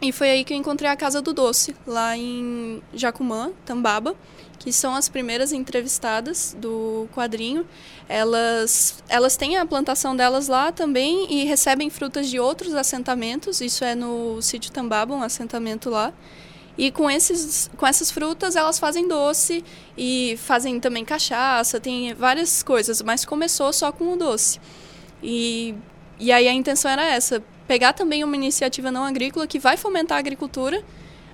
E 0.00 0.12
foi 0.12 0.30
aí 0.30 0.44
que 0.44 0.52
eu 0.52 0.58
encontrei 0.58 0.90
a 0.90 0.96
Casa 0.96 1.22
do 1.22 1.32
Doce, 1.32 1.74
lá 1.86 2.16
em 2.16 2.82
Jacumã, 2.92 3.50
Tambaba, 3.64 4.14
que 4.58 4.72
são 4.72 4.94
as 4.94 5.08
primeiras 5.08 5.52
entrevistadas 5.52 6.56
do 6.58 7.08
quadrinho. 7.14 7.66
Elas, 8.08 9.02
elas 9.08 9.36
têm 9.36 9.56
a 9.56 9.66
plantação 9.66 10.16
delas 10.16 10.48
lá 10.48 10.72
também 10.72 11.26
e 11.32 11.44
recebem 11.44 11.90
frutas 11.90 12.28
de 12.28 12.38
outros 12.38 12.74
assentamentos. 12.74 13.60
Isso 13.60 13.84
é 13.84 13.94
no 13.94 14.40
sítio 14.42 14.72
Tambaba, 14.72 15.14
um 15.14 15.22
assentamento 15.22 15.90
lá. 15.90 16.12
E 16.78 16.90
com, 16.90 17.10
esses, 17.10 17.70
com 17.76 17.86
essas 17.86 18.10
frutas 18.10 18.54
elas 18.54 18.78
fazem 18.78 19.08
doce 19.08 19.64
e 19.96 20.38
fazem 20.42 20.78
também 20.78 21.04
cachaça, 21.04 21.80
tem 21.80 22.12
várias 22.12 22.62
coisas, 22.62 23.00
mas 23.00 23.24
começou 23.24 23.72
só 23.72 23.90
com 23.90 24.12
o 24.12 24.16
doce. 24.16 24.60
E, 25.22 25.74
e 26.18 26.30
aí 26.30 26.46
a 26.46 26.52
intenção 26.52 26.90
era 26.90 27.04
essa, 27.06 27.42
pegar 27.66 27.94
também 27.94 28.22
uma 28.22 28.36
iniciativa 28.36 28.90
não 28.90 29.04
agrícola 29.04 29.46
que 29.46 29.58
vai 29.58 29.78
fomentar 29.78 30.16
a 30.16 30.18
agricultura, 30.18 30.82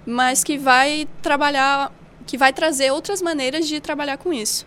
mas 0.07 0.45
que 0.45 0.57
vai 0.57 1.09
trabalhar 1.21 1.93
que 2.27 2.39
vai 2.39 2.53
trazer 2.53 2.91
outras 2.91 3.21
maneiras 3.21 3.67
de 3.67 3.81
trabalhar 3.81 4.17
com 4.17 4.33
isso. 4.33 4.67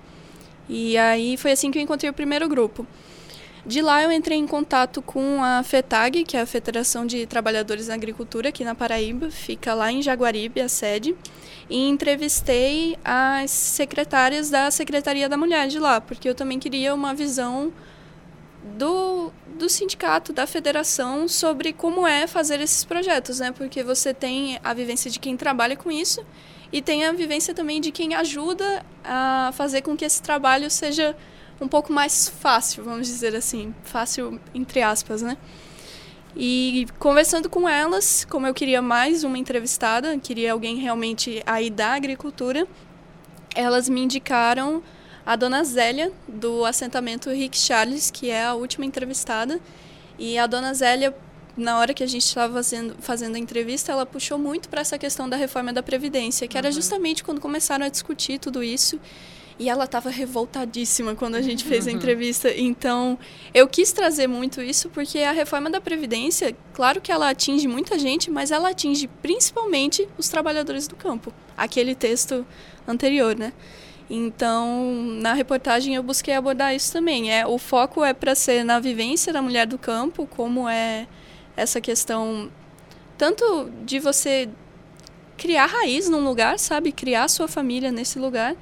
E 0.67 0.97
aí 0.97 1.37
foi 1.37 1.51
assim 1.51 1.71
que 1.71 1.77
eu 1.77 1.81
encontrei 1.81 2.09
o 2.09 2.13
primeiro 2.13 2.47
grupo. 2.49 2.87
De 3.65 3.81
lá 3.81 4.03
eu 4.03 4.11
entrei 4.11 4.37
em 4.37 4.45
contato 4.45 5.01
com 5.01 5.43
a 5.43 5.63
FETAG, 5.63 6.23
que 6.23 6.37
é 6.37 6.41
a 6.41 6.45
Federação 6.45 7.03
de 7.03 7.25
Trabalhadores 7.25 7.87
na 7.87 7.95
Agricultura 7.95 8.49
aqui 8.49 8.63
na 8.63 8.75
Paraíba, 8.75 9.31
fica 9.31 9.73
lá 9.73 9.91
em 9.91 10.03
Jaguaribe, 10.03 10.61
a 10.61 10.69
sede, 10.69 11.15
e 11.67 11.87
entrevistei 11.89 12.95
as 13.03 13.49
secretárias 13.49 14.51
da 14.51 14.69
Secretaria 14.69 15.27
da 15.27 15.35
Mulher 15.35 15.67
de 15.67 15.79
lá, 15.79 15.99
porque 15.99 16.29
eu 16.29 16.35
também 16.35 16.59
queria 16.59 16.93
uma 16.93 17.15
visão 17.15 17.73
do, 18.77 19.31
do 19.57 19.67
sindicato, 19.67 20.31
da 20.31 20.45
federação, 20.45 21.27
sobre 21.27 21.73
como 21.73 22.05
é 22.05 22.27
fazer 22.27 22.61
esses 22.61 22.85
projetos, 22.85 23.39
né? 23.39 23.51
Porque 23.51 23.83
você 23.83 24.13
tem 24.13 24.59
a 24.63 24.75
vivência 24.75 25.09
de 25.09 25.19
quem 25.19 25.35
trabalha 25.35 25.75
com 25.75 25.91
isso 25.91 26.23
e 26.75 26.81
tem 26.81 27.05
a 27.05 27.13
vivência 27.13 27.53
também 27.53 27.79
de 27.79 27.89
quem 27.89 28.15
ajuda 28.15 28.85
a 29.01 29.53
fazer 29.53 29.81
com 29.81 29.95
que 29.95 30.03
esse 30.03 30.21
trabalho 30.21 30.69
seja 30.69 31.15
um 31.61 31.69
pouco 31.69 31.93
mais 31.93 32.27
fácil, 32.27 32.83
vamos 32.83 33.07
dizer 33.07 33.33
assim, 33.33 33.73
fácil 33.81 34.41
entre 34.53 34.81
aspas, 34.81 35.21
né? 35.21 35.37
E 36.35 36.85
conversando 36.99 37.49
com 37.49 37.69
elas, 37.69 38.25
como 38.29 38.45
eu 38.45 38.53
queria 38.53 38.81
mais 38.81 39.23
uma 39.23 39.37
entrevistada, 39.37 40.19
queria 40.19 40.51
alguém 40.51 40.75
realmente 40.75 41.41
aí 41.45 41.69
da 41.69 41.93
agricultura, 41.93 42.67
elas 43.55 43.87
me 43.87 44.01
indicaram 44.01 44.83
a 45.25 45.37
dona 45.37 45.63
Zélia, 45.63 46.11
do 46.27 46.65
assentamento 46.65 47.29
Rick 47.29 47.57
Charles, 47.57 48.11
que 48.11 48.29
é 48.29 48.43
a 48.43 48.53
última 48.53 48.85
entrevistada. 48.85 49.61
E 50.19 50.37
a 50.37 50.45
dona 50.45 50.73
Zélia 50.73 51.15
na 51.57 51.79
hora 51.79 51.93
que 51.93 52.03
a 52.03 52.07
gente 52.07 52.25
estava 52.25 52.53
fazendo, 52.53 52.95
fazendo 52.99 53.35
a 53.35 53.39
entrevista, 53.39 53.91
ela 53.91 54.05
puxou 54.05 54.37
muito 54.37 54.67
para 54.67 54.81
essa 54.81 54.97
questão 54.97 55.29
da 55.29 55.37
reforma 55.37 55.71
da 55.71 55.81
Previdência, 55.81 56.47
que 56.47 56.55
uhum. 56.55 56.59
era 56.59 56.71
justamente 56.71 57.23
quando 57.23 57.39
começaram 57.39 57.85
a 57.85 57.89
discutir 57.89 58.39
tudo 58.39 58.63
isso. 58.63 58.99
E 59.57 59.69
ela 59.69 59.85
estava 59.85 60.09
revoltadíssima 60.09 61.15
quando 61.15 61.35
a 61.35 61.41
gente 61.41 61.63
fez 61.63 61.87
a 61.87 61.89
uhum. 61.89 61.95
entrevista. 61.95 62.51
Então, 62.53 63.17
eu 63.53 63.65
quis 63.69 63.93
trazer 63.93 64.27
muito 64.27 64.61
isso 64.61 64.89
porque 64.89 65.19
a 65.19 65.31
reforma 65.31 65.69
da 65.69 65.79
Previdência, 65.79 66.53
claro 66.73 66.99
que 66.99 67.09
ela 67.09 67.29
atinge 67.29 67.65
muita 67.65 67.97
gente, 67.97 68.29
mas 68.29 68.51
ela 68.51 68.71
atinge 68.71 69.07
principalmente 69.21 70.09
os 70.17 70.27
trabalhadores 70.27 70.89
do 70.89 70.95
campo. 70.97 71.33
Aquele 71.55 71.95
texto 71.95 72.45
anterior, 72.85 73.33
né? 73.33 73.53
Então, 74.09 74.93
na 75.21 75.33
reportagem 75.33 75.95
eu 75.95 76.03
busquei 76.03 76.33
abordar 76.33 76.75
isso 76.75 76.91
também. 76.91 77.31
É, 77.31 77.47
o 77.47 77.57
foco 77.57 78.03
é 78.03 78.13
para 78.13 78.35
ser 78.35 78.65
na 78.65 78.77
vivência 78.79 79.31
da 79.31 79.41
mulher 79.41 79.65
do 79.65 79.77
campo, 79.77 80.27
como 80.27 80.67
é 80.67 81.07
essa 81.55 81.79
questão 81.79 82.51
tanto 83.17 83.71
de 83.85 83.99
você 83.99 84.49
criar 85.37 85.65
raiz 85.65 86.09
num 86.09 86.23
lugar, 86.23 86.59
sabe, 86.59 86.91
criar 86.91 87.27
sua 87.27 87.47
família 87.47 87.91
nesse 87.91 88.19
lugar, 88.19 88.55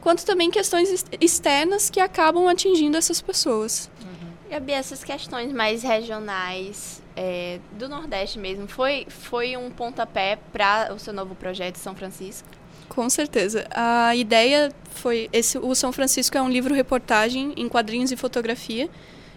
quanto 0.00 0.24
também 0.24 0.50
questões 0.50 1.04
externas 1.20 1.90
que 1.90 2.00
acabam 2.00 2.48
atingindo 2.48 2.96
essas 2.96 3.20
pessoas. 3.20 3.90
Uhum. 4.00 4.32
Gabi, 4.50 4.72
essas 4.72 5.02
questões 5.02 5.52
mais 5.52 5.82
regionais 5.82 7.02
é, 7.16 7.58
do 7.72 7.88
Nordeste 7.88 8.38
mesmo, 8.38 8.68
foi, 8.68 9.06
foi 9.08 9.56
um 9.56 9.70
pontapé 9.70 10.38
para 10.52 10.92
o 10.94 10.98
seu 10.98 11.12
novo 11.12 11.34
projeto 11.34 11.76
São 11.76 11.94
Francisco? 11.94 12.48
Com 12.88 13.08
certeza. 13.08 13.66
A 13.70 14.14
ideia 14.14 14.70
foi 14.90 15.30
esse 15.32 15.56
o 15.56 15.74
São 15.74 15.92
Francisco 15.92 16.36
é 16.36 16.42
um 16.42 16.50
livro 16.50 16.74
reportagem 16.74 17.54
em 17.56 17.68
quadrinhos 17.68 18.12
e 18.12 18.16
fotografia 18.16 18.90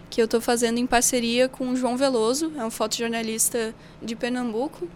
que 0.08 0.20
eu 0.20 0.24
estou 0.26 0.40
fazendo 0.40 0.78
em 0.78 0.86
parceria 0.86 1.48
com 1.48 1.70
o 1.70 1.76
João 1.76 1.96
Veloso, 1.96 2.52
é 2.56 2.64
um 2.64 2.70
fotojornalista 2.70 3.74
de 4.02 4.14
Pernambuco. 4.14 4.88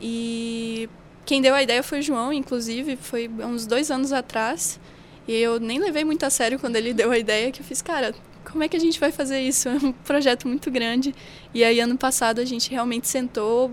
E 0.00 0.88
quem 1.24 1.40
deu 1.40 1.54
a 1.54 1.62
ideia 1.62 1.82
foi 1.82 2.00
o 2.00 2.02
João, 2.02 2.32
inclusive, 2.32 2.96
foi 2.96 3.28
uns 3.28 3.66
dois 3.66 3.90
anos 3.90 4.12
atrás. 4.12 4.78
E 5.26 5.34
eu 5.34 5.58
nem 5.58 5.78
levei 5.78 6.04
muito 6.04 6.24
a 6.24 6.30
sério 6.30 6.58
quando 6.58 6.76
ele 6.76 6.92
deu 6.92 7.10
a 7.10 7.18
ideia, 7.18 7.50
que 7.50 7.60
eu 7.60 7.64
fiz, 7.64 7.80
cara, 7.80 8.14
como 8.50 8.62
é 8.62 8.68
que 8.68 8.76
a 8.76 8.80
gente 8.80 9.00
vai 9.00 9.10
fazer 9.10 9.40
isso? 9.40 9.68
É 9.70 9.72
um 9.72 9.92
projeto 9.92 10.46
muito 10.46 10.70
grande. 10.70 11.14
E 11.54 11.64
aí, 11.64 11.80
ano 11.80 11.96
passado, 11.96 12.40
a 12.40 12.44
gente 12.44 12.70
realmente 12.70 13.08
sentou, 13.08 13.72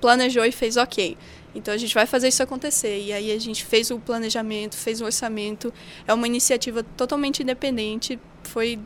planejou 0.00 0.44
e 0.44 0.52
fez, 0.52 0.76
ok, 0.76 1.16
então 1.54 1.72
a 1.74 1.76
gente 1.76 1.94
vai 1.94 2.06
fazer 2.06 2.28
isso 2.28 2.42
acontecer. 2.42 3.00
E 3.00 3.12
aí 3.12 3.32
a 3.32 3.38
gente 3.38 3.64
fez 3.64 3.90
o 3.90 3.98
planejamento, 3.98 4.76
fez 4.76 5.00
o 5.00 5.04
orçamento. 5.04 5.72
É 6.06 6.14
uma 6.14 6.26
iniciativa 6.26 6.82
totalmente 6.82 7.42
independente. 7.42 8.18
Foi 8.44 8.78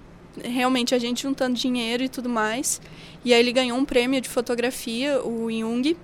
realmente 0.43 0.95
a 0.95 0.99
gente 0.99 1.23
juntando 1.23 1.57
dinheiro 1.57 2.03
e 2.03 2.09
tudo 2.09 2.29
mais. 2.29 2.81
E 3.25 3.33
aí 3.33 3.41
ele 3.41 3.53
ganhou 3.53 3.79
um 3.79 3.85
prêmio 3.85 4.21
de 4.21 4.29
fotografia, 4.29 5.21
o 5.23 5.51
Jung. 5.51 5.97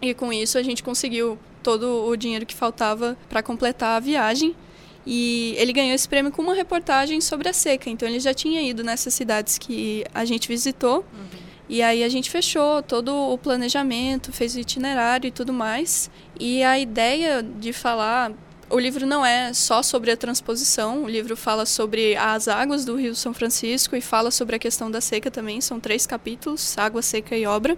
E 0.00 0.14
com 0.14 0.32
isso 0.32 0.58
a 0.58 0.62
gente 0.62 0.82
conseguiu 0.82 1.38
todo 1.62 2.06
o 2.06 2.16
dinheiro 2.16 2.46
que 2.46 2.54
faltava 2.54 3.16
para 3.28 3.42
completar 3.42 3.96
a 3.96 4.00
viagem. 4.00 4.54
E 5.06 5.54
ele 5.56 5.72
ganhou 5.72 5.94
esse 5.94 6.08
prêmio 6.08 6.30
com 6.30 6.42
uma 6.42 6.54
reportagem 6.54 7.20
sobre 7.20 7.48
a 7.48 7.52
seca. 7.52 7.88
Então 7.90 8.08
ele 8.08 8.20
já 8.20 8.34
tinha 8.34 8.62
ido 8.62 8.84
nessas 8.84 9.14
cidades 9.14 9.58
que 9.58 10.04
a 10.14 10.24
gente 10.24 10.48
visitou. 10.48 10.98
Uhum. 10.98 11.48
E 11.68 11.82
aí 11.82 12.02
a 12.02 12.08
gente 12.08 12.30
fechou 12.30 12.82
todo 12.82 13.14
o 13.14 13.36
planejamento, 13.36 14.32
fez 14.32 14.56
o 14.56 14.60
itinerário 14.60 15.28
e 15.28 15.30
tudo 15.30 15.52
mais. 15.52 16.10
E 16.38 16.62
a 16.62 16.78
ideia 16.78 17.42
de 17.42 17.72
falar 17.72 18.32
o 18.70 18.78
livro 18.78 19.06
não 19.06 19.24
é 19.24 19.52
só 19.52 19.82
sobre 19.82 20.10
a 20.10 20.16
transposição, 20.16 21.04
o 21.04 21.08
livro 21.08 21.36
fala 21.36 21.64
sobre 21.64 22.16
as 22.16 22.48
águas 22.48 22.84
do 22.84 22.96
Rio 22.96 23.14
São 23.14 23.32
Francisco 23.32 23.96
e 23.96 24.00
fala 24.00 24.30
sobre 24.30 24.56
a 24.56 24.58
questão 24.58 24.90
da 24.90 25.00
seca 25.00 25.30
também. 25.30 25.60
São 25.60 25.80
três 25.80 26.06
capítulos: 26.06 26.76
água, 26.76 27.02
seca 27.02 27.36
e 27.36 27.46
obra. 27.46 27.76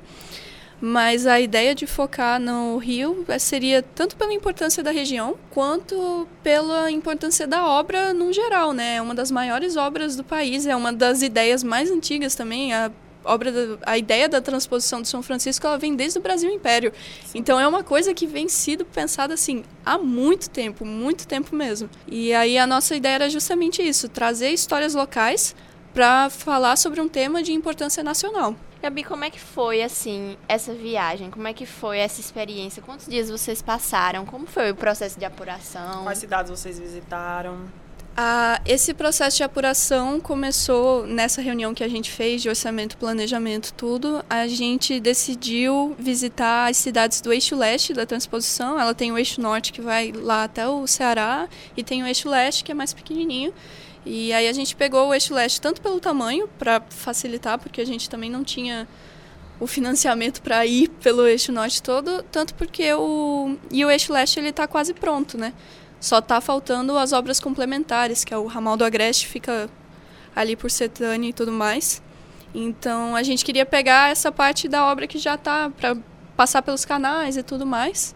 Mas 0.82 1.26
a 1.26 1.38
ideia 1.38 1.74
de 1.74 1.86
focar 1.86 2.40
no 2.40 2.78
rio 2.78 3.26
seria 3.38 3.82
tanto 3.82 4.16
pela 4.16 4.32
importância 4.32 4.82
da 4.82 4.90
região 4.90 5.36
quanto 5.50 6.26
pela 6.42 6.90
importância 6.90 7.46
da 7.46 7.66
obra 7.66 8.14
no 8.14 8.32
geral, 8.32 8.72
né? 8.72 8.96
É 8.96 9.02
uma 9.02 9.14
das 9.14 9.30
maiores 9.30 9.76
obras 9.76 10.16
do 10.16 10.24
país, 10.24 10.64
é 10.64 10.74
uma 10.74 10.90
das 10.90 11.20
ideias 11.20 11.62
mais 11.62 11.90
antigas 11.90 12.34
também. 12.34 12.72
A 12.72 12.90
obra 13.24 13.52
da, 13.52 13.78
a 13.86 13.98
ideia 13.98 14.28
da 14.28 14.40
transposição 14.40 15.02
de 15.02 15.08
São 15.08 15.22
Francisco 15.22 15.66
ela 15.66 15.78
vem 15.78 15.94
desde 15.94 16.18
o 16.18 16.22
Brasil 16.22 16.50
Império. 16.50 16.92
Sim. 17.24 17.38
Então 17.38 17.58
é 17.58 17.66
uma 17.66 17.82
coisa 17.82 18.14
que 18.14 18.26
vem 18.26 18.48
sido 18.48 18.84
pensada 18.84 19.34
assim 19.34 19.64
há 19.84 19.98
muito 19.98 20.48
tempo, 20.50 20.84
muito 20.84 21.26
tempo 21.26 21.54
mesmo. 21.54 21.88
E 22.06 22.32
aí 22.32 22.58
a 22.58 22.66
nossa 22.66 22.94
ideia 22.94 23.14
era 23.14 23.30
justamente 23.30 23.82
isso, 23.82 24.08
trazer 24.08 24.50
histórias 24.50 24.94
locais 24.94 25.54
para 25.92 26.30
falar 26.30 26.76
sobre 26.76 27.00
um 27.00 27.08
tema 27.08 27.42
de 27.42 27.52
importância 27.52 28.02
nacional. 28.02 28.54
Gabi, 28.82 29.04
como 29.04 29.24
é 29.24 29.30
que 29.30 29.38
foi 29.38 29.82
assim 29.82 30.38
essa 30.48 30.72
viagem? 30.72 31.30
Como 31.30 31.46
é 31.46 31.52
que 31.52 31.66
foi 31.66 31.98
essa 31.98 32.18
experiência? 32.18 32.82
Quantos 32.82 33.06
dias 33.06 33.28
vocês 33.28 33.60
passaram? 33.60 34.24
Como 34.24 34.46
foi 34.46 34.70
o 34.70 34.74
processo 34.74 35.18
de 35.18 35.24
apuração? 35.26 36.04
Quais 36.04 36.18
cidades 36.18 36.50
vocês 36.50 36.78
visitaram? 36.78 37.58
Ah, 38.22 38.60
esse 38.66 38.92
processo 38.92 39.38
de 39.38 39.42
apuração 39.42 40.20
começou 40.20 41.06
nessa 41.06 41.40
reunião 41.40 41.72
que 41.72 41.82
a 41.82 41.88
gente 41.88 42.10
fez 42.10 42.42
de 42.42 42.50
orçamento, 42.50 42.98
planejamento, 42.98 43.72
tudo. 43.72 44.22
A 44.28 44.46
gente 44.46 45.00
decidiu 45.00 45.96
visitar 45.98 46.68
as 46.68 46.76
cidades 46.76 47.22
do 47.22 47.32
eixo 47.32 47.56
leste 47.56 47.94
da 47.94 48.04
transposição. 48.04 48.78
Ela 48.78 48.92
tem 48.92 49.10
o 49.10 49.16
eixo 49.16 49.40
norte 49.40 49.72
que 49.72 49.80
vai 49.80 50.12
lá 50.12 50.44
até 50.44 50.68
o 50.68 50.86
Ceará 50.86 51.48
e 51.74 51.82
tem 51.82 52.02
o 52.02 52.06
eixo 52.06 52.28
leste 52.28 52.62
que 52.62 52.70
é 52.70 52.74
mais 52.74 52.92
pequenininho. 52.92 53.54
E 54.04 54.34
aí 54.34 54.48
a 54.48 54.52
gente 54.52 54.76
pegou 54.76 55.08
o 55.08 55.14
eixo 55.14 55.32
leste 55.32 55.58
tanto 55.58 55.80
pelo 55.80 55.98
tamanho 55.98 56.46
para 56.58 56.82
facilitar, 56.90 57.58
porque 57.58 57.80
a 57.80 57.86
gente 57.86 58.10
também 58.10 58.28
não 58.28 58.44
tinha 58.44 58.86
o 59.58 59.66
financiamento 59.66 60.42
para 60.42 60.66
ir 60.66 60.88
pelo 61.02 61.26
eixo 61.26 61.52
norte 61.52 61.82
todo, 61.82 62.22
tanto 62.24 62.54
porque 62.54 62.92
o 62.92 63.56
e 63.70 63.82
o 63.82 63.90
eixo 63.90 64.12
leste 64.12 64.38
ele 64.38 64.50
está 64.50 64.66
quase 64.66 64.92
pronto, 64.92 65.38
né? 65.38 65.54
Só 66.00 66.18
está 66.18 66.40
faltando 66.40 66.96
as 66.96 67.12
obras 67.12 67.38
complementares, 67.38 68.24
que 68.24 68.32
é 68.32 68.38
o 68.38 68.46
ramal 68.46 68.74
do 68.74 68.84
Agreste, 68.84 69.26
fica 69.26 69.68
ali 70.34 70.56
por 70.56 70.70
Setânia 70.70 71.28
e 71.28 71.32
tudo 71.32 71.52
mais. 71.52 72.02
Então 72.54 73.14
a 73.14 73.22
gente 73.22 73.44
queria 73.44 73.66
pegar 73.66 74.10
essa 74.10 74.32
parte 74.32 74.66
da 74.66 74.86
obra 74.86 75.06
que 75.06 75.18
já 75.18 75.34
está 75.34 75.68
para 75.68 75.94
passar 76.34 76.62
pelos 76.62 76.86
canais 76.86 77.36
e 77.36 77.42
tudo 77.42 77.66
mais. 77.66 78.14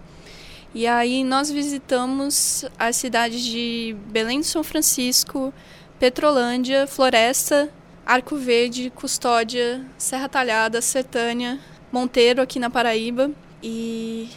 E 0.75 0.87
aí 0.87 1.23
nós 1.23 1.51
visitamos 1.51 2.65
as 2.79 2.97
cidades 2.97 3.43
de 3.43 3.95
Belém 4.07 4.41
do 4.41 4.47
São 4.47 4.65
Francisco, 4.65 5.53
Petrolândia, 5.99 6.87
Floresta, 6.87 7.71
Arco 8.05 8.37
Verde, 8.37 8.91
Custódia, 8.91 9.85
Serra 9.99 10.29
Talhada, 10.29 10.81
Sertânia, 10.81 11.61
Monteiro 11.93 12.41
aqui 12.41 12.59
na 12.59 12.71
Paraíba 12.71 13.31
e 13.63 14.31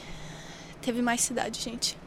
teve 0.82 1.02
mais 1.02 1.22
cidade, 1.22 1.62
gente 1.62 1.98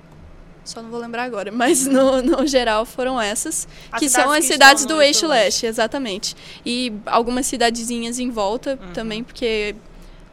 só 0.64 0.82
não 0.82 0.90
vou 0.90 1.00
lembrar 1.00 1.24
agora, 1.24 1.50
mas 1.50 1.86
no, 1.86 2.22
no 2.22 2.46
geral 2.46 2.84
foram 2.84 3.20
essas, 3.20 3.66
as 3.90 3.98
que 3.98 4.08
são 4.08 4.30
as 4.30 4.46
que 4.46 4.52
cidades 4.52 4.84
do 4.84 5.00
eixo 5.00 5.26
leste, 5.26 5.66
exatamente. 5.66 6.36
E 6.64 6.92
algumas 7.06 7.46
cidadezinhas 7.46 8.18
em 8.18 8.30
volta 8.30 8.78
uhum. 8.80 8.92
também, 8.92 9.24
porque 9.24 9.74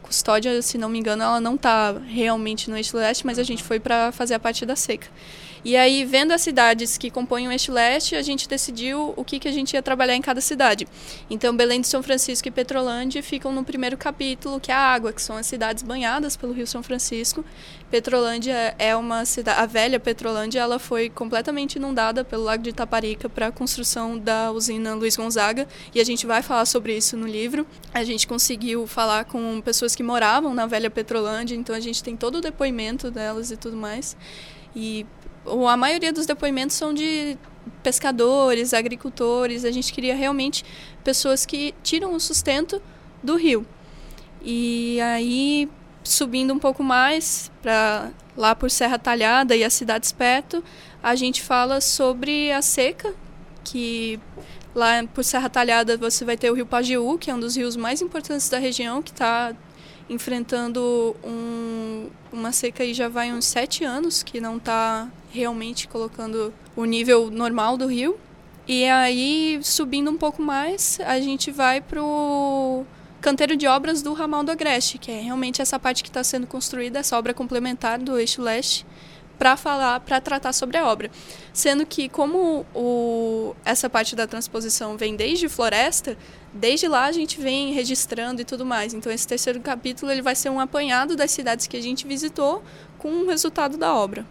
Custódia, 0.02 0.62
se 0.62 0.78
não 0.78 0.88
me 0.88 0.98
engano, 0.98 1.22
ela 1.22 1.40
não 1.40 1.54
está 1.54 1.94
realmente 2.06 2.70
no 2.70 2.76
eixo 2.76 2.96
leste, 2.96 3.26
mas 3.26 3.38
a 3.38 3.42
gente 3.42 3.62
foi 3.62 3.78
para 3.78 4.10
fazer 4.10 4.34
a 4.34 4.38
parte 4.38 4.64
da 4.64 4.74
seca. 4.74 5.06
E 5.64 5.76
aí, 5.76 6.04
vendo 6.04 6.32
as 6.32 6.42
cidades 6.42 6.96
que 6.96 7.10
compõem 7.10 7.48
o 7.48 7.52
eixo 7.52 7.72
leste, 7.72 8.14
a 8.14 8.22
gente 8.22 8.48
decidiu 8.48 9.12
o 9.16 9.24
que, 9.24 9.38
que 9.38 9.48
a 9.48 9.52
gente 9.52 9.74
ia 9.74 9.82
trabalhar 9.82 10.14
em 10.14 10.22
cada 10.22 10.40
cidade. 10.40 10.86
Então, 11.28 11.56
Belém 11.56 11.80
de 11.80 11.88
São 11.88 12.02
Francisco 12.02 12.48
e 12.48 12.50
Petrolândia 12.50 13.22
ficam 13.22 13.52
no 13.52 13.64
primeiro 13.64 13.96
capítulo, 13.96 14.60
que 14.60 14.70
é 14.70 14.74
a 14.74 14.78
água, 14.78 15.12
que 15.12 15.20
são 15.20 15.36
as 15.36 15.46
cidades 15.46 15.82
banhadas 15.82 16.36
pelo 16.36 16.52
Rio 16.52 16.66
São 16.66 16.82
Francisco. 16.82 17.44
Petrolândia 17.90 18.74
é 18.78 18.94
uma 18.94 19.24
cidade, 19.24 19.60
a 19.60 19.66
velha 19.66 19.98
Petrolândia, 19.98 20.60
ela 20.60 20.78
foi 20.78 21.08
completamente 21.08 21.76
inundada 21.76 22.24
pelo 22.24 22.44
Lago 22.44 22.62
de 22.62 22.70
Itaparica 22.70 23.28
para 23.28 23.46
a 23.46 23.52
construção 23.52 24.18
da 24.18 24.52
usina 24.52 24.94
Luiz 24.94 25.16
Gonzaga, 25.16 25.66
e 25.94 26.00
a 26.00 26.04
gente 26.04 26.26
vai 26.26 26.42
falar 26.42 26.66
sobre 26.66 26.96
isso 26.96 27.16
no 27.16 27.26
livro. 27.26 27.66
A 27.92 28.04
gente 28.04 28.26
conseguiu 28.26 28.86
falar 28.86 29.24
com 29.24 29.60
pessoas 29.60 29.94
que 29.94 30.02
moravam 30.02 30.54
na 30.54 30.66
velha 30.66 30.90
Petrolândia, 30.90 31.54
então 31.54 31.74
a 31.74 31.80
gente 31.80 32.02
tem 32.02 32.16
todo 32.16 32.36
o 32.36 32.40
depoimento 32.40 33.10
delas 33.10 33.50
e 33.50 33.56
tudo 33.56 33.76
mais. 33.76 34.16
E 34.76 35.06
a 35.68 35.76
maioria 35.76 36.12
dos 36.12 36.26
depoimentos 36.26 36.76
são 36.76 36.92
de 36.92 37.36
pescadores, 37.82 38.74
agricultores. 38.74 39.64
A 39.64 39.70
gente 39.70 39.92
queria 39.92 40.14
realmente 40.14 40.64
pessoas 41.04 41.46
que 41.46 41.74
tiram 41.82 42.14
o 42.14 42.20
sustento 42.20 42.82
do 43.22 43.36
rio. 43.36 43.66
E 44.42 45.00
aí, 45.00 45.68
subindo 46.02 46.52
um 46.54 46.58
pouco 46.58 46.82
mais 46.82 47.50
para 47.62 48.10
lá 48.36 48.54
por 48.54 48.70
Serra 48.70 48.98
Talhada 48.98 49.56
e 49.56 49.64
as 49.64 49.72
cidades 49.72 50.12
perto, 50.12 50.62
a 51.02 51.14
gente 51.14 51.42
fala 51.42 51.80
sobre 51.80 52.52
a 52.52 52.62
seca, 52.62 53.14
que 53.64 54.20
lá 54.74 55.04
por 55.12 55.24
Serra 55.24 55.48
Talhada 55.48 55.96
você 55.96 56.24
vai 56.24 56.36
ter 56.36 56.50
o 56.50 56.54
rio 56.54 56.66
Pajeú, 56.66 57.18
que 57.18 57.30
é 57.30 57.34
um 57.34 57.40
dos 57.40 57.56
rios 57.56 57.76
mais 57.76 58.00
importantes 58.00 58.48
da 58.48 58.58
região, 58.58 59.02
que 59.02 59.10
está 59.10 59.54
enfrentando 60.08 61.14
um, 61.24 62.08
uma 62.32 62.52
seca 62.52 62.82
aí 62.82 62.94
já 62.94 63.08
vai 63.08 63.32
uns 63.32 63.44
sete 63.44 63.84
anos, 63.84 64.22
que 64.22 64.40
não 64.40 64.56
está 64.56 65.08
realmente 65.30 65.86
colocando 65.86 66.52
o 66.74 66.84
nível 66.84 67.30
normal 67.30 67.76
do 67.76 67.86
rio. 67.86 68.18
E 68.66 68.84
aí, 68.84 69.60
subindo 69.62 70.10
um 70.10 70.16
pouco 70.16 70.42
mais, 70.42 70.98
a 71.06 71.20
gente 71.20 71.50
vai 71.50 71.80
para 71.80 72.02
o 72.02 72.84
canteiro 73.20 73.56
de 73.56 73.66
obras 73.66 74.02
do 74.02 74.12
ramal 74.12 74.44
do 74.44 74.52
Agreste, 74.52 74.98
que 74.98 75.10
é 75.10 75.20
realmente 75.20 75.60
essa 75.60 75.78
parte 75.78 76.02
que 76.02 76.10
está 76.10 76.22
sendo 76.22 76.46
construída, 76.46 76.98
essa 76.98 77.18
obra 77.18 77.32
complementar 77.32 77.98
do 77.98 78.18
eixo 78.18 78.42
leste, 78.42 78.86
para 79.38 79.56
falar, 79.56 80.00
para 80.00 80.20
tratar 80.20 80.52
sobre 80.52 80.76
a 80.76 80.86
obra. 80.86 81.10
Sendo 81.52 81.86
que 81.86 82.08
como 82.08 82.66
o, 82.74 83.54
essa 83.64 83.88
parte 83.88 84.16
da 84.16 84.26
transposição 84.26 84.96
vem 84.96 85.16
desde 85.16 85.48
Floresta, 85.48 86.16
desde 86.52 86.88
lá 86.88 87.04
a 87.04 87.12
gente 87.12 87.40
vem 87.40 87.72
registrando 87.72 88.42
e 88.42 88.44
tudo 88.44 88.66
mais. 88.66 88.92
Então 88.92 89.10
esse 89.12 89.26
terceiro 89.26 89.60
capítulo 89.60 90.10
ele 90.10 90.22
vai 90.22 90.34
ser 90.34 90.50
um 90.50 90.60
apanhado 90.60 91.16
das 91.16 91.30
cidades 91.30 91.66
que 91.66 91.76
a 91.76 91.82
gente 91.82 92.06
visitou 92.06 92.62
com 92.98 93.08
o 93.08 93.28
resultado 93.28 93.76
da 93.76 93.94
obra. 93.94 94.26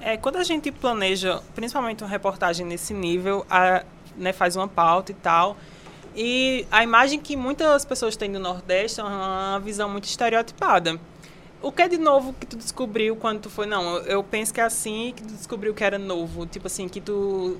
É, 0.00 0.16
quando 0.16 0.36
a 0.36 0.44
gente 0.44 0.72
planeja, 0.72 1.40
principalmente 1.54 2.02
uma 2.02 2.10
reportagem 2.10 2.66
nesse 2.66 2.92
nível, 2.92 3.46
a, 3.48 3.84
né, 4.16 4.32
faz 4.32 4.56
uma 4.56 4.66
pauta 4.66 5.12
e 5.12 5.14
tal, 5.14 5.56
e 6.14 6.66
a 6.70 6.82
imagem 6.82 7.20
que 7.20 7.36
muitas 7.36 7.84
pessoas 7.84 8.16
têm 8.16 8.30
do 8.30 8.38
Nordeste 8.38 9.00
é 9.00 9.04
uma 9.04 9.60
visão 9.60 9.88
muito 9.88 10.04
estereotipada. 10.04 10.98
O 11.62 11.70
que 11.70 11.82
é 11.82 11.88
de 11.88 11.98
novo 11.98 12.34
que 12.38 12.46
tu 12.46 12.56
descobriu 12.56 13.16
quando 13.16 13.40
tu 13.40 13.50
foi? 13.50 13.66
Não, 13.66 13.98
eu 13.98 14.22
penso 14.22 14.52
que 14.52 14.60
é 14.60 14.64
assim 14.64 15.12
que 15.14 15.22
tu 15.22 15.32
descobriu 15.32 15.72
que 15.72 15.84
era 15.84 15.98
novo. 15.98 16.44
Tipo 16.46 16.66
assim, 16.66 16.88
que 16.88 17.00
tu 17.00 17.58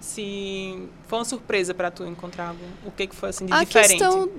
se 0.00 0.88
foi 1.06 1.18
uma 1.18 1.24
surpresa 1.24 1.74
para 1.74 1.90
tu 1.90 2.04
encontrar 2.04 2.48
algum, 2.48 2.66
o 2.86 2.90
que 2.90 3.06
que 3.06 3.14
foi 3.14 3.28
assim 3.28 3.44
de 3.44 3.52
a 3.52 3.62
diferente? 3.62 3.98
Questão, 3.98 4.30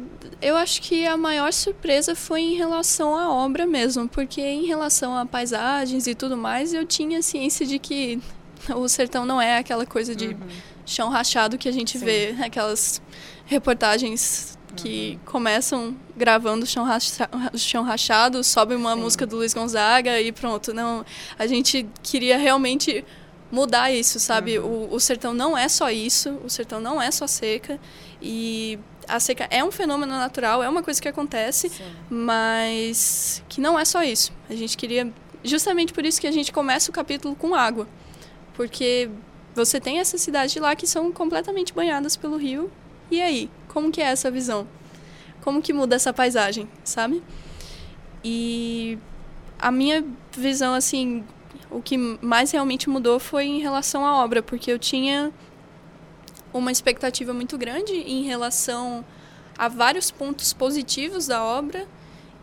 eu 0.41 0.57
acho 0.57 0.81
que 0.81 1.05
a 1.05 1.15
maior 1.15 1.53
surpresa 1.53 2.15
foi 2.15 2.41
em 2.41 2.55
relação 2.55 3.15
à 3.15 3.31
obra 3.31 3.67
mesmo, 3.67 4.09
porque 4.09 4.41
em 4.41 4.65
relação 4.65 5.15
a 5.15 5.23
paisagens 5.25 6.07
e 6.07 6.15
tudo 6.15 6.35
mais, 6.35 6.73
eu 6.73 6.85
tinha 6.85 7.21
ciência 7.21 7.65
de 7.65 7.77
que 7.77 8.19
o 8.75 8.87
sertão 8.89 9.23
não 9.23 9.39
é 9.39 9.57
aquela 9.57 9.85
coisa 9.85 10.15
de 10.15 10.29
uhum. 10.29 10.39
chão 10.83 11.09
rachado 11.09 11.59
que 11.59 11.69
a 11.69 11.71
gente 11.71 11.99
Sim. 11.99 12.05
vê, 12.05 12.35
aquelas 12.41 12.99
reportagens 13.45 14.57
que 14.75 15.19
começam 15.25 15.95
gravando 16.15 16.65
chão, 16.65 16.83
racha, 16.83 17.29
chão 17.55 17.83
rachado, 17.83 18.43
sobe 18.43 18.75
uma 18.75 18.93
Sim. 18.95 19.01
música 19.01 19.25
do 19.25 19.37
Luiz 19.37 19.53
Gonzaga 19.53 20.19
e 20.21 20.31
pronto. 20.31 20.73
Não, 20.73 21.05
a 21.37 21.47
gente 21.47 21.87
queria 22.01 22.37
realmente 22.37 23.03
mudar 23.51 23.91
isso, 23.91 24.19
sabe? 24.19 24.57
Uhum. 24.59 24.89
O, 24.91 24.95
o 24.95 24.99
sertão 24.99 25.33
não 25.33 25.57
é 25.57 25.67
só 25.67 25.89
isso, 25.91 26.39
o 26.43 26.49
sertão 26.49 26.79
não 26.79 27.01
é 27.01 27.11
só 27.11 27.27
seca 27.27 27.79
e 28.21 28.79
a 29.07 29.19
seca 29.19 29.47
é 29.49 29.63
um 29.63 29.71
fenômeno 29.71 30.13
natural, 30.13 30.63
é 30.63 30.69
uma 30.69 30.81
coisa 30.81 31.01
que 31.01 31.07
acontece, 31.07 31.69
Sim. 31.69 31.83
mas 32.09 33.43
que 33.49 33.59
não 33.59 33.77
é 33.77 33.83
só 33.83 34.03
isso. 34.03 34.31
A 34.49 34.55
gente 34.55 34.77
queria 34.77 35.11
justamente 35.43 35.91
por 35.91 36.05
isso 36.05 36.21
que 36.21 36.27
a 36.27 36.31
gente 36.31 36.51
começa 36.51 36.89
o 36.89 36.93
capítulo 36.93 37.35
com 37.35 37.53
água, 37.53 37.87
porque 38.53 39.09
você 39.53 39.79
tem 39.79 39.99
essas 39.99 40.21
cidades 40.21 40.55
lá 40.55 40.75
que 40.75 40.87
são 40.87 41.11
completamente 41.11 41.73
banhadas 41.73 42.15
pelo 42.15 42.37
rio. 42.37 42.71
E 43.09 43.21
aí, 43.21 43.49
como 43.71 43.91
que 43.91 44.01
é 44.01 44.05
essa 44.05 44.29
visão? 44.29 44.67
Como 45.41 45.61
que 45.61 45.73
muda 45.73 45.95
essa 45.95 46.13
paisagem, 46.13 46.67
sabe? 46.83 47.23
E 48.23 48.97
a 49.59 49.71
minha 49.71 50.03
visão 50.35 50.73
assim 50.73 51.23
o 51.71 51.81
que 51.81 51.97
mais 51.97 52.51
realmente 52.51 52.89
mudou 52.89 53.17
foi 53.17 53.45
em 53.45 53.59
relação 53.59 54.05
à 54.05 54.21
obra, 54.21 54.43
porque 54.43 54.71
eu 54.71 54.77
tinha 54.77 55.31
uma 56.53 56.71
expectativa 56.71 57.33
muito 57.33 57.57
grande 57.57 57.93
em 57.93 58.23
relação 58.23 59.05
a 59.57 59.69
vários 59.69 60.11
pontos 60.11 60.51
positivos 60.51 61.27
da 61.27 61.41
obra. 61.41 61.87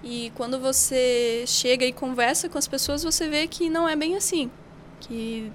E 0.02 0.32
quando 0.34 0.58
você 0.58 1.44
chega 1.46 1.84
e 1.84 1.92
conversa 1.92 2.48
com 2.48 2.56
as 2.56 2.66
pessoas, 2.66 3.02
você 3.02 3.28
vê 3.28 3.46
que 3.46 3.68
não 3.68 3.86
é 3.86 3.94
bem 3.94 4.16
assim. 4.16 4.50
Que 5.00 5.52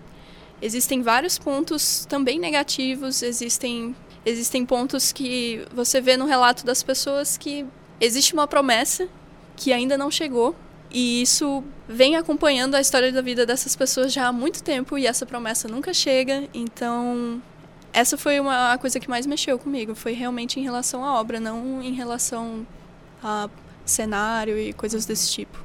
existem 0.61 1.01
vários 1.01 1.39
pontos 1.39 2.05
também 2.05 2.39
negativos, 2.39 3.23
existem, 3.23 3.95
existem 4.25 4.65
pontos 4.65 5.11
que 5.11 5.65
você 5.73 5.99
vê 5.99 6.17
no 6.17 6.25
relato 6.25 6.65
das 6.65 6.81
pessoas 6.81 7.37
que 7.37 7.65
existe 7.99 8.33
uma 8.33 8.47
promessa 8.47 9.07
que 9.55 9.71
ainda 9.71 9.97
não 9.97 10.09
chegou 10.09 10.55
e 10.93 11.23
isso 11.23 11.63
vem 11.87 12.15
acompanhando 12.15 12.75
a 12.75 12.81
história 12.81 13.11
da 13.11 13.21
vida 13.21 13.45
dessas 13.45 13.75
pessoas 13.75 14.13
já 14.13 14.27
há 14.27 14.31
muito 14.31 14.63
tempo 14.63 14.95
e 14.95 15.07
essa 15.07 15.25
promessa 15.25 15.67
nunca 15.67 15.91
chega. 15.91 16.47
Então, 16.53 17.41
essa 17.91 18.15
foi 18.15 18.39
uma 18.39 18.77
coisa 18.77 18.99
que 18.99 19.09
mais 19.09 19.25
mexeu 19.25 19.57
comigo. 19.57 19.95
Foi 19.95 20.13
realmente 20.13 20.59
em 20.59 20.63
relação 20.63 21.03
à 21.03 21.19
obra, 21.19 21.39
não 21.39 21.81
em 21.81 21.93
relação 21.93 22.65
a 23.23 23.49
cenário 23.83 24.57
e 24.57 24.71
coisas 24.71 25.05
desse 25.05 25.31
tipo. 25.31 25.57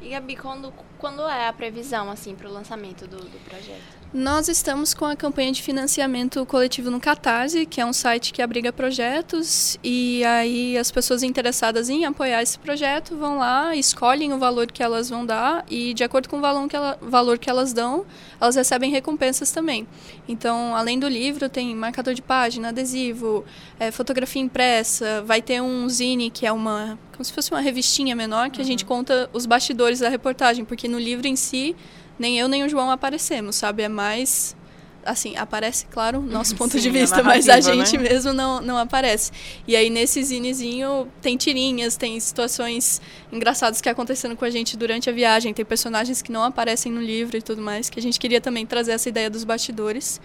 E 0.00 0.08
Gabi, 0.08 0.36
quando, 0.36 0.72
quando 0.98 1.22
é 1.28 1.46
a 1.46 1.52
previsão 1.52 2.10
assim 2.10 2.34
para 2.34 2.48
o 2.48 2.52
lançamento 2.52 3.06
do, 3.06 3.18
do 3.18 3.44
projeto? 3.44 4.01
Nós 4.14 4.46
estamos 4.46 4.92
com 4.92 5.06
a 5.06 5.16
campanha 5.16 5.50
de 5.52 5.62
financiamento 5.62 6.44
coletivo 6.44 6.90
no 6.90 7.00
Catarse, 7.00 7.64
que 7.64 7.80
é 7.80 7.86
um 7.86 7.94
site 7.94 8.30
que 8.30 8.42
abriga 8.42 8.70
projetos, 8.70 9.78
e 9.82 10.22
aí 10.24 10.76
as 10.76 10.90
pessoas 10.90 11.22
interessadas 11.22 11.88
em 11.88 12.04
apoiar 12.04 12.42
esse 12.42 12.58
projeto 12.58 13.16
vão 13.16 13.38
lá, 13.38 13.74
escolhem 13.74 14.34
o 14.34 14.38
valor 14.38 14.70
que 14.70 14.82
elas 14.82 15.08
vão 15.08 15.24
dar, 15.24 15.64
e 15.66 15.94
de 15.94 16.04
acordo 16.04 16.28
com 16.28 16.36
o 16.36 16.40
valor 16.42 16.68
que, 16.68 16.76
ela, 16.76 16.98
valor 17.00 17.38
que 17.38 17.48
elas 17.48 17.72
dão, 17.72 18.04
elas 18.38 18.54
recebem 18.54 18.90
recompensas 18.90 19.50
também. 19.50 19.88
Então, 20.28 20.76
além 20.76 20.98
do 20.98 21.08
livro, 21.08 21.48
tem 21.48 21.74
marcador 21.74 22.12
de 22.12 22.20
página, 22.20 22.68
adesivo, 22.68 23.46
é, 23.80 23.90
fotografia 23.90 24.42
impressa, 24.42 25.22
vai 25.22 25.40
ter 25.40 25.62
um 25.62 25.88
zine, 25.88 26.30
que 26.30 26.44
é 26.44 26.52
uma. 26.52 26.98
como 27.12 27.24
se 27.24 27.32
fosse 27.32 27.50
uma 27.50 27.60
revistinha 27.60 28.14
menor, 28.14 28.50
que 28.50 28.58
uhum. 28.58 28.64
a 28.64 28.66
gente 28.66 28.84
conta 28.84 29.30
os 29.32 29.46
bastidores 29.46 30.00
da 30.00 30.10
reportagem, 30.10 30.66
porque 30.66 30.86
no 30.86 30.98
livro 30.98 31.26
em 31.26 31.34
si 31.34 31.74
nem 32.18 32.38
eu 32.38 32.48
nem 32.48 32.64
o 32.64 32.68
João 32.68 32.90
aparecemos, 32.90 33.56
sabe? 33.56 33.82
É 33.82 33.88
mais 33.88 34.56
assim, 35.04 35.36
aparece, 35.36 35.86
claro, 35.86 36.20
nosso 36.22 36.54
ponto 36.56 36.72
Sim, 36.72 36.80
de 36.80 36.90
vista, 36.90 37.20
a 37.20 37.22
mas 37.22 37.48
a 37.48 37.60
gente 37.60 37.96
né? 37.96 38.08
mesmo 38.08 38.32
não, 38.32 38.60
não 38.60 38.78
aparece. 38.78 39.30
E 39.66 39.76
aí, 39.76 39.90
nesse 39.90 40.22
zinezinho, 40.22 41.08
tem 41.20 41.36
tirinhas, 41.36 41.96
tem 41.96 42.18
situações 42.20 43.00
engraçadas 43.32 43.80
que 43.80 43.88
aconteceram 43.88 44.36
com 44.36 44.44
a 44.44 44.50
gente 44.50 44.76
durante 44.76 45.10
a 45.10 45.12
viagem, 45.12 45.52
tem 45.52 45.64
personagens 45.64 46.22
que 46.22 46.32
não 46.32 46.42
aparecem 46.42 46.90
no 46.90 47.00
livro 47.00 47.36
e 47.36 47.42
tudo 47.42 47.60
mais, 47.60 47.90
que 47.90 47.98
a 47.98 48.02
gente 48.02 48.18
queria 48.18 48.40
também 48.40 48.64
trazer 48.64 48.92
essa 48.92 49.08
ideia 49.08 49.28
dos 49.28 49.44
bastidores. 49.44 50.20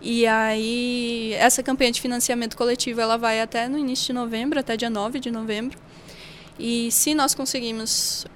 E 0.00 0.26
aí, 0.26 1.32
essa 1.38 1.62
campanha 1.62 1.90
de 1.90 2.00
financiamento 2.00 2.56
coletivo, 2.56 3.00
ela 3.00 3.16
vai 3.16 3.40
até 3.40 3.68
no 3.68 3.76
início 3.76 4.06
de 4.06 4.12
novembro, 4.12 4.60
até 4.60 4.76
dia 4.76 4.90
9 4.90 5.18
de 5.18 5.30
novembro. 5.30 5.78
E 6.58 6.90
se 6.92 7.14
nós 7.14 7.34
conseguimos 7.34 8.26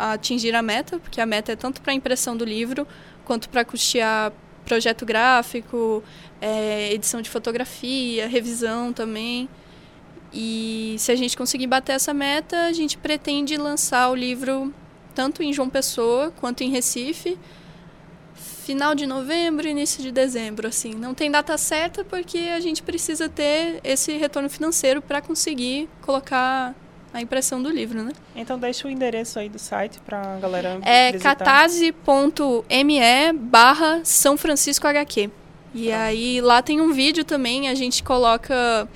atingir 0.00 0.54
a 0.54 0.62
meta, 0.62 0.98
porque 0.98 1.20
a 1.20 1.26
meta 1.26 1.52
é 1.52 1.56
tanto 1.56 1.80
para 1.80 1.92
a 1.92 1.94
impressão 1.94 2.36
do 2.36 2.44
livro, 2.44 2.86
quanto 3.24 3.48
para 3.48 3.64
custear 3.64 4.32
projeto 4.64 5.04
gráfico, 5.04 6.02
é, 6.40 6.92
edição 6.92 7.20
de 7.20 7.28
fotografia, 7.28 8.28
revisão 8.28 8.92
também. 8.92 9.48
E 10.32 10.94
se 10.98 11.10
a 11.10 11.16
gente 11.16 11.36
conseguir 11.36 11.66
bater 11.66 11.92
essa 11.92 12.14
meta, 12.14 12.66
a 12.66 12.72
gente 12.72 12.96
pretende 12.96 13.56
lançar 13.56 14.10
o 14.10 14.14
livro 14.14 14.72
tanto 15.14 15.42
em 15.42 15.52
João 15.52 15.68
Pessoa 15.68 16.32
quanto 16.40 16.62
em 16.62 16.70
Recife, 16.70 17.36
final 18.34 18.94
de 18.94 19.06
novembro, 19.06 19.66
início 19.66 20.00
de 20.02 20.12
dezembro, 20.12 20.68
assim. 20.68 20.94
Não 20.94 21.12
tem 21.12 21.30
data 21.30 21.58
certa 21.58 22.04
porque 22.04 22.38
a 22.54 22.60
gente 22.60 22.82
precisa 22.82 23.28
ter 23.28 23.80
esse 23.82 24.16
retorno 24.16 24.48
financeiro 24.48 25.02
para 25.02 25.20
conseguir 25.20 25.88
colocar 26.00 26.74
a 27.12 27.20
impressão 27.20 27.62
do 27.62 27.68
livro, 27.68 28.02
né? 28.02 28.12
Então 28.34 28.58
deixa 28.58 28.86
o 28.86 28.90
endereço 28.90 29.38
aí 29.38 29.48
do 29.48 29.58
site 29.58 29.98
para 30.00 30.36
a 30.36 30.38
galera 30.38 30.78
É 30.82 31.12
catarse.me 31.12 32.62
barra 33.34 34.00
São 34.04 34.36
Francisco 34.36 34.86
HQ. 34.86 35.30
E 35.74 35.88
tá. 35.88 36.02
aí 36.02 36.40
lá 36.40 36.62
tem 36.62 36.80
um 36.80 36.92
vídeo 36.92 37.24
também, 37.24 37.68
a 37.68 37.74
gente 37.74 38.02
coloca 38.02 38.88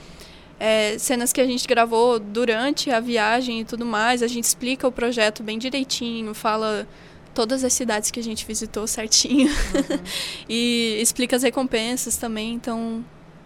é, 0.59 0.97
cenas 0.99 1.33
que 1.33 1.41
a 1.41 1.47
gente 1.47 1.67
gravou 1.67 2.19
durante 2.19 2.91
a 2.91 3.01
viagem 3.01 3.61
e 3.61 3.65
tudo 3.65 3.85
mais, 3.85 4.23
a 4.23 4.27
gente 4.27 4.45
explica 4.45 4.87
o 4.87 4.93
projeto 4.93 5.43
bem 5.43 5.59
direitinho, 5.59 6.35
fala 6.35 6.89
todas 7.33 7.65
as 7.65 7.73
cidades 7.73 8.11
que 8.11 8.21
a 8.21 8.23
gente 8.23 8.47
visitou 8.47 8.87
certinho 8.87 9.49
uhum. 9.49 9.99
e 10.49 10.99
explica 11.01 11.37
as 11.37 11.43
recompensas 11.43 12.17
também, 12.17 12.55
então 12.55 13.05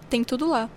tem 0.09 0.23
tudo 0.23 0.47
lá. 0.49 0.71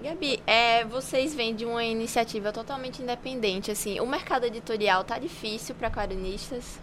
Gabi, 0.00 0.40
é, 0.46 0.84
vocês 0.84 1.34
vêm 1.34 1.56
de 1.56 1.64
uma 1.64 1.84
iniciativa 1.84 2.52
totalmente 2.52 3.02
independente, 3.02 3.70
assim, 3.70 3.98
o 3.98 4.06
mercado 4.06 4.44
editorial 4.46 5.02
tá 5.02 5.18
difícil 5.18 5.74
para 5.74 5.90
quadrinistas? 5.90 6.78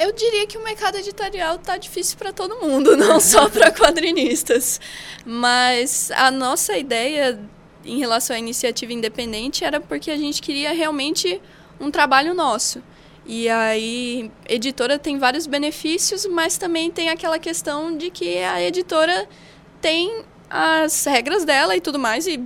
Eu 0.00 0.10
diria 0.12 0.46
que 0.46 0.56
o 0.56 0.64
mercado 0.64 0.96
editorial 0.96 1.58
tá 1.58 1.76
difícil 1.76 2.16
para 2.16 2.32
todo 2.32 2.56
mundo, 2.56 2.96
não 2.96 3.20
só 3.20 3.50
para 3.50 3.70
quadrinistas. 3.70 4.80
Mas 5.26 6.10
a 6.12 6.30
nossa 6.30 6.76
ideia 6.76 7.38
em 7.84 7.98
relação 7.98 8.34
à 8.34 8.38
iniciativa 8.38 8.92
independente 8.92 9.62
era 9.62 9.78
porque 9.78 10.10
a 10.10 10.16
gente 10.16 10.40
queria 10.40 10.72
realmente 10.72 11.40
um 11.78 11.90
trabalho 11.90 12.32
nosso. 12.32 12.82
E 13.26 13.46
aí, 13.48 14.30
editora 14.48 14.98
tem 14.98 15.18
vários 15.18 15.46
benefícios, 15.46 16.24
mas 16.24 16.56
também 16.56 16.90
tem 16.90 17.10
aquela 17.10 17.38
questão 17.38 17.94
de 17.96 18.10
que 18.10 18.38
a 18.38 18.62
editora 18.62 19.28
tem 19.82 20.24
as 20.48 21.04
regras 21.04 21.44
dela 21.44 21.76
e 21.76 21.80
tudo 21.80 21.98
mais, 21.98 22.26
e 22.26 22.42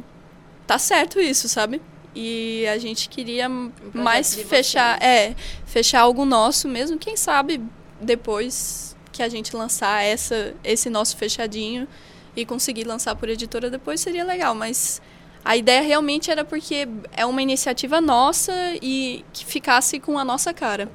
tá 0.67 0.79
certo 0.79 1.21
isso, 1.21 1.49
sabe? 1.49 1.81
E 2.15 2.67
a 2.67 2.79
gente 2.79 3.09
queria 3.09 3.49
um 3.49 3.73
mais 3.93 4.35
fechar, 4.35 5.01
é, 5.03 5.35
fechar 5.67 6.01
algo 6.01 6.25
nosso 6.25 6.69
mesmo, 6.69 6.99
quem 6.99 7.17
sabe 7.17 7.61
depois 8.01 8.97
que 9.13 9.23
a 9.23 9.29
gente 9.29 9.55
lançar 9.57 10.03
essa, 10.05 10.55
esse 10.63 10.89
nosso 10.89 11.17
fechadinho 11.17 11.89
e 12.37 12.47
conseguir 12.47 12.85
lançar 12.85 13.15
por 13.17 13.29
editora 13.29 13.69
depois 13.69 14.01
seria 14.01 14.25
legal, 14.25 14.55
mas 14.55 15.03
a 15.45 15.57
ideia 15.57 15.83
realmente 15.83 16.31
era 16.31 16.45
porque 16.45 16.89
é 17.13 17.25
uma 17.25 17.43
iniciativa 17.43 18.01
nossa 18.01 18.53
e 18.83 19.25
que 19.33 19.45
ficasse 19.45 19.99
com 19.99 20.19
a 20.19 20.25
nossa 20.25 20.53
cara. 20.53 20.91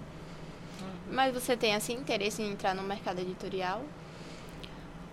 Mas 1.12 1.34
você 1.34 1.56
tem 1.56 1.76
assim 1.76 1.94
interesse 1.94 2.42
em 2.42 2.52
entrar 2.52 2.74
no 2.74 2.84
mercado 2.84 3.20
editorial? 3.20 3.84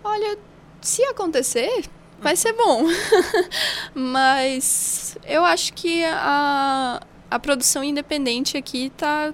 Olha, 0.03 0.39
se 0.81 1.03
acontecer, 1.05 1.85
vai 2.21 2.37
ser 2.37 2.53
bom. 2.53 2.85
Mas 3.95 5.17
eu 5.25 5.45
acho 5.45 5.73
que 5.75 6.05
a, 6.05 7.01
a 7.31 7.39
produção 7.39 7.83
independente 7.85 8.57
aqui 8.57 8.91
tá, 8.97 9.33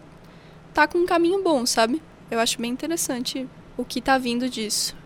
tá 0.74 0.86
com 0.86 0.98
um 0.98 1.06
caminho 1.06 1.42
bom, 1.42 1.64
sabe? 1.66 2.02
eu 2.30 2.40
acho 2.40 2.60
bem 2.60 2.70
interessante 2.70 3.48
o 3.76 3.84
que 3.84 3.98
está 3.98 4.18
vindo 4.18 4.48
disso. 4.48 4.96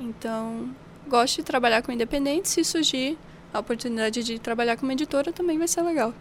Então, 0.00 0.74
gosto 1.06 1.36
de 1.36 1.42
trabalhar 1.42 1.82
com 1.82 1.92
independentes. 1.92 2.52
Se 2.52 2.64
surgir 2.64 3.18
a 3.52 3.58
oportunidade 3.58 4.22
de 4.22 4.38
trabalhar 4.38 4.76
com 4.76 4.84
uma 4.84 4.92
editora, 4.92 5.32
também 5.32 5.58
vai 5.58 5.68
ser 5.68 5.82
legal. 5.82 6.14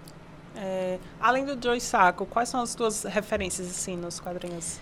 É, 0.56 1.00
além 1.20 1.46
do 1.46 1.62
Joy 1.62 1.80
Sacco, 1.80 2.26
quais 2.26 2.50
são 2.50 2.62
as 2.62 2.76
tuas 2.76 3.04
referências 3.04 3.70
assim 3.70 3.96
nos 3.96 4.20
quadrinhos? 4.20 4.80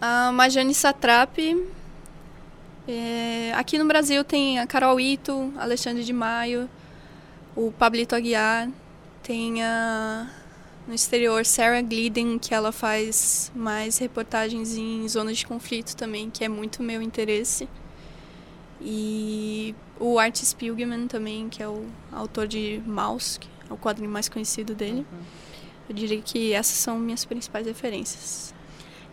A 0.00 0.32
Majane 0.32 0.74
Satrapi. 0.74 1.66
É, 2.86 3.52
aqui 3.54 3.78
no 3.78 3.84
Brasil 3.86 4.24
tem 4.24 4.58
a 4.58 4.66
Carol 4.66 4.98
Ito, 4.98 5.52
Alexandre 5.56 6.02
de 6.02 6.12
Maio, 6.12 6.68
o 7.54 7.70
Pablito 7.70 8.14
Aguiar, 8.14 8.68
tem 9.22 9.62
a 9.62 10.28
no 10.86 10.94
exterior 10.94 11.46
Sarah 11.46 11.80
Glidden, 11.80 12.38
que 12.38 12.52
ela 12.54 12.72
faz 12.72 13.52
mais 13.54 13.98
reportagens 13.98 14.76
em 14.76 15.06
zonas 15.08 15.38
de 15.38 15.46
conflito 15.46 15.94
também, 15.96 16.28
que 16.28 16.44
é 16.44 16.48
muito 16.48 16.82
meu 16.82 17.00
interesse. 17.00 17.68
E 18.80 19.74
o 20.00 20.18
Art 20.18 20.36
Spiegelman 20.36 21.06
também, 21.06 21.48
que 21.48 21.62
é 21.62 21.68
o 21.68 21.86
autor 22.10 22.48
de 22.48 22.82
Mouse, 22.84 23.38
que 23.38 23.48
é 23.70 23.72
o 23.72 23.76
quadrinho 23.76 24.10
mais 24.10 24.28
conhecido 24.28 24.74
dele. 24.74 25.06
Uhum. 25.12 25.18
Eu 25.88 25.94
diria 25.94 26.20
que 26.20 26.52
essas 26.52 26.76
são 26.76 26.98
minhas 26.98 27.24
principais 27.24 27.66
referências. 27.66 28.51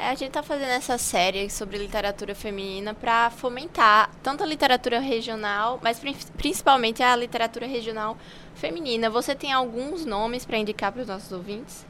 É, 0.02 0.12
a 0.12 0.16
gente 0.16 0.30
está 0.30 0.42
fazendo 0.42 0.70
essa 0.70 0.98
série 0.98 1.50
sobre 1.50 1.78
literatura 1.78 2.34
feminina 2.34 2.94
para 2.94 3.30
fomentar 3.32 4.10
tanto 4.24 4.42
a 4.42 4.46
literatura 4.46 4.98
regional, 4.98 5.78
mas 5.84 6.02
principalmente 6.38 7.04
a 7.04 7.14
literatura 7.18 7.68
regional 7.68 8.18
feminina. 8.56 9.10
Você 9.10 9.36
tem 9.36 9.52
alguns 9.52 10.06
nomes 10.06 10.46
para 10.46 10.58
indicar 10.58 10.94
para 10.94 11.02
os 11.02 11.08
nossos 11.10 11.30
ouvintes? 11.34 11.86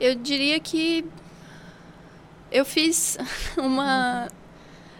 Eu 0.00 0.16
diria 0.16 0.58
que 0.58 1.04
eu 2.50 2.64
fiz 2.64 3.16
uma 3.56 4.28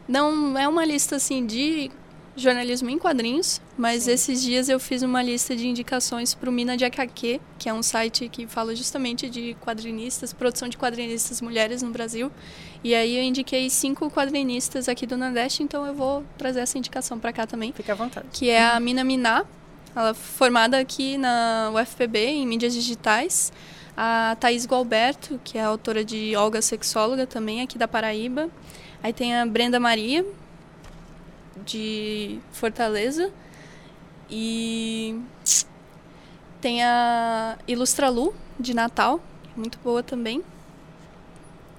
não 0.06 0.56
é 0.56 0.68
uma 0.68 0.84
lista 0.84 1.16
assim 1.16 1.44
de 1.44 1.90
jornalismo 2.37 2.91
em 2.91 2.99
quadrinhos, 2.99 3.61
mas 3.78 4.05
Sim. 4.05 4.12
esses 4.12 4.43
dias 4.43 4.68
eu 4.68 4.80
fiz 4.80 5.03
uma 5.03 5.22
lista 5.22 5.55
de 5.55 5.66
indicações 5.66 6.35
para 6.35 6.51
o 6.51 6.53
Mina 6.53 6.76
de 6.76 6.85
AKQ, 6.85 7.41
que 7.59 7.68
é 7.68 7.74
um 7.74 7.82
site 7.82 8.28
que 8.28 8.47
fala 8.47 8.74
justamente 8.74 9.30
de 9.30 9.57
quadrinistas, 9.61 10.32
produção 10.32 10.68
de 10.68 10.76
quadrinistas 10.76 11.41
mulheres 11.41 11.82
no 11.82 11.91
Brasil. 11.91 12.30
E 12.82 12.95
aí 12.95 13.16
eu 13.16 13.22
indiquei 13.22 13.70
cinco 13.70 14.11
quadrinistas 14.11 14.89
aqui 14.89 15.07
do 15.07 15.16
Nordeste, 15.16 15.62
então 15.62 15.87
eu 15.87 15.95
vou 15.95 16.24
trazer 16.37 16.61
essa 16.61 16.76
indicação 16.76 17.18
para 17.18 17.32
cá 17.32 17.47
também. 17.47 17.72
Fique 17.72 17.91
à 17.91 17.95
vontade. 17.95 18.26
Que 18.32 18.51
é 18.51 18.62
a 18.62 18.80
Mina 18.80 19.05
Miná, 19.05 19.45
ela 19.95 20.11
é 20.11 20.14
formada 20.14 20.78
aqui 20.78 21.16
na 21.16 21.70
UFPB 21.74 22.18
em 22.18 22.47
mídias 22.47 22.74
digitais. 22.74 23.53
A 23.97 24.37
Thaís 24.41 24.66
Gualberto, 24.66 25.41
que 25.45 25.57
é 25.57 25.62
autora 25.62 26.05
de 26.05 26.35
Olga 26.35 26.61
Sexóloga, 26.61 27.28
também 27.28 27.62
aqui 27.62 27.78
da 27.78 27.87
Paraíba. 27.87 28.51
Aí 29.01 29.12
tem 29.12 29.37
a 29.37 29.47
Brenda 29.47 29.78
Maria, 29.78 30.26
de 31.64 32.38
Fortaleza. 32.52 33.32
E 34.30 35.20
tem 36.61 36.82
a 36.82 37.59
Ilustra 37.68 38.09
Lu, 38.09 38.34
de 38.59 38.74
Natal, 38.74 39.20
muito 39.57 39.78
boa 39.82 40.02
também. 40.02 40.42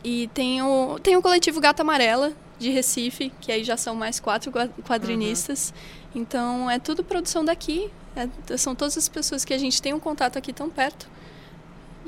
E 0.03 0.27
tem 0.33 0.61
o, 0.61 0.99
tem 0.99 1.17
o 1.17 1.21
coletivo 1.21 1.59
Gata 1.59 1.81
Amarela, 1.81 2.33
de 2.59 2.69
Recife, 2.69 3.31
que 3.41 3.51
aí 3.51 3.63
já 3.63 3.75
são 3.75 3.95
mais 3.95 4.19
quatro 4.19 4.51
quadrinistas. 4.83 5.73
Uhum. 6.13 6.21
Então 6.21 6.69
é 6.69 6.79
tudo 6.79 7.03
produção 7.03 7.43
daqui. 7.43 7.91
É, 8.15 8.57
são 8.57 8.75
todas 8.75 8.97
as 8.97 9.09
pessoas 9.09 9.43
que 9.43 9.53
a 9.53 9.57
gente 9.57 9.81
tem 9.81 9.93
um 9.93 9.99
contato 9.99 10.37
aqui 10.37 10.53
tão 10.53 10.69
perto. 10.69 11.09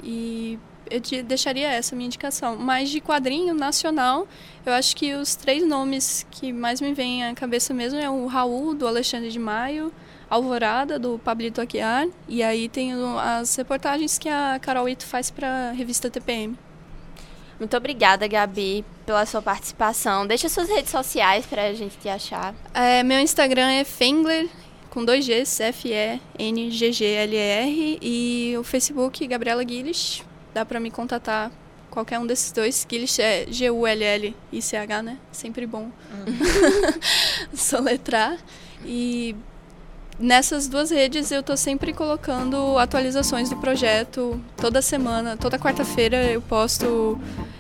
E 0.03 0.59
eu 0.89 0.99
te 1.01 1.21
deixaria 1.21 1.69
essa 1.69 1.95
minha 1.95 2.07
indicação. 2.07 2.57
Mas 2.57 2.89
de 2.89 2.99
quadrinho 2.99 3.53
nacional, 3.53 4.27
eu 4.65 4.73
acho 4.73 4.95
que 4.95 5.13
os 5.13 5.35
três 5.35 5.65
nomes 5.65 6.25
que 6.31 6.51
mais 6.51 6.81
me 6.81 6.93
vêm 6.93 7.25
à 7.25 7.33
cabeça 7.33 7.73
mesmo 7.73 7.99
é 7.99 8.09
o 8.09 8.25
Raul, 8.25 8.73
do 8.73 8.87
Alexandre 8.87 9.29
de 9.29 9.39
Maio, 9.39 9.91
Alvorada, 10.29 10.99
do 10.99 11.17
Pablito 11.19 11.61
Aguiar, 11.61 12.07
e 12.27 12.43
aí 12.43 12.67
tem 12.67 12.91
as 13.21 13.55
reportagens 13.55 14.17
que 14.17 14.27
a 14.27 14.59
Carol 14.61 14.89
Ito 14.89 15.05
faz 15.05 15.31
para 15.31 15.69
a 15.69 15.71
revista 15.71 16.09
TPM. 16.09 16.57
Muito 17.57 17.75
obrigada, 17.75 18.27
Gabi, 18.27 18.85
pela 19.05 19.25
sua 19.25 19.41
participação. 19.41 20.27
Deixa 20.27 20.47
suas 20.49 20.69
redes 20.69 20.91
sociais 20.91 21.45
para 21.45 21.63
a 21.63 21.73
gente 21.73 21.97
te 21.97 22.07
achar. 22.09 22.53
É, 22.73 23.01
meu 23.03 23.19
Instagram 23.19 23.71
é 23.71 23.83
Fengler, 23.83 24.47
com 24.89 25.03
dois 25.03 25.25
Gs, 25.25 25.63
F-E-N-G-G-L-E-R, 25.63 26.19
e 28.01 28.55
o 28.59 28.63
Facebook, 28.63 29.25
Gabriela 29.25 29.63
Guilherme 29.63 30.26
dá 30.57 30.65
para 30.65 30.79
me 30.79 30.89
contatar 30.89 31.51
qualquer 31.91 32.17
um 32.17 32.25
desses 32.25 32.51
dois, 32.51 32.83
eles 32.95 33.17
é 33.19 33.45
G-U-L-L-I-C-H, 33.47 35.03
né? 35.03 35.19
Sempre 35.31 35.67
bom 35.67 35.83
uhum. 35.83 37.53
soletrar. 37.53 38.39
E 38.83 39.35
nessas 40.19 40.67
duas 40.67 40.91
redes 40.91 41.31
eu 41.31 41.41
estou 41.41 41.57
sempre 41.57 41.93
colocando 41.93 42.77
atualizações 42.77 43.49
do 43.49 43.57
projeto. 43.57 44.39
Toda 44.55 44.81
semana, 44.81 45.37
toda 45.37 45.59
quarta-feira 45.59 46.17
eu 46.25 46.41
posto 46.41 47.19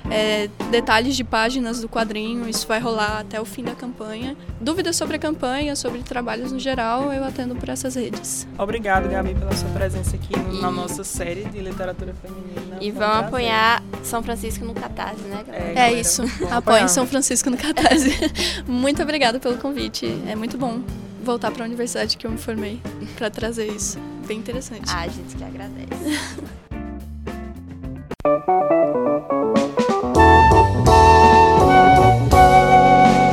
é, 0.09 0.49
detalhes 0.71 1.15
de 1.15 1.23
páginas 1.23 1.81
do 1.81 1.89
quadrinho. 1.89 2.47
Isso 2.49 2.67
vai 2.67 2.79
rolar 2.79 3.19
até 3.19 3.39
o 3.39 3.45
fim 3.45 3.63
da 3.63 3.75
campanha. 3.75 4.35
Dúvidas 4.59 4.95
sobre 4.95 5.17
a 5.17 5.19
campanha, 5.19 5.75
sobre 5.75 6.01
trabalhos 6.01 6.51
no 6.51 6.59
geral, 6.59 7.11
eu 7.13 7.23
atendo 7.23 7.55
por 7.55 7.69
essas 7.69 7.95
redes. 7.95 8.47
Obrigado, 8.57 9.09
Gabi, 9.09 9.35
pela 9.35 9.53
sua 9.55 9.69
presença 9.69 10.15
aqui 10.15 10.33
e... 10.33 10.61
na 10.61 10.71
nossa 10.71 11.03
série 11.03 11.45
de 11.45 11.59
literatura 11.59 12.13
feminina. 12.13 12.77
E 12.81 12.91
vão 12.91 13.11
apoiar 13.11 13.83
São 14.03 14.23
Francisco 14.23 14.65
no 14.65 14.73
Catarse, 14.73 15.23
né? 15.23 15.43
É, 15.51 15.89
é 15.89 15.93
isso. 15.93 16.23
Apoiem 16.51 16.87
São 16.87 17.05
Francisco 17.05 17.49
no 17.49 17.57
Catarse. 17.57 18.11
muito 18.67 19.01
obrigada 19.01 19.39
pelo 19.39 19.57
convite. 19.57 20.05
É 20.27 20.35
muito 20.35 20.57
bom 20.57 20.81
voltar 21.27 21.51
para 21.51 21.65
a 21.65 21.67
universidade 21.67 22.17
que 22.17 22.25
eu 22.25 22.31
me 22.31 22.37
formei 22.37 22.79
para 23.17 23.29
trazer 23.29 23.67
isso. 23.67 23.99
Bem 24.25 24.39
interessante. 24.39 24.83
Ah, 24.87 25.01
a 25.01 25.07
gente 25.07 25.35
que 25.35 25.43
agradece. 25.43 26.19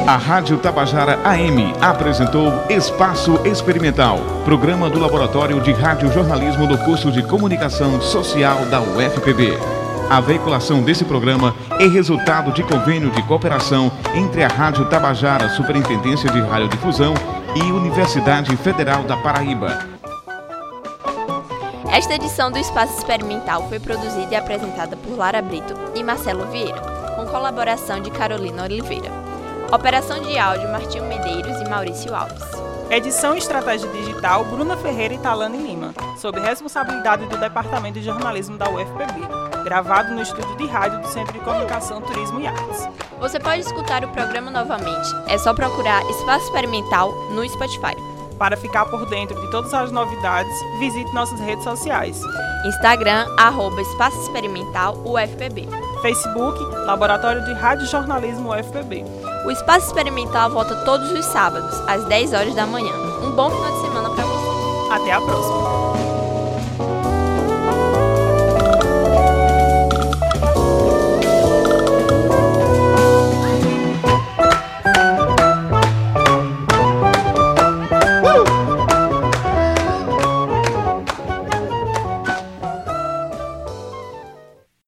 A 0.06 0.16
Rádio 0.16 0.58
Tabajara 0.58 1.20
AM 1.24 1.72
apresentou 1.80 2.52
Espaço 2.68 3.40
Experimental, 3.46 4.18
programa 4.44 4.90
do 4.90 4.98
Laboratório 4.98 5.60
de 5.60 5.72
Radiojornalismo 5.72 6.66
do 6.66 6.76
curso 6.78 7.10
de 7.10 7.22
Comunicação 7.22 8.00
Social 8.02 8.66
da 8.66 8.80
UFPB. 8.80 9.56
A 10.10 10.20
veiculação 10.20 10.82
desse 10.82 11.04
programa 11.04 11.54
é 11.80 11.86
resultado 11.86 12.52
de 12.52 12.62
convênio 12.62 13.10
de 13.10 13.22
cooperação 13.22 13.90
entre 14.14 14.44
a 14.44 14.48
Rádio 14.48 14.84
Tabajara, 14.86 15.48
Superintendência 15.48 16.30
de 16.30 16.40
Radiodifusão 16.40 17.14
e 17.54 17.70
Universidade 17.70 18.56
Federal 18.56 19.04
da 19.04 19.16
Paraíba. 19.16 19.78
Esta 21.92 22.14
edição 22.14 22.50
do 22.50 22.58
Espaço 22.58 22.98
Experimental 22.98 23.68
foi 23.68 23.78
produzida 23.78 24.34
e 24.34 24.36
apresentada 24.36 24.96
por 24.96 25.16
Lara 25.16 25.40
Brito 25.40 25.72
e 25.94 26.02
Marcelo 26.02 26.46
Vieira, 26.46 26.80
com 27.14 27.24
colaboração 27.26 28.00
de 28.00 28.10
Carolina 28.10 28.64
Oliveira. 28.64 29.10
Operação 29.72 30.20
de 30.20 30.36
áudio 30.36 30.68
Martinho 30.70 31.04
Medeiros 31.04 31.60
e 31.60 31.68
Maurício 31.70 32.12
Alves. 32.12 32.42
Edição 32.90 33.34
e 33.34 33.38
Estratégia 33.38 33.88
Digital 33.90 34.44
Bruna 34.46 34.76
Ferreira 34.76 35.14
e 35.14 35.18
Talane 35.18 35.58
Lima, 35.58 35.94
sob 36.20 36.40
responsabilidade 36.40 37.26
do 37.26 37.36
Departamento 37.36 38.00
de 38.00 38.04
Jornalismo 38.04 38.58
da 38.58 38.68
UFPB 38.68 39.53
gravado 39.64 40.14
no 40.14 40.22
estúdio 40.22 40.54
de 40.56 40.66
rádio 40.66 41.00
do 41.00 41.08
Centro 41.08 41.32
de 41.32 41.40
Comunicação, 41.40 42.00
Turismo 42.02 42.40
e 42.40 42.46
Artes. 42.46 42.88
Você 43.18 43.40
pode 43.40 43.62
escutar 43.62 44.04
o 44.04 44.08
programa 44.08 44.50
novamente. 44.50 45.08
É 45.26 45.38
só 45.38 45.54
procurar 45.54 46.04
Espaço 46.10 46.44
Experimental 46.44 47.12
no 47.30 47.48
Spotify. 47.48 47.96
Para 48.38 48.56
ficar 48.56 48.84
por 48.86 49.06
dentro 49.06 49.40
de 49.40 49.50
todas 49.50 49.72
as 49.72 49.90
novidades, 49.90 50.52
visite 50.78 51.12
nossas 51.14 51.40
redes 51.40 51.64
sociais. 51.64 52.20
Instagram, 52.66 53.26
arroba 53.38 53.80
Espaço 53.80 54.20
Experimental 54.22 54.96
UFPB. 55.04 55.68
Facebook, 56.02 56.58
Laboratório 56.84 57.44
de 57.44 57.52
Rádio 57.54 57.86
Jornalismo 57.86 58.50
UFPB. 58.50 59.04
O 59.46 59.50
Espaço 59.50 59.86
Experimental 59.86 60.50
volta 60.50 60.74
todos 60.84 61.10
os 61.12 61.24
sábados, 61.24 61.80
às 61.88 62.04
10 62.04 62.32
horas 62.32 62.54
da 62.54 62.66
manhã. 62.66 62.92
Um 63.22 63.30
bom 63.30 63.50
final 63.50 63.72
de 63.72 63.80
semana 63.80 64.10
para 64.10 64.24
você. 64.24 64.92
Até 64.92 65.12
a 65.12 65.20
próxima! 65.20 66.23